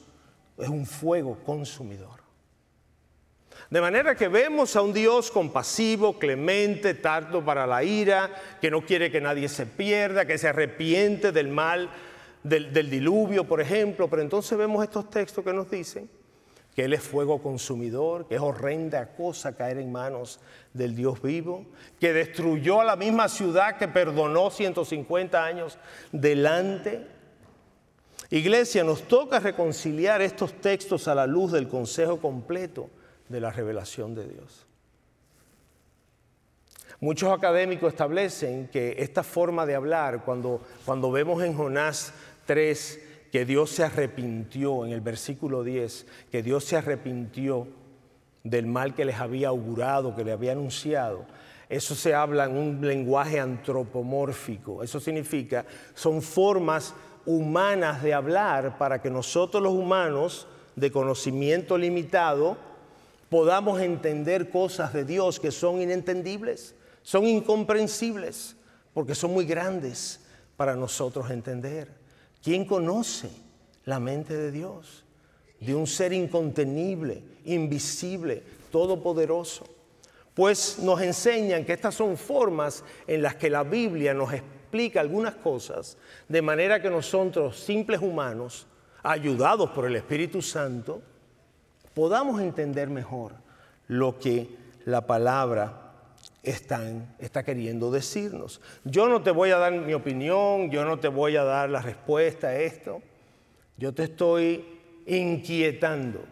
es 0.58 0.68
un 0.68 0.86
fuego 0.86 1.38
consumidor. 1.44 2.23
De 3.70 3.80
manera 3.80 4.14
que 4.14 4.28
vemos 4.28 4.76
a 4.76 4.82
un 4.82 4.92
Dios 4.92 5.30
compasivo, 5.30 6.18
clemente, 6.18 6.94
tardo 6.94 7.44
para 7.44 7.66
la 7.66 7.82
ira, 7.82 8.30
que 8.60 8.70
no 8.70 8.84
quiere 8.84 9.10
que 9.10 9.20
nadie 9.20 9.48
se 9.48 9.66
pierda, 9.66 10.26
que 10.26 10.38
se 10.38 10.48
arrepiente 10.48 11.32
del 11.32 11.48
mal 11.48 11.90
del, 12.42 12.90
diluvio, 12.90 13.44
por 13.44 13.60
ejemplo. 13.60 14.08
Pero 14.08 14.22
entonces 14.22 14.56
vemos 14.58 14.84
estos 14.84 15.08
textos 15.08 15.42
que 15.42 15.52
nos 15.52 15.70
dicen 15.70 16.10
que 16.74 16.84
Él 16.84 16.92
es 16.92 17.02
fuego 17.02 17.40
consumidor, 17.40 18.26
que 18.26 18.34
es 18.34 18.40
horrenda 18.40 19.14
cosa 19.14 19.56
caer 19.56 19.78
en 19.78 19.90
manos 19.92 20.40
del 20.72 20.94
Dios 20.94 21.22
vivo, 21.22 21.64
que 22.00 22.12
destruyó 22.12 22.80
a 22.80 22.84
la 22.84 22.96
misma 22.96 23.28
ciudad 23.28 23.78
que 23.78 23.88
perdonó 23.88 24.50
150 24.50 25.42
años 25.42 25.78
delante. 26.12 27.06
Iglesia, 28.30 28.84
nos 28.84 29.02
toca 29.02 29.38
reconciliar 29.38 30.20
estos 30.20 30.52
textos 30.60 31.08
a 31.08 31.14
la 31.14 31.26
luz 31.26 31.52
del 31.52 31.68
consejo 31.68 32.18
completo 32.18 32.90
de 33.28 33.40
la 33.40 33.50
revelación 33.50 34.14
de 34.14 34.28
Dios. 34.28 34.66
Muchos 37.00 37.32
académicos 37.32 37.92
establecen 37.92 38.68
que 38.68 38.96
esta 38.98 39.22
forma 39.22 39.66
de 39.66 39.74
hablar, 39.74 40.24
cuando, 40.24 40.60
cuando 40.84 41.10
vemos 41.10 41.42
en 41.42 41.54
Jonás 41.54 42.14
3 42.46 43.00
que 43.32 43.44
Dios 43.44 43.70
se 43.70 43.84
arrepintió, 43.84 44.86
en 44.86 44.92
el 44.92 45.00
versículo 45.00 45.64
10, 45.64 46.06
que 46.30 46.42
Dios 46.42 46.64
se 46.64 46.76
arrepintió 46.76 47.66
del 48.44 48.66
mal 48.66 48.94
que 48.94 49.04
les 49.04 49.16
había 49.16 49.48
augurado, 49.48 50.14
que 50.14 50.24
le 50.24 50.32
había 50.32 50.52
anunciado, 50.52 51.26
eso 51.68 51.94
se 51.94 52.14
habla 52.14 52.44
en 52.44 52.56
un 52.56 52.86
lenguaje 52.86 53.40
antropomórfico. 53.40 54.82
Eso 54.82 55.00
significa, 55.00 55.64
son 55.94 56.22
formas 56.22 56.94
humanas 57.26 58.02
de 58.02 58.14
hablar 58.14 58.78
para 58.78 59.00
que 59.00 59.10
nosotros 59.10 59.62
los 59.62 59.72
humanos 59.72 60.46
de 60.76 60.92
conocimiento 60.92 61.78
limitado 61.78 62.56
podamos 63.34 63.80
entender 63.80 64.48
cosas 64.48 64.92
de 64.92 65.04
Dios 65.04 65.40
que 65.40 65.50
son 65.50 65.82
inentendibles, 65.82 66.76
son 67.02 67.26
incomprensibles, 67.26 68.54
porque 68.92 69.16
son 69.16 69.32
muy 69.32 69.44
grandes 69.44 70.20
para 70.56 70.76
nosotros 70.76 71.28
entender. 71.32 71.90
¿Quién 72.44 72.64
conoce 72.64 73.28
la 73.86 73.98
mente 73.98 74.36
de 74.36 74.52
Dios? 74.52 75.04
De 75.58 75.74
un 75.74 75.88
ser 75.88 76.12
incontenible, 76.12 77.24
invisible, 77.46 78.40
todopoderoso. 78.70 79.64
Pues 80.32 80.78
nos 80.78 81.00
enseñan 81.00 81.64
que 81.64 81.72
estas 81.72 81.96
son 81.96 82.16
formas 82.16 82.84
en 83.08 83.20
las 83.20 83.34
que 83.34 83.50
la 83.50 83.64
Biblia 83.64 84.14
nos 84.14 84.32
explica 84.32 85.00
algunas 85.00 85.34
cosas, 85.34 85.98
de 86.28 86.40
manera 86.40 86.80
que 86.80 86.88
nosotros, 86.88 87.58
simples 87.58 88.00
humanos, 88.00 88.68
ayudados 89.02 89.70
por 89.70 89.86
el 89.86 89.96
Espíritu 89.96 90.40
Santo, 90.40 91.02
podamos 91.94 92.40
entender 92.40 92.90
mejor 92.90 93.32
lo 93.88 94.18
que 94.18 94.56
la 94.84 95.06
palabra 95.06 95.92
está 96.42 97.42
queriendo 97.42 97.90
decirnos. 97.90 98.60
Yo 98.84 99.08
no 99.08 99.22
te 99.22 99.30
voy 99.30 99.50
a 99.50 99.58
dar 99.58 99.72
mi 99.72 99.94
opinión, 99.94 100.70
yo 100.70 100.84
no 100.84 100.98
te 100.98 101.08
voy 101.08 101.36
a 101.36 101.44
dar 101.44 101.70
la 101.70 101.80
respuesta 101.80 102.48
a 102.48 102.56
esto. 102.56 103.00
Yo 103.76 103.94
te 103.94 104.04
estoy 104.04 104.64
inquietando 105.06 106.24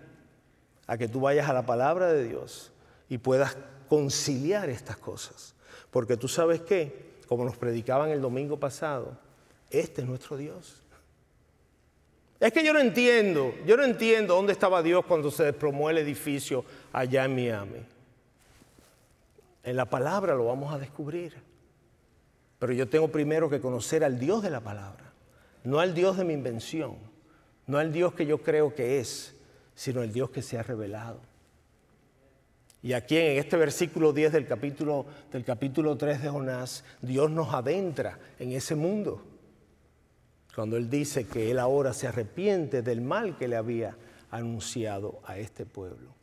a 0.86 0.98
que 0.98 1.08
tú 1.08 1.20
vayas 1.20 1.48
a 1.48 1.52
la 1.52 1.64
palabra 1.64 2.12
de 2.12 2.28
Dios 2.28 2.72
y 3.08 3.18
puedas 3.18 3.56
conciliar 3.88 4.68
estas 4.68 4.96
cosas. 4.96 5.54
Porque 5.90 6.16
tú 6.16 6.28
sabes 6.28 6.60
que, 6.60 7.12
como 7.28 7.44
nos 7.44 7.56
predicaban 7.56 8.10
el 8.10 8.20
domingo 8.20 8.58
pasado, 8.58 9.18
este 9.70 10.02
es 10.02 10.08
nuestro 10.08 10.36
Dios. 10.36 10.81
Es 12.42 12.52
que 12.52 12.64
yo 12.64 12.72
no 12.72 12.80
entiendo, 12.80 13.54
yo 13.64 13.76
no 13.76 13.84
entiendo 13.84 14.34
dónde 14.34 14.52
estaba 14.52 14.82
Dios 14.82 15.04
cuando 15.06 15.30
se 15.30 15.44
desplomó 15.44 15.90
el 15.90 15.98
edificio 15.98 16.64
allá 16.92 17.24
en 17.24 17.36
Miami. 17.36 17.78
En 19.62 19.76
la 19.76 19.84
palabra 19.84 20.34
lo 20.34 20.46
vamos 20.46 20.74
a 20.74 20.78
descubrir. 20.80 21.36
Pero 22.58 22.72
yo 22.72 22.88
tengo 22.88 23.06
primero 23.06 23.48
que 23.48 23.60
conocer 23.60 24.02
al 24.02 24.18
Dios 24.18 24.42
de 24.42 24.50
la 24.50 24.58
palabra, 24.58 25.12
no 25.62 25.78
al 25.78 25.94
Dios 25.94 26.16
de 26.16 26.24
mi 26.24 26.32
invención, 26.34 26.96
no 27.68 27.78
al 27.78 27.92
Dios 27.92 28.12
que 28.12 28.26
yo 28.26 28.38
creo 28.38 28.74
que 28.74 28.98
es, 28.98 29.36
sino 29.76 30.02
el 30.02 30.12
Dios 30.12 30.30
que 30.30 30.42
se 30.42 30.58
ha 30.58 30.64
revelado. 30.64 31.20
Y 32.82 32.94
aquí 32.94 33.18
en 33.18 33.38
este 33.38 33.56
versículo 33.56 34.12
10 34.12 34.32
del 34.32 34.48
capítulo, 34.48 35.06
del 35.30 35.44
capítulo 35.44 35.96
3 35.96 36.22
de 36.22 36.28
Jonás, 36.28 36.82
Dios 37.02 37.30
nos 37.30 37.54
adentra 37.54 38.18
en 38.40 38.50
ese 38.50 38.74
mundo 38.74 39.22
cuando 40.54 40.76
Él 40.76 40.90
dice 40.90 41.26
que 41.26 41.50
Él 41.50 41.58
ahora 41.58 41.92
se 41.92 42.06
arrepiente 42.06 42.82
del 42.82 43.00
mal 43.00 43.36
que 43.36 43.48
le 43.48 43.56
había 43.56 43.96
anunciado 44.30 45.20
a 45.24 45.38
este 45.38 45.66
pueblo. 45.66 46.14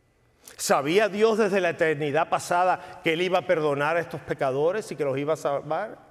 ¿Sabía 0.58 1.10
Dios 1.10 1.38
desde 1.38 1.62
la 1.62 1.70
eternidad 1.70 2.30
pasada 2.30 3.02
que 3.04 3.14
Él 3.14 3.22
iba 3.22 3.40
a 3.40 3.48
perdonar 3.48 3.98
a 3.98 4.00
estos 4.00 4.22
pecadores 4.22 4.92
y 4.92 4.96
que 4.96 5.06
los 5.06 5.18
iba 5.18 5.34
a 5.34 5.38
salvar? 5.38 6.10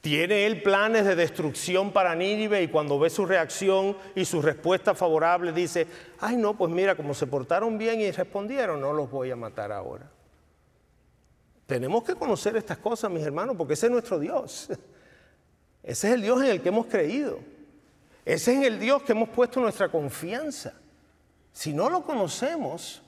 ¿Tiene 0.00 0.46
Él 0.46 0.62
planes 0.62 1.04
de 1.04 1.16
destrucción 1.16 1.92
para 1.92 2.14
Nínive 2.14 2.62
y 2.62 2.68
cuando 2.68 2.98
ve 2.98 3.10
su 3.10 3.26
reacción 3.26 3.96
y 4.14 4.24
su 4.24 4.40
respuesta 4.40 4.94
favorable 4.94 5.52
dice, 5.52 5.86
ay 6.20 6.36
no, 6.36 6.56
pues 6.56 6.70
mira, 6.70 6.94
como 6.94 7.14
se 7.14 7.26
portaron 7.26 7.76
bien 7.76 8.00
y 8.00 8.10
respondieron, 8.10 8.80
no 8.80 8.92
los 8.92 9.10
voy 9.10 9.30
a 9.30 9.36
matar 9.36 9.72
ahora? 9.72 10.08
Tenemos 11.66 12.04
que 12.04 12.14
conocer 12.14 12.56
estas 12.56 12.78
cosas, 12.78 13.10
mis 13.10 13.24
hermanos, 13.24 13.56
porque 13.58 13.74
ese 13.74 13.86
es 13.86 13.92
nuestro 13.92 14.18
Dios. 14.18 14.70
Ese 15.88 16.08
es 16.08 16.14
el 16.16 16.20
Dios 16.20 16.42
en 16.42 16.50
el 16.50 16.60
que 16.60 16.68
hemos 16.68 16.84
creído. 16.84 17.38
Ese 18.22 18.52
es 18.52 18.66
el 18.66 18.78
Dios 18.78 19.02
que 19.04 19.12
hemos 19.12 19.30
puesto 19.30 19.58
nuestra 19.58 19.88
confianza. 19.88 20.74
Si 21.50 21.72
no 21.72 21.88
lo 21.88 22.04
conocemos, 22.04 23.00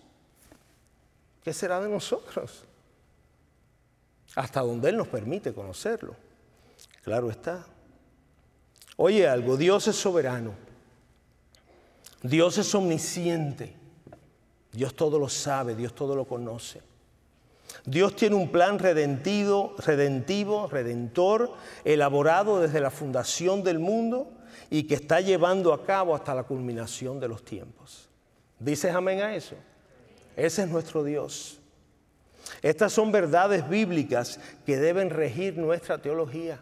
¿qué 1.45 1.53
será 1.53 1.79
de 1.79 1.91
nosotros? 1.91 2.65
Hasta 4.35 4.63
donde 4.63 4.89
Él 4.89 4.97
nos 4.97 5.09
permite 5.09 5.53
conocerlo. 5.53 6.17
Claro 7.03 7.29
está. 7.29 7.67
Oye 8.97 9.29
algo, 9.29 9.59
Dios 9.59 9.87
es 9.87 9.97
soberano. 9.97 10.55
Dios 12.23 12.57
es 12.57 12.75
omnisciente. 12.75 13.75
Dios 14.73 14.95
todo 14.95 15.19
lo 15.19 15.29
sabe, 15.29 15.75
Dios 15.75 15.95
todo 15.95 16.17
lo 16.17 16.25
conoce. 16.25 16.81
Dios 17.85 18.15
tiene 18.15 18.37
un 18.37 18.51
plan 18.51 18.79
redentivo, 18.79 19.75
redentivo, 19.79 20.67
redentor, 20.69 21.55
elaborado 21.85 22.61
desde 22.61 22.81
la 22.81 22.91
fundación 22.91 23.63
del 23.63 23.79
mundo 23.79 24.31
y 24.71 24.85
que 24.85 24.95
está 24.95 25.21
llevando 25.21 25.73
a 25.73 25.85
cabo 25.85 26.15
hasta 26.15 26.35
la 26.35 26.45
culminación 26.45 27.19
de 27.21 27.29
los 27.29 27.45
tiempos. 27.45 28.09
¿Dices 28.59 28.95
amén 28.95 29.21
a 29.21 29.35
eso? 29.35 29.57
Ese 30.37 30.63
es 30.63 30.69
nuestro 30.69 31.03
Dios. 31.03 31.61
Estas 32.63 32.93
son 32.93 33.13
verdades 33.13 33.69
bíblicas 33.69 34.39
que 34.67 34.77
deben 34.77 35.11
regir 35.11 35.57
nuestra 35.57 35.99
teología. 35.99 36.61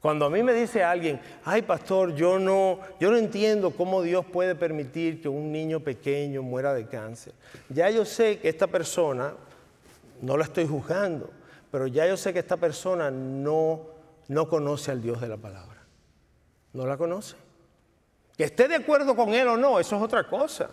Cuando 0.00 0.26
a 0.26 0.30
mí 0.30 0.42
me 0.42 0.52
dice 0.52 0.84
alguien, 0.84 1.18
ay 1.44 1.62
pastor, 1.62 2.14
yo 2.14 2.38
no, 2.38 2.78
yo 3.00 3.10
no 3.10 3.16
entiendo 3.16 3.70
cómo 3.70 4.02
Dios 4.02 4.26
puede 4.26 4.54
permitir 4.54 5.22
que 5.22 5.28
un 5.28 5.50
niño 5.50 5.80
pequeño 5.80 6.42
muera 6.42 6.74
de 6.74 6.86
cáncer, 6.86 7.32
ya 7.70 7.88
yo 7.88 8.04
sé 8.04 8.38
que 8.38 8.50
esta 8.50 8.66
persona 8.66 9.32
no 10.20 10.36
la 10.36 10.44
estoy 10.44 10.66
juzgando, 10.66 11.30
pero 11.70 11.86
ya 11.86 12.06
yo 12.06 12.16
sé 12.16 12.32
que 12.32 12.38
esta 12.38 12.56
persona 12.56 13.10
no, 13.10 13.86
no 14.28 14.48
conoce 14.48 14.90
al 14.90 15.02
Dios 15.02 15.20
de 15.20 15.28
la 15.28 15.36
palabra. 15.36 15.84
No 16.72 16.86
la 16.86 16.96
conoce. 16.96 17.36
Que 18.36 18.44
esté 18.44 18.68
de 18.68 18.76
acuerdo 18.76 19.14
con 19.14 19.32
él 19.32 19.46
o 19.48 19.56
no, 19.56 19.78
eso 19.78 19.96
es 19.96 20.02
otra 20.02 20.28
cosa. 20.28 20.70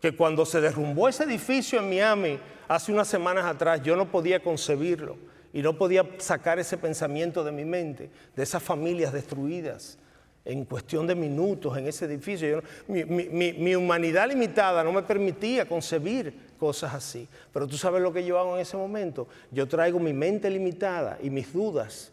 Que 0.00 0.14
cuando 0.14 0.44
se 0.44 0.60
derrumbó 0.60 1.08
ese 1.08 1.24
edificio 1.24 1.78
en 1.78 1.88
Miami 1.88 2.38
hace 2.68 2.92
unas 2.92 3.08
semanas 3.08 3.44
atrás, 3.44 3.82
yo 3.82 3.96
no 3.96 4.10
podía 4.10 4.42
concebirlo 4.42 5.16
y 5.52 5.62
no 5.62 5.76
podía 5.76 6.06
sacar 6.18 6.58
ese 6.58 6.76
pensamiento 6.76 7.44
de 7.44 7.52
mi 7.52 7.64
mente, 7.64 8.10
de 8.34 8.42
esas 8.42 8.62
familias 8.62 9.12
destruidas 9.12 9.98
en 10.44 10.64
cuestión 10.64 11.06
de 11.06 11.14
minutos 11.14 11.76
en 11.76 11.86
ese 11.86 12.06
edificio. 12.06 12.62
mi, 12.88 13.74
humanidad 13.74 14.28
limitada 14.28 14.82
no 14.82 14.92
me 14.92 15.02
permitía 15.02 15.68
concebir 15.68 16.51
cosas 16.62 16.94
así. 16.94 17.26
Pero 17.52 17.66
tú 17.66 17.76
sabes 17.76 18.00
lo 18.00 18.12
que 18.12 18.24
yo 18.24 18.38
hago 18.38 18.54
en 18.54 18.60
ese 18.60 18.76
momento. 18.76 19.26
Yo 19.50 19.66
traigo 19.66 19.98
mi 19.98 20.12
mente 20.12 20.48
limitada 20.48 21.18
y 21.20 21.28
mis 21.28 21.52
dudas 21.52 22.12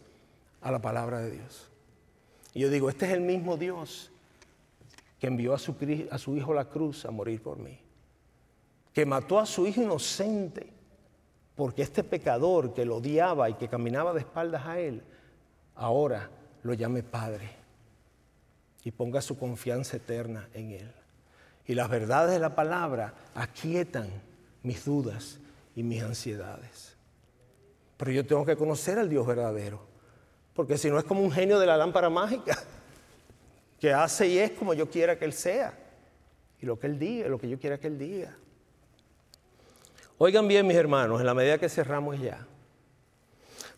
a 0.59 0.71
la 0.71 0.79
palabra 0.79 1.19
de 1.19 1.29
Dios. 1.29 1.69
Y 2.55 2.61
yo 2.61 2.71
digo, 2.71 2.89
este 2.89 3.05
es 3.05 3.11
el 3.11 3.21
mismo 3.21 3.57
Dios 3.57 4.09
que 5.19 5.27
envió 5.27 5.53
a 5.53 5.59
su, 5.59 5.75
a 6.09 6.17
su 6.17 6.35
hijo 6.35 6.51
a 6.53 6.55
la 6.55 6.65
cruz 6.65 7.05
a 7.05 7.11
morir 7.11 7.43
por 7.43 7.59
mí. 7.59 7.77
Que 8.91 9.05
mató 9.05 9.37
a 9.37 9.45
su 9.45 9.67
hijo 9.67 9.83
inocente 9.83 10.65
porque 11.55 11.83
este 11.83 12.03
pecador 12.03 12.73
que 12.73 12.85
lo 12.85 12.95
odiaba 12.95 13.51
y 13.51 13.53
que 13.53 13.67
caminaba 13.67 14.15
de 14.15 14.21
espaldas 14.21 14.65
a 14.65 14.79
él, 14.79 15.03
ahora 15.75 16.27
lo 16.63 16.73
llame 16.73 17.03
Padre 17.03 17.51
y 18.83 18.89
ponga 18.89 19.21
su 19.21 19.37
confianza 19.37 19.97
eterna 19.97 20.49
en 20.55 20.71
Él. 20.71 20.91
Y 21.67 21.75
las 21.75 21.87
verdades 21.87 22.31
de 22.31 22.39
la 22.39 22.55
palabra 22.55 23.13
aquietan 23.35 24.09
mis 24.69 24.85
dudas 24.85 25.39
y 25.75 25.81
mis 25.81 26.03
ansiedades. 26.03 26.95
Pero 27.97 28.11
yo 28.11 28.23
tengo 28.23 28.45
que 28.45 28.55
conocer 28.55 28.99
al 28.99 29.09
Dios 29.09 29.25
verdadero, 29.25 29.81
porque 30.53 30.77
si 30.77 30.91
no 30.91 30.99
es 30.99 31.05
como 31.05 31.21
un 31.21 31.31
genio 31.31 31.57
de 31.57 31.65
la 31.65 31.75
lámpara 31.75 32.07
mágica, 32.07 32.55
que 33.79 33.91
hace 33.91 34.27
y 34.27 34.37
es 34.37 34.51
como 34.51 34.75
yo 34.75 34.87
quiera 34.87 35.17
que 35.17 35.25
Él 35.25 35.33
sea, 35.33 35.73
y 36.61 36.67
lo 36.67 36.77
que 36.77 36.85
Él 36.85 36.99
diga, 36.99 37.27
lo 37.29 37.39
que 37.39 37.49
yo 37.49 37.57
quiera 37.57 37.79
que 37.79 37.87
Él 37.87 37.97
diga. 37.97 38.37
Oigan 40.19 40.47
bien, 40.47 40.67
mis 40.67 40.77
hermanos, 40.77 41.19
en 41.19 41.25
la 41.25 41.33
medida 41.33 41.57
que 41.57 41.67
cerramos 41.67 42.19
ya. 42.19 42.45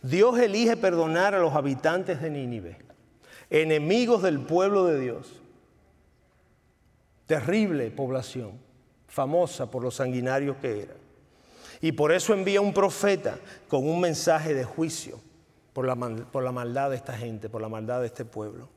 Dios 0.04 0.38
elige 0.40 0.76
perdonar 0.76 1.36
a 1.36 1.40
los 1.40 1.54
habitantes 1.54 2.22
de 2.22 2.30
Nínive, 2.32 2.80
enemigos 3.50 4.24
del 4.24 4.42
pueblo 4.42 4.88
de 4.88 5.00
Dios. 5.00 5.42
Terrible 7.28 7.92
población, 7.92 8.60
famosa 9.12 9.70
por 9.70 9.84
los 9.84 9.96
sanguinarios 9.96 10.56
que 10.58 10.84
era. 10.84 10.94
Y 11.82 11.92
por 11.92 12.12
eso 12.12 12.34
envía 12.34 12.62
un 12.62 12.74
profeta 12.74 13.38
con 13.68 13.88
un 13.88 14.00
mensaje 14.00 14.54
de 14.54 14.64
juicio 14.64 15.20
por 15.74 15.86
la, 15.86 15.96
por 15.96 16.44
la 16.44 16.52
maldad 16.52 16.90
de 16.92 16.96
esta 16.96 17.14
gente, 17.14 17.50
por 17.50 17.62
la 17.62 17.70
maldad 17.70 18.00
de 18.00 18.08
este 18.08 18.24
pueblo. 18.24 18.70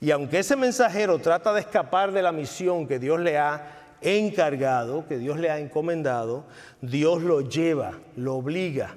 Y 0.00 0.10
aunque 0.10 0.38
ese 0.38 0.56
mensajero 0.56 1.18
trata 1.18 1.52
de 1.52 1.60
escapar 1.60 2.12
de 2.12 2.22
la 2.22 2.32
misión 2.32 2.88
que 2.88 2.98
Dios 2.98 3.20
le 3.20 3.38
ha 3.38 3.96
encargado, 4.00 5.06
que 5.06 5.18
Dios 5.18 5.38
le 5.38 5.50
ha 5.50 5.58
encomendado, 5.58 6.46
Dios 6.80 7.22
lo 7.22 7.42
lleva, 7.42 7.98
lo 8.16 8.36
obliga 8.36 8.96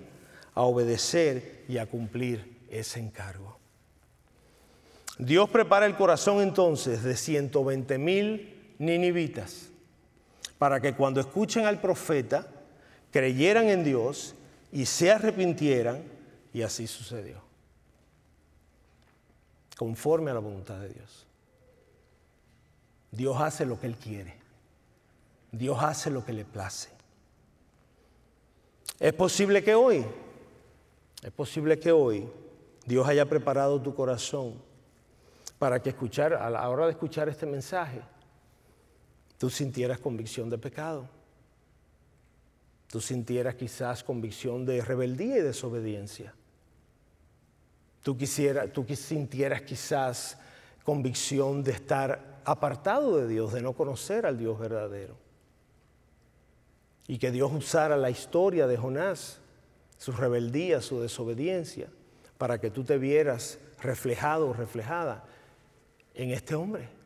a 0.53 0.61
obedecer 0.61 1.65
y 1.67 1.79
a 1.79 1.87
cumplir 1.87 2.59
ese 2.69 2.99
encargo. 2.99 3.59
Dios 5.17 5.49
prepara 5.49 5.85
el 5.85 5.95
corazón 5.95 6.41
entonces 6.41 7.03
de 7.03 7.15
120 7.15 7.97
mil 7.97 8.75
ninivitas 8.79 9.70
para 10.61 10.79
que 10.79 10.93
cuando 10.93 11.19
escuchen 11.19 11.65
al 11.65 11.81
profeta 11.81 12.45
creyeran 13.09 13.67
en 13.69 13.83
Dios 13.83 14.35
y 14.71 14.85
se 14.85 15.09
arrepintieran 15.09 16.03
y 16.53 16.61
así 16.61 16.85
sucedió. 16.85 17.41
Conforme 19.75 20.29
a 20.29 20.35
la 20.35 20.39
voluntad 20.39 20.79
de 20.79 20.89
Dios. 20.89 21.25
Dios 23.09 23.41
hace 23.41 23.65
lo 23.65 23.79
que 23.79 23.87
Él 23.87 23.95
quiere. 23.95 24.35
Dios 25.51 25.79
hace 25.81 26.11
lo 26.11 26.23
que 26.23 26.31
le 26.31 26.45
place. 26.45 26.91
Es 28.99 29.13
posible 29.13 29.63
que 29.63 29.73
hoy 29.73 30.05
es 31.23 31.31
posible 31.31 31.79
que 31.79 31.91
hoy 31.91 32.29
Dios 32.85 33.07
haya 33.07 33.27
preparado 33.27 33.81
tu 33.81 33.95
corazón 33.95 34.61
para 35.57 35.81
que 35.81 35.89
escuchar, 35.89 36.35
a 36.35 36.51
la 36.51 36.69
hora 36.69 36.85
de 36.85 36.91
escuchar 36.91 37.29
este 37.29 37.47
mensaje, 37.47 38.03
tú 39.41 39.49
sintieras 39.49 39.97
convicción 39.97 40.51
de 40.51 40.59
pecado. 40.59 41.09
Tú 42.85 43.01
sintieras 43.01 43.55
quizás 43.55 44.03
convicción 44.03 44.67
de 44.67 44.83
rebeldía 44.85 45.39
y 45.39 45.41
desobediencia. 45.41 46.35
Tú, 48.03 48.15
quisiera, 48.15 48.71
tú 48.71 48.85
sintieras 48.95 49.63
quizás 49.63 50.37
convicción 50.83 51.63
de 51.63 51.71
estar 51.71 52.39
apartado 52.45 53.17
de 53.17 53.27
Dios, 53.27 53.51
de 53.51 53.63
no 53.63 53.73
conocer 53.73 54.27
al 54.27 54.37
Dios 54.37 54.59
verdadero. 54.59 55.15
Y 57.07 57.17
que 57.17 57.31
Dios 57.31 57.51
usara 57.51 57.97
la 57.97 58.11
historia 58.11 58.67
de 58.67 58.77
Jonás 58.77 59.39
su 59.97 60.11
rebeldía, 60.11 60.81
su 60.81 61.01
desobediencia, 61.01 61.87
para 62.37 62.61
que 62.61 62.69
tú 62.69 62.83
te 62.83 62.99
vieras 62.99 63.57
reflejado 63.81 64.49
o 64.49 64.53
reflejada 64.53 65.25
en 66.13 66.29
este 66.29 66.53
hombre. 66.53 67.00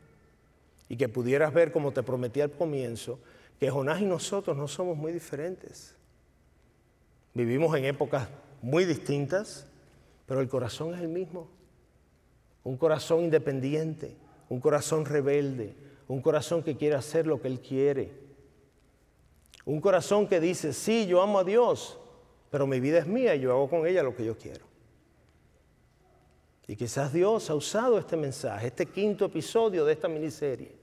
Y 0.88 0.96
que 0.96 1.08
pudieras 1.08 1.52
ver, 1.52 1.72
como 1.72 1.92
te 1.92 2.02
prometí 2.02 2.40
al 2.40 2.50
comienzo, 2.50 3.18
que 3.58 3.70
Jonás 3.70 4.00
y 4.00 4.04
nosotros 4.04 4.56
no 4.56 4.68
somos 4.68 4.96
muy 4.96 5.12
diferentes. 5.12 5.94
Vivimos 7.34 7.76
en 7.76 7.84
épocas 7.84 8.28
muy 8.62 8.84
distintas, 8.84 9.66
pero 10.26 10.40
el 10.40 10.48
corazón 10.48 10.94
es 10.94 11.00
el 11.00 11.08
mismo. 11.08 11.48
Un 12.64 12.76
corazón 12.76 13.24
independiente, 13.24 14.16
un 14.48 14.60
corazón 14.60 15.04
rebelde, 15.04 15.74
un 16.08 16.20
corazón 16.20 16.62
que 16.62 16.76
quiere 16.76 16.96
hacer 16.96 17.26
lo 17.26 17.40
que 17.40 17.48
Él 17.48 17.60
quiere. 17.60 18.12
Un 19.64 19.80
corazón 19.80 20.28
que 20.28 20.40
dice, 20.40 20.72
sí, 20.72 21.06
yo 21.06 21.20
amo 21.22 21.40
a 21.40 21.44
Dios, 21.44 21.98
pero 22.50 22.66
mi 22.66 22.80
vida 22.80 22.98
es 22.98 23.06
mía 23.06 23.34
y 23.34 23.40
yo 23.40 23.52
hago 23.52 23.68
con 23.68 23.86
ella 23.86 24.02
lo 24.02 24.14
que 24.14 24.24
yo 24.24 24.36
quiero. 24.36 24.65
Y 26.68 26.76
quizás 26.76 27.12
Dios 27.12 27.48
ha 27.48 27.54
usado 27.54 27.98
este 27.98 28.16
mensaje, 28.16 28.66
este 28.66 28.86
quinto 28.86 29.24
episodio 29.24 29.84
de 29.84 29.92
esta 29.92 30.08
miniserie, 30.08 30.74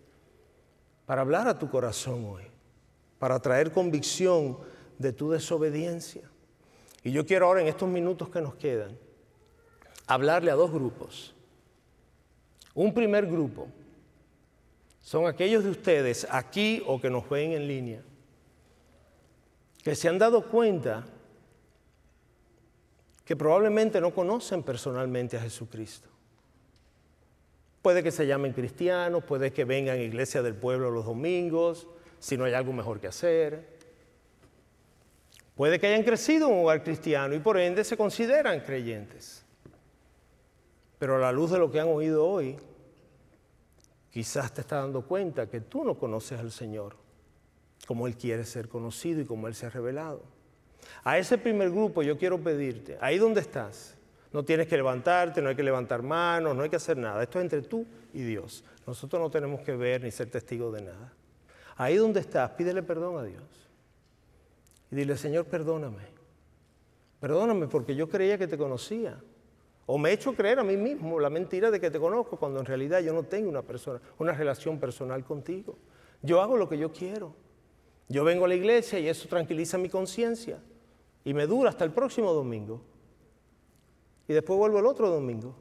para 1.06 1.22
hablar 1.22 1.48
a 1.48 1.60
tu 1.60 1.70
corazón 1.70 2.26
hoy, 2.26 2.44
para 3.20 3.40
traer 3.40 3.72
convicción 3.72 4.58
de 4.98 5.12
tu 5.12 5.30
desobediencia. 5.30 6.24
Y 7.04 7.12
yo 7.12 7.26
quiero 7.26 7.48
ahora 7.48 7.62
en 7.62 7.68
estos 7.68 7.90
minutos 7.90 8.30
que 8.30 8.40
nos 8.40 8.56
quedan, 8.56 8.98
hablarle 10.08 10.52
a 10.52 10.56
dos 10.56 10.72
grupos. 10.72 11.36
Un 12.74 12.94
primer 12.94 13.28
grupo 13.28 13.68
son 15.02 15.28
aquellos 15.28 15.66
de 15.66 15.70
ustedes 15.70 16.26
aquí 16.30 16.82
o 16.88 17.00
que 17.00 17.10
nos 17.10 17.28
ven 17.30 17.52
en 17.52 17.68
línea, 17.68 18.02
que 19.84 19.96
se 19.96 20.08
han 20.08 20.18
dado 20.18 20.50
cuenta 20.50 21.04
que 23.26 23.36
probablemente 23.36 24.02
no 24.02 24.14
conocen 24.14 24.64
personalmente 24.64 25.38
a 25.38 25.42
Jesucristo. 25.42 26.10
Puede 27.82 28.04
que 28.04 28.12
se 28.12 28.26
llamen 28.26 28.54
cristianos, 28.54 29.24
puede 29.24 29.52
que 29.52 29.66
vengan 29.66 29.98
a 29.98 30.02
iglesia 30.02 30.42
del 30.42 30.56
pueblo 30.56 30.90
los 30.90 31.06
domingos, 31.06 31.88
si 32.20 32.38
no 32.38 32.46
hay 32.46 32.54
algo 32.54 32.72
mejor 32.72 33.00
que 33.00 33.08
hacer. 33.08 33.74
Puede 35.56 35.80
que 35.80 35.88
hayan 35.88 36.04
crecido 36.04 36.48
en 36.48 36.56
un 36.56 36.62
hogar 36.62 36.84
cristiano 36.84 37.36
y 37.36 37.40
por 37.40 37.58
ende 37.58 37.84
se 37.84 37.98
consideran 37.98 38.62
creyentes. 38.62 39.44
Pero 40.98 41.18
a 41.18 41.20
la 41.20 41.32
luz 41.32 41.52
de 41.52 41.60
lo 41.60 41.70
que 41.70 41.80
han 41.80 41.90
oído 41.90 42.26
hoy, 42.26 42.58
quizás 44.10 44.54
te 44.54 44.62
estás 44.62 44.82
dando 44.82 45.02
cuenta 45.02 45.50
que 45.50 45.60
tú 45.60 45.84
no 45.84 45.96
conoces 45.96 46.40
al 46.40 46.52
Señor 46.52 46.96
como 47.86 48.08
Él 48.08 48.16
quiere 48.16 48.46
ser 48.46 48.70
conocido 48.70 49.22
y 49.22 49.26
como 49.26 49.48
Él 49.48 49.56
se 49.56 49.66
ha 49.66 49.70
revelado. 49.70 50.24
A 51.04 51.18
ese 51.18 51.38
primer 51.38 51.70
grupo 51.70 52.02
yo 52.02 52.18
quiero 52.18 52.40
pedirte, 52.40 52.98
ahí 53.02 53.18
donde 53.18 53.42
estás, 53.42 53.96
no 54.32 54.44
tienes 54.44 54.68
que 54.68 54.78
levantarte, 54.78 55.42
no 55.42 55.50
hay 55.50 55.56
que 55.56 55.64
levantar 55.64 56.02
manos, 56.02 56.56
no 56.56 56.64
hay 56.64 56.70
que 56.70 56.78
hacer 56.78 56.98
nada. 56.98 57.22
Esto 57.22 57.40
es 57.40 57.44
entre 57.44 57.62
tú 57.62 57.86
y 58.14 58.24
Dios. 58.24 58.64
Nosotros 58.88 59.22
no 59.22 59.30
tenemos 59.30 59.62
que 59.62 59.74
ver 59.74 60.04
ni 60.04 60.12
ser 60.12 60.30
testigos 60.30 60.74
de 60.74 60.82
nada. 60.82 61.14
Ahí 61.76 61.98
donde 61.98 62.20
estás, 62.20 62.50
pídele 62.52 62.82
perdón 62.82 63.20
a 63.20 63.24
Dios. 63.24 63.44
Y 64.92 64.96
dile, 64.96 65.18
Señor, 65.18 65.46
perdóname. 65.46 66.04
Perdóname 67.20 67.68
porque 67.68 67.96
yo 67.96 68.10
creía 68.10 68.38
que 68.38 68.48
te 68.48 68.58
conocía. 68.58 69.22
O 69.86 69.98
me 69.98 70.10
he 70.10 70.14
hecho 70.14 70.34
creer 70.34 70.60
a 70.60 70.64
mí 70.64 70.78
mismo 70.78 71.20
la 71.20 71.30
mentira 71.30 71.70
de 71.70 71.80
que 71.80 71.92
te 71.92 72.00
conozco 72.00 72.38
cuando 72.38 72.60
en 72.60 72.66
realidad 72.66 73.02
yo 73.02 73.14
no 73.14 73.24
tengo 73.24 73.50
una 73.50 73.62
persona, 73.62 74.00
una 74.18 74.34
relación 74.34 74.80
personal 74.80 75.24
contigo. 75.24 75.78
Yo 76.24 76.42
hago 76.42 76.58
lo 76.58 76.68
que 76.68 76.78
yo 76.78 76.92
quiero. 76.92 77.36
Yo 78.08 78.24
vengo 78.24 78.46
a 78.46 78.48
la 78.48 78.56
iglesia 78.56 79.00
y 79.00 79.08
eso 79.10 79.28
tranquiliza 79.28 79.78
mi 79.78 79.90
conciencia 79.90 80.60
y 81.26 81.34
me 81.34 81.48
dura 81.48 81.70
hasta 81.70 81.86
el 81.86 81.92
próximo 81.92 82.34
domingo. 82.34 82.82
Y 84.28 84.34
después 84.34 84.58
vuelvo 84.58 84.80
el 84.80 84.86
otro 84.86 85.10
domingo. 85.10 85.56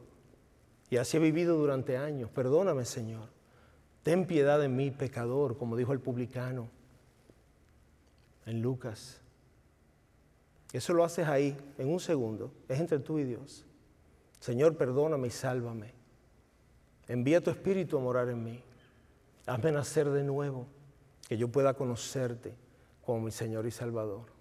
Y 0.91 0.97
así 0.97 1.17
he 1.17 1.21
vivido 1.21 1.57
durante 1.57 1.97
años. 1.97 2.31
Perdóname, 2.31 2.85
Señor. 2.85 3.29
Ten 4.03 4.27
piedad 4.27 4.61
de 4.61 4.69
mí, 4.69 4.91
pecador, 4.91 5.57
como 5.57 5.77
dijo 5.77 5.93
el 5.93 6.01
publicano 6.01 6.69
en 8.47 8.63
Lucas. 8.63 9.21
Eso 10.73 10.95
lo 10.95 11.05
haces 11.05 11.29
ahí, 11.29 11.57
en 11.79 11.89
un 11.89 12.01
segundo. 12.01 12.53
Es 12.69 12.81
entre 12.81 12.99
tú 12.99 13.19
y 13.19 13.25
Dios. 13.25 13.65
Señor, 14.41 14.77
perdóname 14.77 15.29
y 15.29 15.31
sálvame. 15.31 15.93
Envía 17.07 17.43
tu 17.43 17.51
espíritu 17.51 17.99
a 17.99 18.01
morar 18.01 18.29
en 18.29 18.43
mí. 18.43 18.63
Hazme 19.47 19.73
nacer 19.73 20.09
de 20.11 20.25
nuevo, 20.25 20.67
que 21.29 21.37
yo 21.37 21.49
pueda 21.49 21.75
conocerte 21.75 22.55
como 23.05 23.21
mi 23.21 23.31
Señor 23.31 23.67
y 23.67 23.71
Salvador. 23.71 24.32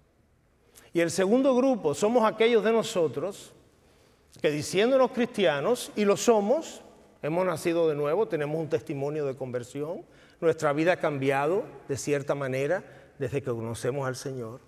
Y 0.92 1.00
el 1.00 1.10
segundo 1.10 1.54
grupo 1.54 1.94
somos 1.94 2.24
aquellos 2.24 2.62
de 2.64 2.72
nosotros 2.72 3.52
que 4.40 4.50
diciéndonos 4.50 5.12
cristianos, 5.12 5.92
y 5.94 6.04
lo 6.04 6.16
somos, 6.16 6.82
hemos 7.22 7.46
nacido 7.46 7.88
de 7.88 7.94
nuevo, 7.94 8.26
tenemos 8.26 8.60
un 8.60 8.68
testimonio 8.68 9.24
de 9.24 9.36
conversión, 9.36 10.04
nuestra 10.40 10.72
vida 10.72 10.94
ha 10.94 10.96
cambiado 10.96 11.64
de 11.88 11.96
cierta 11.96 12.34
manera 12.34 12.84
desde 13.18 13.42
que 13.42 13.50
conocemos 13.50 14.06
al 14.06 14.16
Señor. 14.16 14.60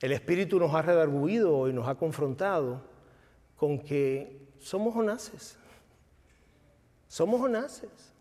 El 0.00 0.12
Espíritu 0.12 0.58
nos 0.58 0.74
ha 0.74 0.82
redarguido 0.82 1.68
y 1.68 1.72
nos 1.72 1.88
ha 1.88 1.94
confrontado 1.94 2.82
con 3.56 3.78
que 3.78 4.40
somos 4.58 4.94
Jonases. 4.94 5.58
Somos 7.08 7.40
Jonases. 7.40 8.12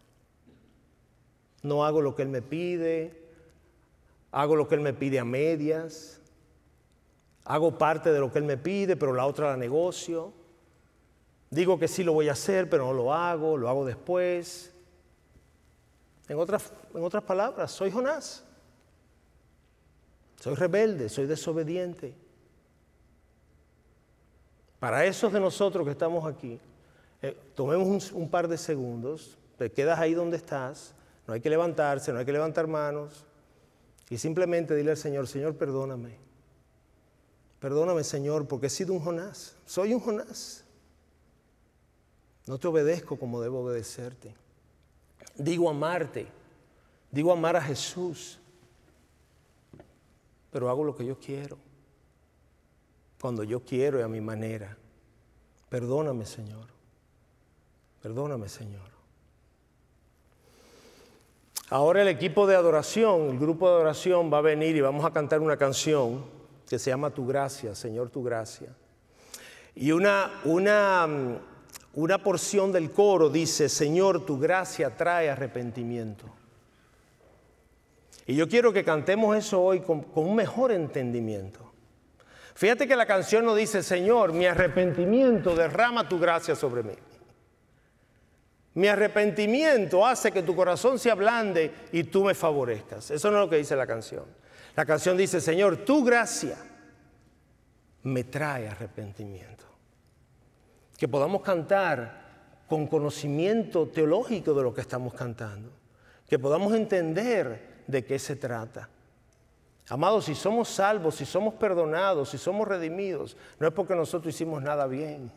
No 1.61 1.85
hago 1.85 2.01
lo 2.01 2.15
que 2.15 2.21
Él 2.21 2.29
me 2.29 2.41
pide, 2.41 3.21
hago 4.31 4.55
lo 4.55 4.67
que 4.67 4.75
Él 4.75 4.81
me 4.81 4.93
pide 4.93 5.19
a 5.19 5.25
medias, 5.25 6.18
Hago 7.45 7.77
parte 7.77 8.11
de 8.11 8.19
lo 8.19 8.31
que 8.31 8.39
Él 8.39 8.45
me 8.45 8.57
pide, 8.57 8.95
pero 8.95 9.13
la 9.13 9.25
otra 9.25 9.49
la 9.49 9.57
negocio. 9.57 10.33
Digo 11.49 11.79
que 11.79 11.87
sí 11.87 12.03
lo 12.03 12.13
voy 12.13 12.29
a 12.29 12.33
hacer, 12.33 12.69
pero 12.69 12.85
no 12.85 12.93
lo 12.93 13.13
hago, 13.13 13.57
lo 13.57 13.69
hago 13.69 13.85
después. 13.85 14.71
En 16.27 16.37
otras, 16.37 16.71
en 16.93 17.03
otras 17.03 17.23
palabras, 17.23 17.71
soy 17.71 17.89
Jonás. 17.91 18.45
Soy 20.39 20.55
rebelde, 20.55 21.09
soy 21.09 21.25
desobediente. 21.25 22.15
Para 24.79 25.03
esos 25.05 25.33
de 25.33 25.39
nosotros 25.39 25.85
que 25.85 25.91
estamos 25.91 26.25
aquí, 26.25 26.59
eh, 27.21 27.35
tomemos 27.55 28.11
un, 28.11 28.21
un 28.21 28.29
par 28.29 28.47
de 28.47 28.57
segundos, 28.57 29.37
te 29.57 29.71
quedas 29.71 29.99
ahí 29.99 30.13
donde 30.13 30.37
estás, 30.37 30.93
no 31.27 31.33
hay 31.33 31.41
que 31.41 31.49
levantarse, 31.49 32.13
no 32.13 32.19
hay 32.19 32.25
que 32.25 32.31
levantar 32.31 32.67
manos, 32.67 33.25
y 34.09 34.17
simplemente 34.17 34.75
dile 34.75 34.91
al 34.91 34.97
Señor, 34.97 35.27
Señor, 35.27 35.55
perdóname. 35.55 36.28
Perdóname, 37.59 38.03
Señor, 38.03 38.47
porque 38.47 38.67
he 38.67 38.69
sido 38.69 38.93
un 38.93 39.01
Jonás, 39.01 39.55
soy 39.65 39.93
un 39.93 39.99
Jonás. 39.99 40.63
No 42.47 42.57
te 42.57 42.67
obedezco 42.67 43.19
como 43.19 43.41
debo 43.41 43.61
obedecerte. 43.61 44.33
Digo 45.35 45.69
amarte, 45.69 46.27
digo 47.11 47.31
amar 47.31 47.55
a 47.55 47.61
Jesús, 47.61 48.39
pero 50.51 50.69
hago 50.69 50.83
lo 50.83 50.95
que 50.95 51.05
yo 51.05 51.19
quiero, 51.19 51.57
cuando 53.21 53.43
yo 53.43 53.59
quiero 53.59 53.99
y 53.99 54.03
a 54.03 54.07
mi 54.07 54.21
manera. 54.21 54.77
Perdóname, 55.69 56.25
Señor. 56.25 56.65
Perdóname, 58.01 58.47
Señor. 58.49 58.89
Ahora 61.69 62.01
el 62.01 62.07
equipo 62.07 62.47
de 62.47 62.55
adoración, 62.55 63.29
el 63.29 63.37
grupo 63.37 63.67
de 63.67 63.75
adoración 63.75 64.33
va 64.33 64.39
a 64.39 64.41
venir 64.41 64.75
y 64.75 64.81
vamos 64.81 65.05
a 65.05 65.13
cantar 65.13 65.41
una 65.41 65.57
canción 65.57 66.38
que 66.69 66.77
se 66.77 66.91
llama 66.91 67.09
Tu 67.09 67.25
gracia, 67.25 67.73
Señor, 67.73 68.11
tu 68.11 68.23
gracia. 68.23 68.69
Y 69.73 69.91
una, 69.91 70.41
una, 70.45 71.07
una 71.95 72.17
porción 72.19 72.71
del 72.71 72.91
coro 72.91 73.29
dice, 73.29 73.67
Señor, 73.67 74.23
tu 74.23 74.37
gracia 74.39 74.95
trae 74.95 75.31
arrepentimiento. 75.31 76.25
Y 78.27 78.35
yo 78.35 78.47
quiero 78.47 78.71
que 78.71 78.83
cantemos 78.83 79.35
eso 79.35 79.59
hoy 79.59 79.79
con, 79.79 80.05
un 80.13 80.35
mejor 80.35 80.71
entendimiento. 80.71 81.71
Fíjate 82.53 82.87
que 82.87 82.95
la 82.95 83.07
canción 83.07 83.45
no 83.45 83.55
dice, 83.55 83.81
Señor, 83.81 84.33
mi 84.33 84.45
arrepentimiento 84.45 85.55
derrama 85.55 86.07
tu 86.07 86.19
gracia 86.19 86.55
sobre 86.55 86.83
mí. 86.83 86.93
Mi 88.75 88.87
arrepentimiento 88.87 90.05
hace 90.05 90.31
que 90.31 90.43
tu 90.43 90.55
corazón 90.55 90.99
se 90.99 91.09
ablande 91.09 91.73
y 91.91 92.03
tú 92.03 92.25
me 92.25 92.35
favorezcas. 92.35 93.09
Eso 93.09 93.31
no 93.31 93.37
es 93.37 93.45
lo 93.45 93.49
que 93.49 93.57
dice 93.57 93.75
la 93.75 93.87
canción. 93.87 94.25
La 94.75 94.85
canción 94.85 95.17
dice, 95.17 95.41
Señor, 95.41 95.77
tu 95.77 96.03
gracia 96.03 96.57
me 98.03 98.23
trae 98.23 98.67
arrepentimiento. 98.67 99.65
Que 100.97 101.07
podamos 101.07 101.41
cantar 101.41 102.29
con 102.67 102.87
conocimiento 102.87 103.87
teológico 103.87 104.53
de 104.53 104.63
lo 104.63 104.73
que 104.73 104.81
estamos 104.81 105.13
cantando. 105.13 105.71
Que 106.27 106.37
podamos 106.37 106.73
entender 106.73 107.83
de 107.87 108.05
qué 108.05 108.19
se 108.19 108.35
trata. 108.35 108.89
Amados, 109.89 110.25
si 110.25 110.35
somos 110.35 110.69
salvos, 110.69 111.15
si 111.15 111.25
somos 111.25 111.55
perdonados, 111.55 112.29
si 112.29 112.37
somos 112.37 112.67
redimidos, 112.67 113.35
no 113.57 113.67
es 113.67 113.73
porque 113.73 113.95
nosotros 113.95 114.35
hicimos 114.35 114.61
nada 114.61 114.85
bien. 114.85 115.31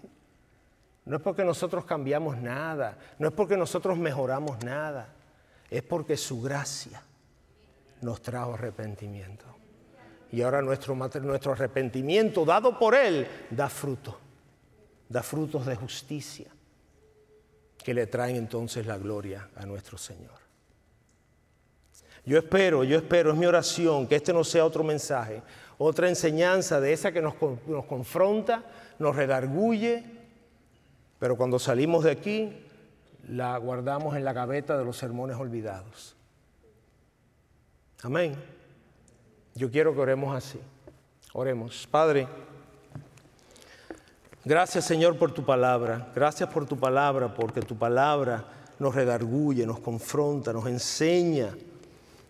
No 1.05 1.17
es 1.17 1.23
porque 1.23 1.43
nosotros 1.43 1.85
cambiamos 1.85 2.37
nada, 2.37 2.99
no 3.19 3.29
es 3.29 3.35
porque 3.35 3.57
nosotros 3.57 3.99
mejoramos 3.99 4.63
nada, 4.63 5.09
es 5.71 5.83
porque 5.83 6.17
su 6.17 6.41
gracia 6.43 7.03
nos 8.03 8.21
trajo 8.21 8.55
arrepentimiento. 8.55 9.47
Y 10.31 10.43
ahora 10.43 10.63
nuestro, 10.63 10.95
nuestro 10.95 11.53
arrepentimiento 11.53 12.45
dado 12.45 12.79
por 12.79 12.95
Él 12.95 13.27
da 13.51 13.69
fruto, 13.69 14.19
da 15.09 15.23
frutos 15.23 15.67
de 15.67 15.77
justicia 15.77 16.51
que 17.83 17.95
le 17.95 18.07
traen 18.07 18.37
entonces 18.37 18.87
la 18.87 18.97
gloria 18.97 19.49
a 19.57 19.67
nuestro 19.67 19.99
Señor. 19.99 20.41
Yo 22.25 22.39
espero, 22.39 22.85
yo 22.85 22.97
espero, 22.97 23.33
es 23.33 23.37
mi 23.37 23.47
oración, 23.47 24.07
que 24.07 24.15
este 24.17 24.33
no 24.33 24.45
sea 24.45 24.65
otro 24.65 24.85
mensaje, 24.85 25.43
otra 25.77 26.09
enseñanza 26.09 26.81
de 26.81 26.93
esa 26.93 27.11
que 27.11 27.21
nos, 27.21 27.35
nos 27.67 27.85
confronta, 27.87 28.63
nos 29.01 29.17
redarguye, 29.17 30.05
pero 31.19 31.37
cuando 31.37 31.59
salimos 31.59 32.05
de 32.05 32.13
aquí, 32.13 32.53
la 33.29 33.57
guardamos 33.59 34.17
en 34.17 34.25
la 34.25 34.33
gaveta 34.33 34.79
de 34.79 34.85
los 34.85 34.97
sermones 34.97 35.37
olvidados. 35.37 36.17
Amén. 38.05 38.35
Yo 39.55 39.71
quiero 39.71 39.95
que 39.95 40.01
oremos 40.01 40.35
así. 40.35 40.59
Oremos. 41.35 41.87
Padre, 41.89 42.27
gracias 44.45 44.85
Señor 44.85 45.17
por 45.17 45.33
tu 45.33 45.45
palabra. 45.45 46.11
Gracias 46.13 46.49
por 46.49 46.67
tu 46.67 46.77
palabra, 46.77 47.33
porque 47.33 47.61
tu 47.61 47.77
palabra 47.77 48.45
nos 48.81 48.97
redarguye, 48.97 49.65
nos 49.65 49.79
confronta, 49.79 50.53
nos 50.53 50.67
enseña, 50.67 51.57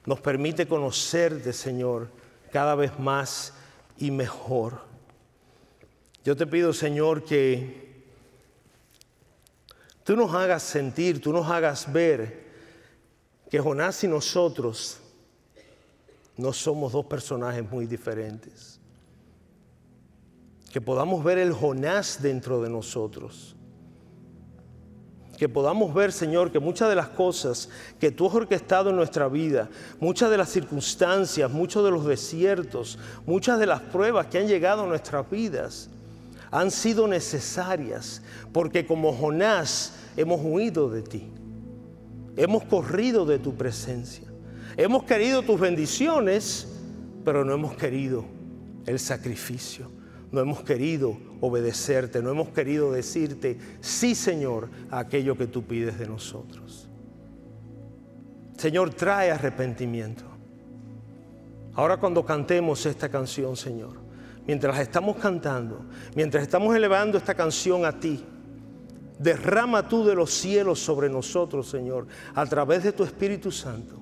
nos 0.04 0.20
permite 0.20 0.68
conocerte, 0.68 1.54
Señor, 1.54 2.08
cada 2.52 2.74
vez 2.74 2.98
más 2.98 3.54
y 3.96 4.10
mejor. 4.10 4.82
Yo 6.22 6.36
te 6.36 6.46
pido, 6.46 6.74
Señor, 6.74 7.24
que 7.24 8.04
tú 10.04 10.16
nos 10.16 10.34
hagas 10.34 10.62
sentir, 10.62 11.22
tú 11.22 11.32
nos 11.32 11.48
hagas 11.48 11.90
ver 11.90 12.42
que 13.50 13.58
Jonás 13.58 14.04
y 14.04 14.08
nosotros 14.08 15.01
no 16.42 16.52
somos 16.52 16.92
dos 16.92 17.06
personajes 17.06 17.64
muy 17.70 17.86
diferentes. 17.86 18.80
Que 20.72 20.80
podamos 20.80 21.22
ver 21.22 21.38
el 21.38 21.52
Jonás 21.52 22.20
dentro 22.20 22.60
de 22.60 22.68
nosotros. 22.68 23.54
Que 25.38 25.48
podamos 25.48 25.94
ver, 25.94 26.12
Señor, 26.12 26.50
que 26.50 26.58
muchas 26.58 26.88
de 26.88 26.96
las 26.96 27.08
cosas 27.08 27.68
que 28.00 28.10
tú 28.10 28.26
has 28.26 28.34
orquestado 28.34 28.90
en 28.90 28.96
nuestra 28.96 29.28
vida, 29.28 29.70
muchas 30.00 30.30
de 30.30 30.36
las 30.36 30.48
circunstancias, 30.48 31.50
muchos 31.50 31.84
de 31.84 31.90
los 31.92 32.04
desiertos, 32.04 32.98
muchas 33.24 33.60
de 33.60 33.66
las 33.66 33.80
pruebas 33.80 34.26
que 34.26 34.38
han 34.38 34.48
llegado 34.48 34.82
a 34.82 34.86
nuestras 34.86 35.30
vidas, 35.30 35.90
han 36.50 36.70
sido 36.70 37.06
necesarias, 37.06 38.20
porque 38.52 38.84
como 38.84 39.12
Jonás 39.12 39.94
hemos 40.16 40.40
huido 40.42 40.90
de 40.90 41.02
ti, 41.02 41.30
hemos 42.36 42.64
corrido 42.64 43.24
de 43.24 43.38
tu 43.38 43.54
presencia, 43.54 44.31
hemos 44.76 45.04
querido 45.04 45.42
tus 45.42 45.60
bendiciones, 45.60 46.68
pero 47.24 47.44
no 47.44 47.54
hemos 47.54 47.76
querido 47.76 48.24
el 48.86 48.98
sacrificio, 48.98 49.90
no 50.30 50.40
hemos 50.40 50.62
querido 50.62 51.16
obedecerte, 51.40 52.22
no 52.22 52.30
hemos 52.30 52.48
querido 52.48 52.92
decirte, 52.92 53.58
sí 53.80 54.14
Señor, 54.14 54.70
a 54.90 55.00
aquello 55.00 55.36
que 55.36 55.46
tú 55.46 55.62
pides 55.62 55.98
de 55.98 56.06
nosotros. 56.06 56.88
Señor, 58.56 58.94
trae 58.94 59.30
arrepentimiento. 59.30 60.24
Ahora 61.74 61.96
cuando 61.96 62.24
cantemos 62.24 62.84
esta 62.86 63.08
canción, 63.08 63.56
Señor, 63.56 63.96
mientras 64.46 64.78
estamos 64.78 65.16
cantando, 65.16 65.84
mientras 66.14 66.42
estamos 66.42 66.74
elevando 66.76 67.16
esta 67.18 67.34
canción 67.34 67.84
a 67.84 67.98
ti, 67.98 68.24
derrama 69.18 69.88
tú 69.88 70.04
de 70.04 70.14
los 70.14 70.30
cielos 70.30 70.80
sobre 70.80 71.08
nosotros, 71.08 71.68
Señor, 71.68 72.06
a 72.34 72.44
través 72.46 72.82
de 72.82 72.92
tu 72.92 73.04
Espíritu 73.04 73.50
Santo, 73.50 74.01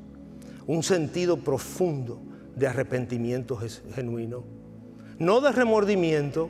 un 0.71 0.83
sentido 0.83 1.37
profundo 1.37 2.21
de 2.57 2.67
arrepentimiento 2.67 3.59
genuino. 3.95 4.45
No 5.19 5.41
de 5.41 5.53
remordimiento, 5.53 6.49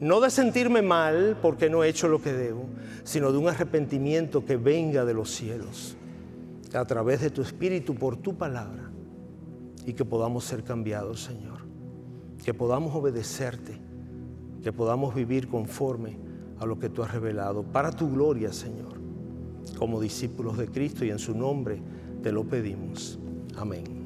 no 0.00 0.20
de 0.20 0.30
sentirme 0.30 0.82
mal 0.82 1.38
porque 1.40 1.70
no 1.70 1.84
he 1.84 1.88
hecho 1.88 2.08
lo 2.08 2.20
que 2.20 2.32
debo, 2.32 2.66
sino 3.04 3.32
de 3.32 3.38
un 3.38 3.48
arrepentimiento 3.48 4.44
que 4.44 4.56
venga 4.56 5.04
de 5.04 5.14
los 5.14 5.30
cielos, 5.30 5.96
a 6.72 6.84
través 6.84 7.20
de 7.20 7.30
tu 7.30 7.42
Espíritu 7.42 7.94
por 7.94 8.16
tu 8.16 8.36
palabra, 8.36 8.90
y 9.86 9.92
que 9.92 10.04
podamos 10.04 10.44
ser 10.44 10.62
cambiados, 10.62 11.22
Señor 11.22 11.54
que 12.44 12.52
podamos 12.52 12.94
obedecerte, 12.94 13.80
que 14.62 14.70
podamos 14.70 15.14
vivir 15.14 15.48
conforme 15.48 16.18
a 16.58 16.66
lo 16.66 16.78
que 16.78 16.90
tú 16.90 17.02
has 17.02 17.12
revelado, 17.12 17.62
para 17.62 17.90
tu 17.90 18.10
gloria, 18.10 18.52
Señor, 18.52 18.98
como 19.78 19.98
discípulos 19.98 20.58
de 20.58 20.68
Cristo 20.68 21.06
y 21.06 21.10
en 21.10 21.18
su 21.18 21.34
nombre 21.34 21.80
te 22.22 22.32
lo 22.32 22.44
pedimos. 22.44 23.18
Amén 23.56 23.84
y 23.84 23.86
amén. 23.90 24.03